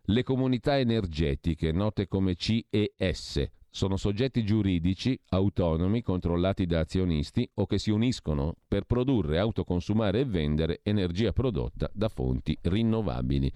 [0.09, 7.77] le comunità energetiche, note come CES, sono soggetti giuridici autonomi controllati da azionisti o che
[7.77, 13.51] si uniscono per produrre, autoconsumare e vendere energia prodotta da fonti rinnovabili.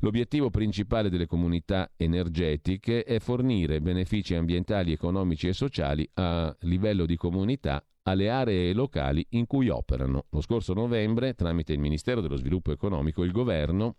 [0.00, 7.16] L'obiettivo principale delle comunità energetiche è fornire benefici ambientali, economici e sociali a livello di
[7.16, 10.26] comunità alle aree locali in cui operano.
[10.28, 13.96] Lo scorso novembre, tramite il Ministero dello Sviluppo Economico, il governo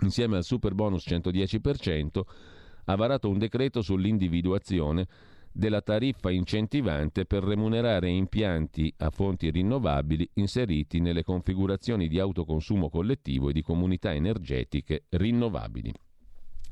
[0.00, 2.20] insieme al super bonus 110%,
[2.86, 5.06] ha varato un decreto sull'individuazione
[5.56, 13.50] della tariffa incentivante per remunerare impianti a fonti rinnovabili inseriti nelle configurazioni di autoconsumo collettivo
[13.50, 15.92] e di comunità energetiche rinnovabili.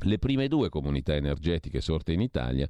[0.05, 2.69] Le prime due comunità energetiche sorte in Italia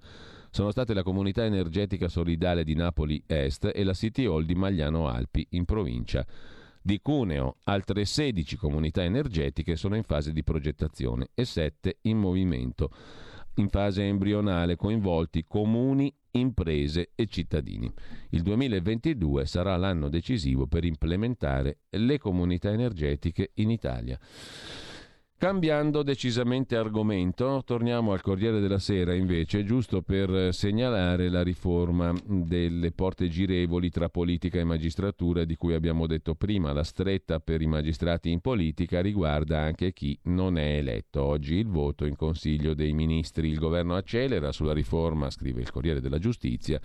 [0.50, 5.08] sono state la Comunità Energetica Solidale di Napoli Est e la City Hall di Magliano
[5.08, 6.26] Alpi in provincia
[6.82, 7.56] di Cuneo.
[7.64, 12.90] Altre 16 comunità energetiche sono in fase di progettazione e 7 in movimento.
[13.56, 17.92] In fase embrionale coinvolti comuni, imprese e cittadini.
[18.30, 24.18] Il 2022 sarà l'anno decisivo per implementare le comunità energetiche in Italia.
[25.42, 32.92] Cambiando decisamente argomento, torniamo al Corriere della Sera invece, giusto per segnalare la riforma delle
[32.92, 36.72] porte girevoli tra politica e magistratura di cui abbiamo detto prima.
[36.72, 41.24] La stretta per i magistrati in politica riguarda anche chi non è eletto.
[41.24, 43.48] Oggi il voto in Consiglio dei Ministri.
[43.48, 46.80] Il governo accelera sulla riforma, scrive il Corriere della Giustizia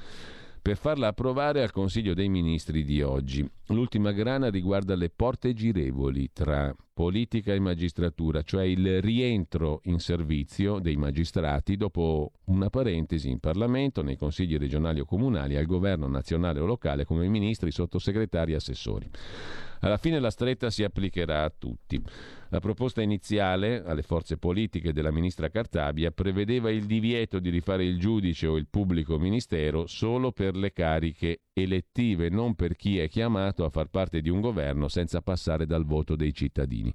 [0.68, 3.50] per farla approvare al Consiglio dei Ministri di oggi.
[3.68, 10.80] L'ultima grana riguarda le porte girevoli tra politica e magistratura, cioè il rientro in servizio
[10.80, 16.60] dei magistrati dopo una parentesi in Parlamento, nei consigli regionali o comunali, al governo nazionale
[16.60, 19.10] o locale come ministri, sottosegretari e assessori.
[19.82, 22.02] Alla fine la stretta si applicherà a tutti.
[22.50, 28.00] La proposta iniziale alle forze politiche della ministra Cartabia prevedeva il divieto di rifare il
[28.00, 33.66] giudice o il pubblico ministero solo per le cariche elettive, non per chi è chiamato
[33.66, 36.94] a far parte di un governo senza passare dal voto dei cittadini.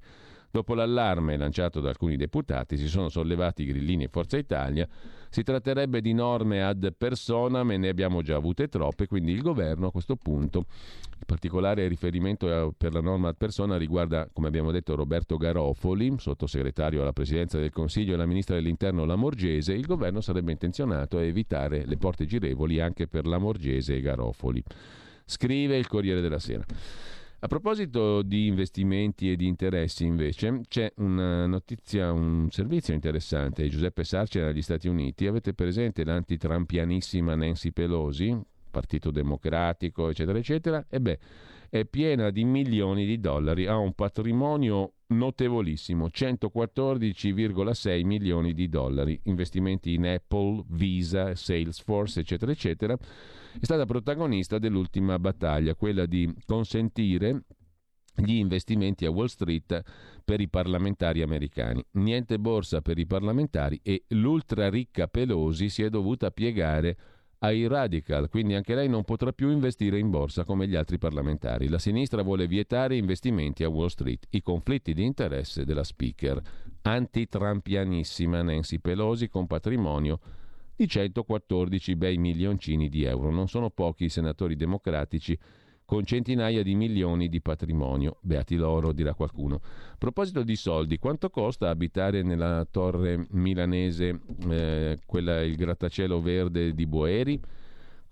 [0.53, 4.87] Dopo l'allarme lanciato da alcuni deputati si sono sollevati grillini e Forza Italia.
[5.31, 9.87] Si tratterebbe di norme ad personam e ne abbiamo già avute troppe, quindi il governo
[9.87, 10.66] a questo punto,
[11.19, 17.01] il particolare riferimento per la norma ad persona riguarda, come abbiamo detto, Roberto Garofoli, sottosegretario
[17.01, 21.87] alla Presidenza del Consiglio e la Ministra dell'Interno Lamorgese, il governo sarebbe intenzionato a evitare
[21.87, 24.62] le porte girevoli anche per Lamorgese e Garofoli.
[25.24, 26.66] Scrive il Corriere della Sera.
[27.44, 33.66] A proposito di investimenti e di interessi, invece, c'è una notizia, un servizio interessante.
[33.69, 35.27] Giuseppe Sarci negli Stati Uniti.
[35.27, 38.40] Avete presente l'antitrampianissima Nancy Pelosi,
[38.70, 40.86] Partito Democratico, eccetera, eccetera?
[40.89, 41.19] E beh,
[41.69, 49.94] è piena di milioni di dollari, ha un patrimonio notevolissimo, 114,6 milioni di dollari, investimenti
[49.94, 52.97] in Apple, Visa, Salesforce, eccetera, eccetera.
[53.61, 57.45] È stata protagonista dell'ultima battaglia, quella di consentire
[58.15, 59.83] gli investimenti a Wall Street
[60.24, 61.85] per i parlamentari americani.
[61.93, 66.97] Niente borsa per i parlamentari e l'ultra ricca Pelosi si è dovuta piegare
[67.39, 71.69] ai radical, quindi anche lei non potrà più investire in borsa come gli altri parlamentari.
[71.69, 76.41] La sinistra vuole vietare investimenti a Wall Street, i conflitti di interesse della speaker
[76.83, 80.20] antitrampianissima Nancy Pelosi con patrimonio
[80.74, 83.31] di 114 bei milioncini di euro.
[83.31, 85.39] Non sono pochi i senatori democratici
[85.85, 88.16] con centinaia di milioni di patrimonio.
[88.20, 89.57] Beati loro, dirà qualcuno.
[89.57, 96.73] A proposito di soldi, quanto costa abitare nella torre milanese, eh, quella il grattacielo verde
[96.74, 97.40] di Boeri?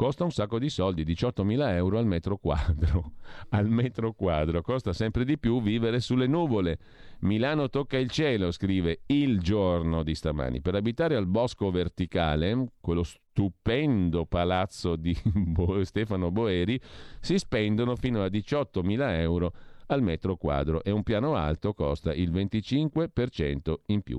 [0.01, 3.12] Costa un sacco di soldi, 18.000 euro al metro quadro.
[3.51, 4.62] al metro quadro.
[4.62, 6.78] Costa sempre di più vivere sulle nuvole.
[7.18, 10.62] Milano tocca il cielo, scrive Il Giorno di stamani.
[10.62, 15.14] Per abitare al Bosco Verticale, quello stupendo palazzo di
[15.82, 16.81] Stefano Boeri,
[17.20, 19.52] si spendono fino a 18.000 euro
[19.89, 24.18] al metro quadro e un piano alto costa il 25% in più.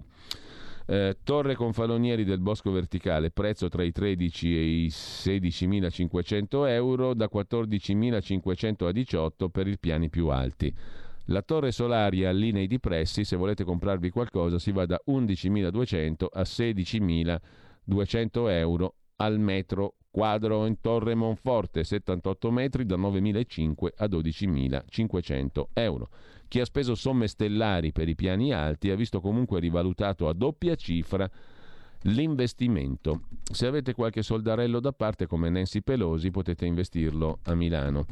[0.85, 7.13] Eh, torre con falonieri del Bosco Verticale, prezzo tra i 13 e i 16.500 euro,
[7.13, 10.73] da 14.500 a 18 per i piani più alti.
[11.25, 16.25] La torre solare a linei di pressi, se volete comprarvi qualcosa, si va da 11.200
[16.31, 25.63] a 16.200 euro al metro quadro in Torre Monforte, 78 metri da 9.500 a 12.500
[25.73, 26.09] euro.
[26.51, 30.75] Chi ha speso somme stellari per i piani alti ha visto comunque rivalutato a doppia
[30.75, 31.31] cifra
[32.01, 33.21] l'investimento.
[33.49, 38.05] Se avete qualche soldarello da parte come Nancy Pelosi potete investirlo a Milano.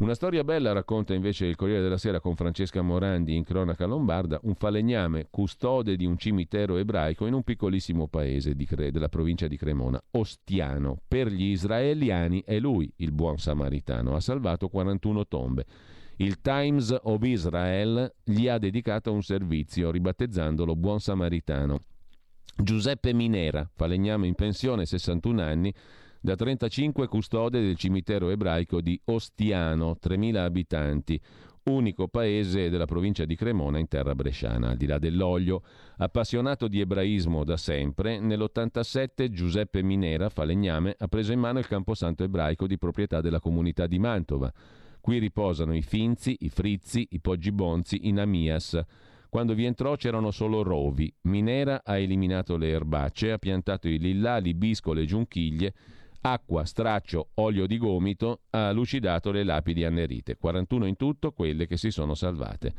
[0.00, 4.38] Una storia bella racconta invece il Corriere della Sera con Francesca Morandi in cronaca lombarda,
[4.42, 9.56] un falegname custode di un cimitero ebraico in un piccolissimo paese Cre- della provincia di
[9.56, 11.00] Cremona, Ostiano.
[11.08, 15.64] Per gli israeliani è lui il buon samaritano, ha salvato 41 tombe.
[16.20, 21.78] Il Times of Israel gli ha dedicato un servizio ribattezzandolo Buon Samaritano
[22.54, 25.72] Giuseppe Minera, falegname in pensione, 61 anni,
[26.20, 31.18] da 35 custode del cimitero ebraico di Ostiano, 3.000 abitanti,
[31.62, 34.72] unico paese della provincia di Cremona in terra bresciana.
[34.72, 35.62] Al di là dell'olio,
[35.96, 42.24] appassionato di ebraismo da sempre, nell'87 Giuseppe Minera, falegname, ha preso in mano il camposanto
[42.24, 44.52] ebraico di proprietà della comunità di Mantova.
[45.00, 48.80] Qui riposano i Finzi, i Frizzi, i Poggibonzi, i Namias.
[49.30, 51.12] Quando vi entrò c'erano solo rovi.
[51.22, 55.72] Minera ha eliminato le erbacce, ha piantato i lillali, bisco, le giunchiglie,
[56.22, 60.36] acqua, straccio, olio di gomito, ha lucidato le lapidi annerite.
[60.36, 62.74] 41 in tutto quelle che si sono salvate.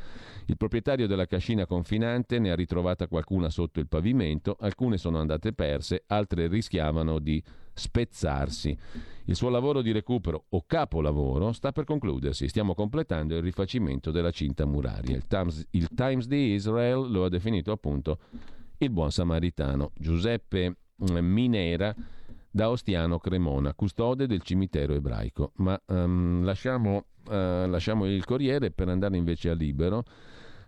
[0.46, 5.54] Il proprietario della cascina confinante ne ha ritrovata qualcuna sotto il pavimento, alcune sono andate
[5.54, 7.42] perse, altre rischiavano di
[7.74, 8.78] spezzarsi.
[9.26, 12.48] Il suo lavoro di recupero o capolavoro sta per concludersi.
[12.48, 15.16] Stiamo completando il rifacimento della cinta muraria.
[15.16, 18.20] Il Times, il Times di Israel lo ha definito appunto
[18.78, 19.92] il buon samaritano.
[19.96, 20.76] Giuseppe
[21.10, 21.96] mm, Minera
[22.50, 25.54] da Ostiano Cremona, custode del cimitero ebraico.
[25.58, 30.04] Ma um, lasciamo, uh, lasciamo il Corriere per andare invece a Libero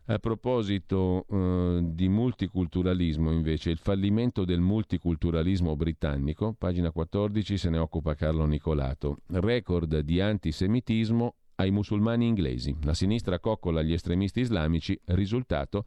[0.05, 7.77] a proposito eh, di multiculturalismo, invece, il fallimento del multiculturalismo britannico, pagina 14 se ne
[7.77, 9.19] occupa Carlo Nicolato.
[9.27, 12.75] Record di antisemitismo ai musulmani inglesi.
[12.83, 15.85] La sinistra coccola gli estremisti islamici, risultato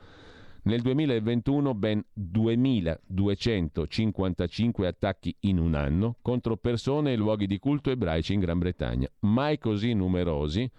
[0.63, 8.33] nel 2021 ben 2255 attacchi in un anno contro persone e luoghi di culto ebraici
[8.33, 10.71] in Gran Bretagna, mai così numerosi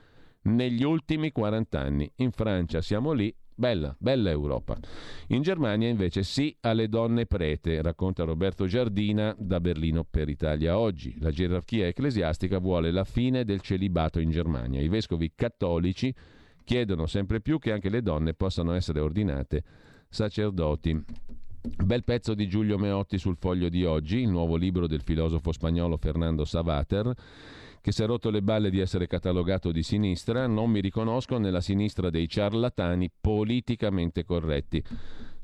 [0.44, 2.12] negli ultimi 40 anni.
[2.18, 4.78] In Francia siamo lì, bella, bella Europa.
[5.28, 11.16] In Germania invece sì alle donne prete, racconta Roberto Giardina da Berlino per Italia oggi.
[11.20, 14.82] La gerarchia ecclesiastica vuole la fine del celibato in Germania.
[14.82, 16.14] I vescovi cattolici
[16.64, 19.64] chiedono sempre più che anche le donne possano essere ordinate
[20.10, 21.04] sacerdoti.
[21.84, 25.98] Bel pezzo di Giulio Meotti sul foglio di oggi, il nuovo libro del filosofo spagnolo
[25.98, 27.14] Fernando Savater
[27.88, 31.62] che si è rotto le balle di essere catalogato di sinistra, non mi riconosco nella
[31.62, 34.84] sinistra dei ciarlatani politicamente corretti.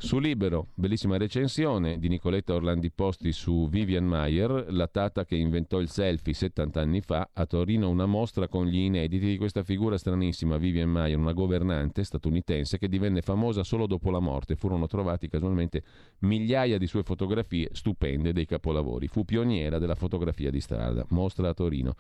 [0.04, 5.80] Su Libero, bellissima recensione di Nicoletta Orlandi Posti su Vivian Mayer, la tata che inventò
[5.80, 9.98] il selfie 70 anni fa, a Torino una mostra con gli inediti di questa figura
[9.98, 14.58] stranissima, Vivian Mayer, una governante statunitense che divenne famosa solo dopo la morte.
[14.58, 15.84] Furono trovati casualmente
[16.20, 19.08] migliaia di sue fotografie stupende dei capolavori.
[19.08, 21.96] Fu pioniera della fotografia di strada, mostra a Torino.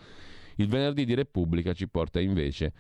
[0.58, 2.74] Il venerdì di Repubblica ci porta invece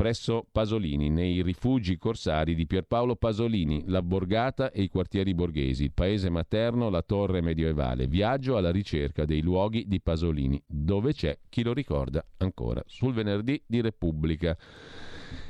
[0.00, 5.92] presso Pasolini, nei rifugi corsari di Pierpaolo Pasolini, la borgata e i quartieri borghesi, il
[5.92, 8.06] paese materno, la torre medievale.
[8.06, 13.62] Viaggio alla ricerca dei luoghi di Pasolini, dove c'è chi lo ricorda ancora, sul venerdì
[13.66, 14.56] di Repubblica.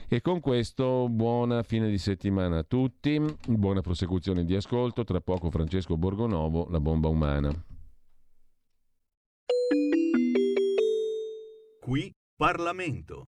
[0.09, 5.49] E con questo buona fine di settimana a tutti, buona prosecuzione di ascolto, tra poco
[5.53, 7.53] Francesco Borgonovo, la bomba umana.
[11.79, 13.30] Qui Parlamento.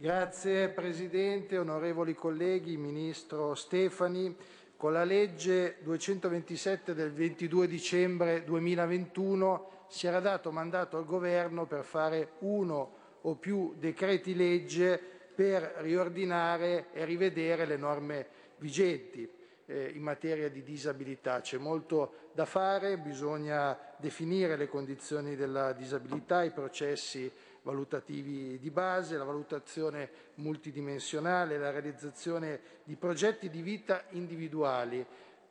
[0.00, 4.34] Grazie Presidente, onorevoli colleghi, Ministro Stefani.
[4.74, 11.84] Con la legge 227 del 22 dicembre 2021 si era dato mandato al Governo per
[11.84, 14.98] fare uno o più decreti legge
[15.34, 19.28] per riordinare e rivedere le norme vigenti
[19.66, 21.42] eh, in materia di disabilità.
[21.42, 27.30] C'è molto da fare, bisogna definire le condizioni della disabilità, i processi
[27.62, 35.04] valutativi di base, la valutazione multidimensionale, la realizzazione di progetti di vita individuali.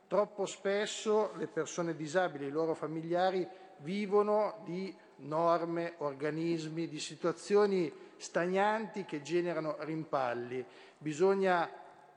[0.06, 3.46] Troppo spesso le persone disabili e i loro familiari
[3.78, 10.64] vivono di norme, organismi, di situazioni stagnanti che generano rimpalli.
[10.98, 11.70] Bisogna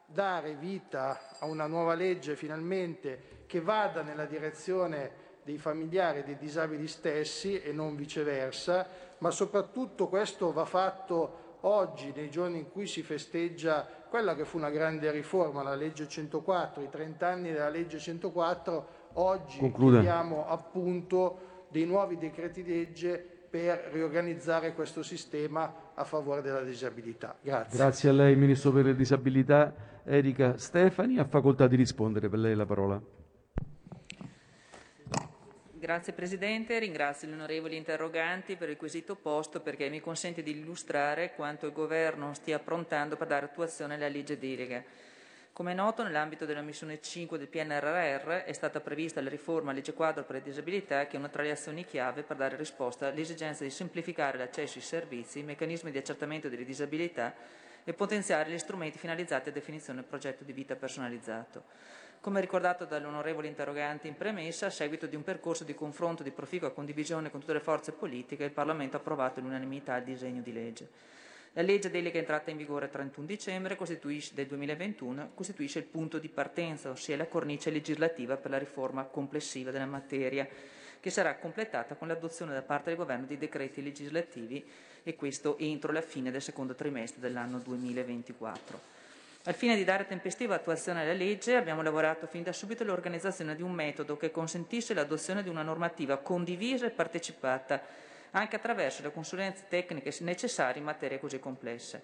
[0.05, 6.87] dare vita a una nuova legge finalmente che vada nella direzione dei familiari dei disabili
[6.87, 13.03] stessi e non viceversa, ma soprattutto questo va fatto oggi, nei giorni in cui si
[13.03, 17.99] festeggia quella che fu una grande riforma, la legge 104, i 30 anni della legge
[17.99, 19.99] 104, oggi Conclude.
[19.99, 23.17] chiediamo appunto dei nuovi decreti legge
[23.49, 27.35] per riorganizzare questo sistema a favore della disabilità.
[27.39, 27.77] Grazie.
[27.77, 29.73] Grazie a lei, Ministro per le Disabilità,
[30.03, 31.19] Erika Stefani.
[31.19, 32.29] Ha facoltà di rispondere.
[32.29, 33.01] Per lei la parola.
[35.83, 41.33] Grazie Presidente, ringrazio gli onorevoli interroganti per il quesito posto perché mi consente di illustrare
[41.35, 44.81] quanto il Governo stia approntando per dare attuazione alla legge delega.
[45.51, 49.91] Come è noto, nell'ambito della missione 5 del PNRR è stata prevista la riforma legge
[49.93, 53.65] quadro per le disabilità che è una tra le azioni chiave per dare risposta all'esigenza
[53.65, 57.35] di semplificare l'accesso ai servizi, i meccanismi di accertamento delle disabilità
[57.83, 61.65] e potenziare gli strumenti finalizzati a definizione del progetto di vita personalizzato.
[62.23, 66.71] Come ricordato dall'onorevole interrogante in premessa, a seguito di un percorso di confronto di proficua
[66.71, 70.87] condivisione con tutte le forze politiche, il Parlamento ha approvato all'unanimità il disegno di legge.
[71.51, 76.29] La legge delega entrata in vigore il 31 dicembre del 2021 costituisce il punto di
[76.29, 80.47] partenza, ossia la cornice legislativa per la riforma complessiva della materia,
[81.01, 84.65] che sarà completata con l'adozione da parte del Governo di decreti legislativi
[85.03, 89.02] e questo entro la fine del secondo trimestre dell'anno 2024.
[89.45, 93.61] Al fine di dare tempestiva attuazione alla legge, abbiamo lavorato fin da subito all'organizzazione di
[93.61, 97.81] un metodo che consentisse l'adozione di una normativa condivisa e partecipata,
[98.31, 102.01] anche attraverso le consulenze tecniche necessarie in materie così complesse.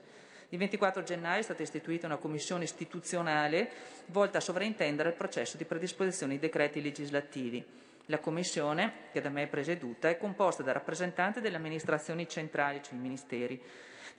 [0.50, 3.70] Il 24 gennaio è stata istituita una commissione istituzionale
[4.08, 7.64] volta a sovrintendere il processo di predisposizione dei decreti legislativi.
[8.08, 12.96] La commissione, che da me è presieduta, è composta da rappresentanti delle amministrazioni centrali, cioè
[12.96, 13.62] i ministeri,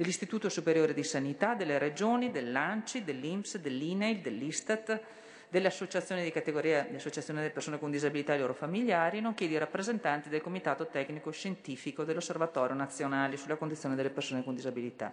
[0.00, 4.98] dell'Istituto Superiore di Sanità, delle Regioni, dell'ANCI, dell'INPS, dell'INEIL, dell'ISTAT,
[5.50, 9.46] delle associazioni di categoria, le associazioni delle persone con disabilità e i loro familiari, nonché
[9.46, 15.12] di rappresentanti del Comitato Tecnico Scientifico dell'Osservatorio Nazionale sulla condizione delle persone con disabilità.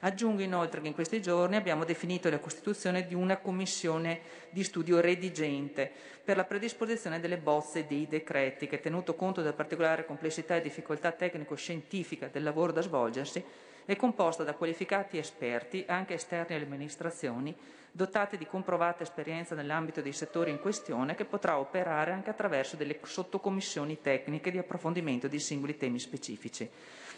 [0.00, 4.20] Aggiungo inoltre che in questi giorni abbiamo definito la costituzione di una commissione
[4.50, 5.90] di studio redigente
[6.22, 11.10] per la predisposizione delle bozze dei decreti che, tenuto conto della particolare complessità e difficoltà
[11.10, 13.42] tecnico-scientifica del lavoro da svolgersi,
[13.84, 17.54] è composta da qualificati esperti, anche esterni alle amministrazioni,
[17.92, 22.98] dotati di comprovata esperienza nell'ambito dei settori in questione, che potrà operare anche attraverso delle
[23.02, 26.68] sottocommissioni tecniche di approfondimento di singoli temi specifici.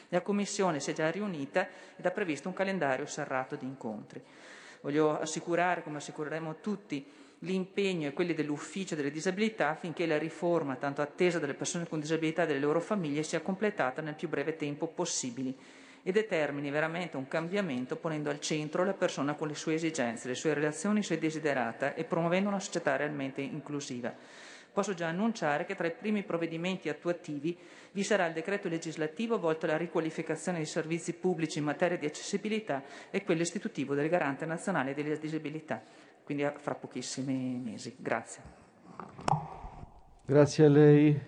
[0.09, 4.23] La Commissione si è già riunita ed ha previsto un calendario serrato di incontri.
[4.81, 7.05] Voglio assicurare, come assicureremo tutti,
[7.41, 12.43] l'impegno e quelli dell'Ufficio delle disabilità affinché la riforma, tanto attesa dalle persone con disabilità
[12.43, 15.76] e delle loro famiglie, sia completata nel più breve tempo possibile
[16.07, 20.37] e determini veramente un cambiamento ponendo al centro la persona con le sue esigenze, le
[20.37, 24.15] sue relazioni, i suoi desiderata e promuovendo una società realmente inclusiva.
[24.73, 27.59] Posso già annunciare che tra i primi provvedimenti attuativi
[27.91, 32.85] vi sarà il decreto legislativo volto alla riqualificazione dei servizi pubblici in materia di accessibilità
[33.11, 35.83] e quello istitutivo del Garante nazionale delle disabilità,
[36.23, 37.97] quindi fra pochissimi mesi.
[37.99, 38.43] Grazie.
[40.25, 41.21] Grazie a lei,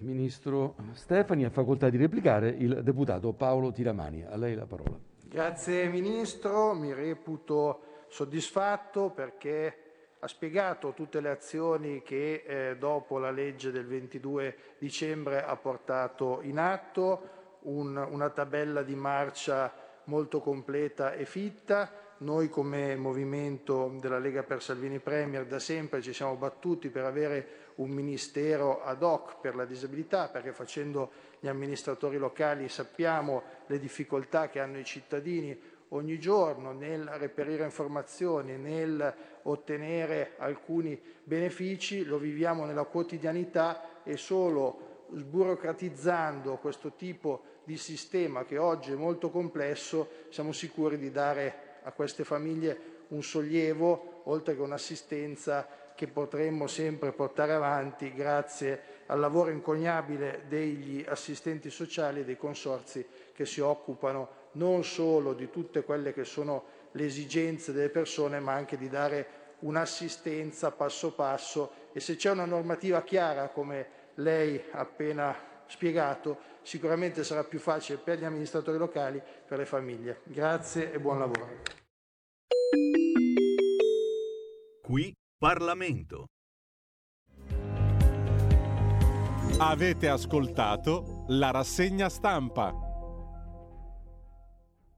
[0.00, 1.44] Ministro Stefani.
[1.44, 4.24] Ha facoltà di replicare il deputato Paolo Tiramani.
[4.24, 4.98] A lei la parola.
[5.26, 9.76] Grazie Ministro, mi reputo soddisfatto perché
[10.18, 16.40] ha spiegato tutte le azioni che eh, dopo la legge del 22 dicembre ha portato
[16.42, 17.28] in atto,
[17.60, 19.72] un, una tabella di marcia
[20.04, 21.90] molto completa e fitta.
[22.18, 27.69] Noi come movimento della Lega per Salvini Premier da sempre ci siamo battuti per avere
[27.80, 34.48] un ministero ad hoc per la disabilità, perché facendo gli amministratori locali sappiamo le difficoltà
[34.48, 35.58] che hanno i cittadini
[35.88, 45.06] ogni giorno nel reperire informazioni, nel ottenere alcuni benefici, lo viviamo nella quotidianità e solo
[45.12, 51.92] sburocratizzando questo tipo di sistema che oggi è molto complesso siamo sicuri di dare a
[51.92, 55.66] queste famiglie un sollievo oltre che un'assistenza
[56.00, 63.06] che potremmo sempre portare avanti grazie al lavoro incognabile degli assistenti sociali e dei consorzi
[63.34, 68.54] che si occupano non solo di tutte quelle che sono le esigenze delle persone, ma
[68.54, 69.26] anche di dare
[69.58, 75.36] un'assistenza passo passo e se c'è una normativa chiara, come lei ha appena
[75.66, 80.20] spiegato, sicuramente sarà più facile per gli amministratori locali e per le famiglie.
[80.22, 81.58] Grazie e buon lavoro.
[84.80, 86.26] Qui Parlamento.
[89.56, 92.89] Avete ascoltato la rassegna stampa.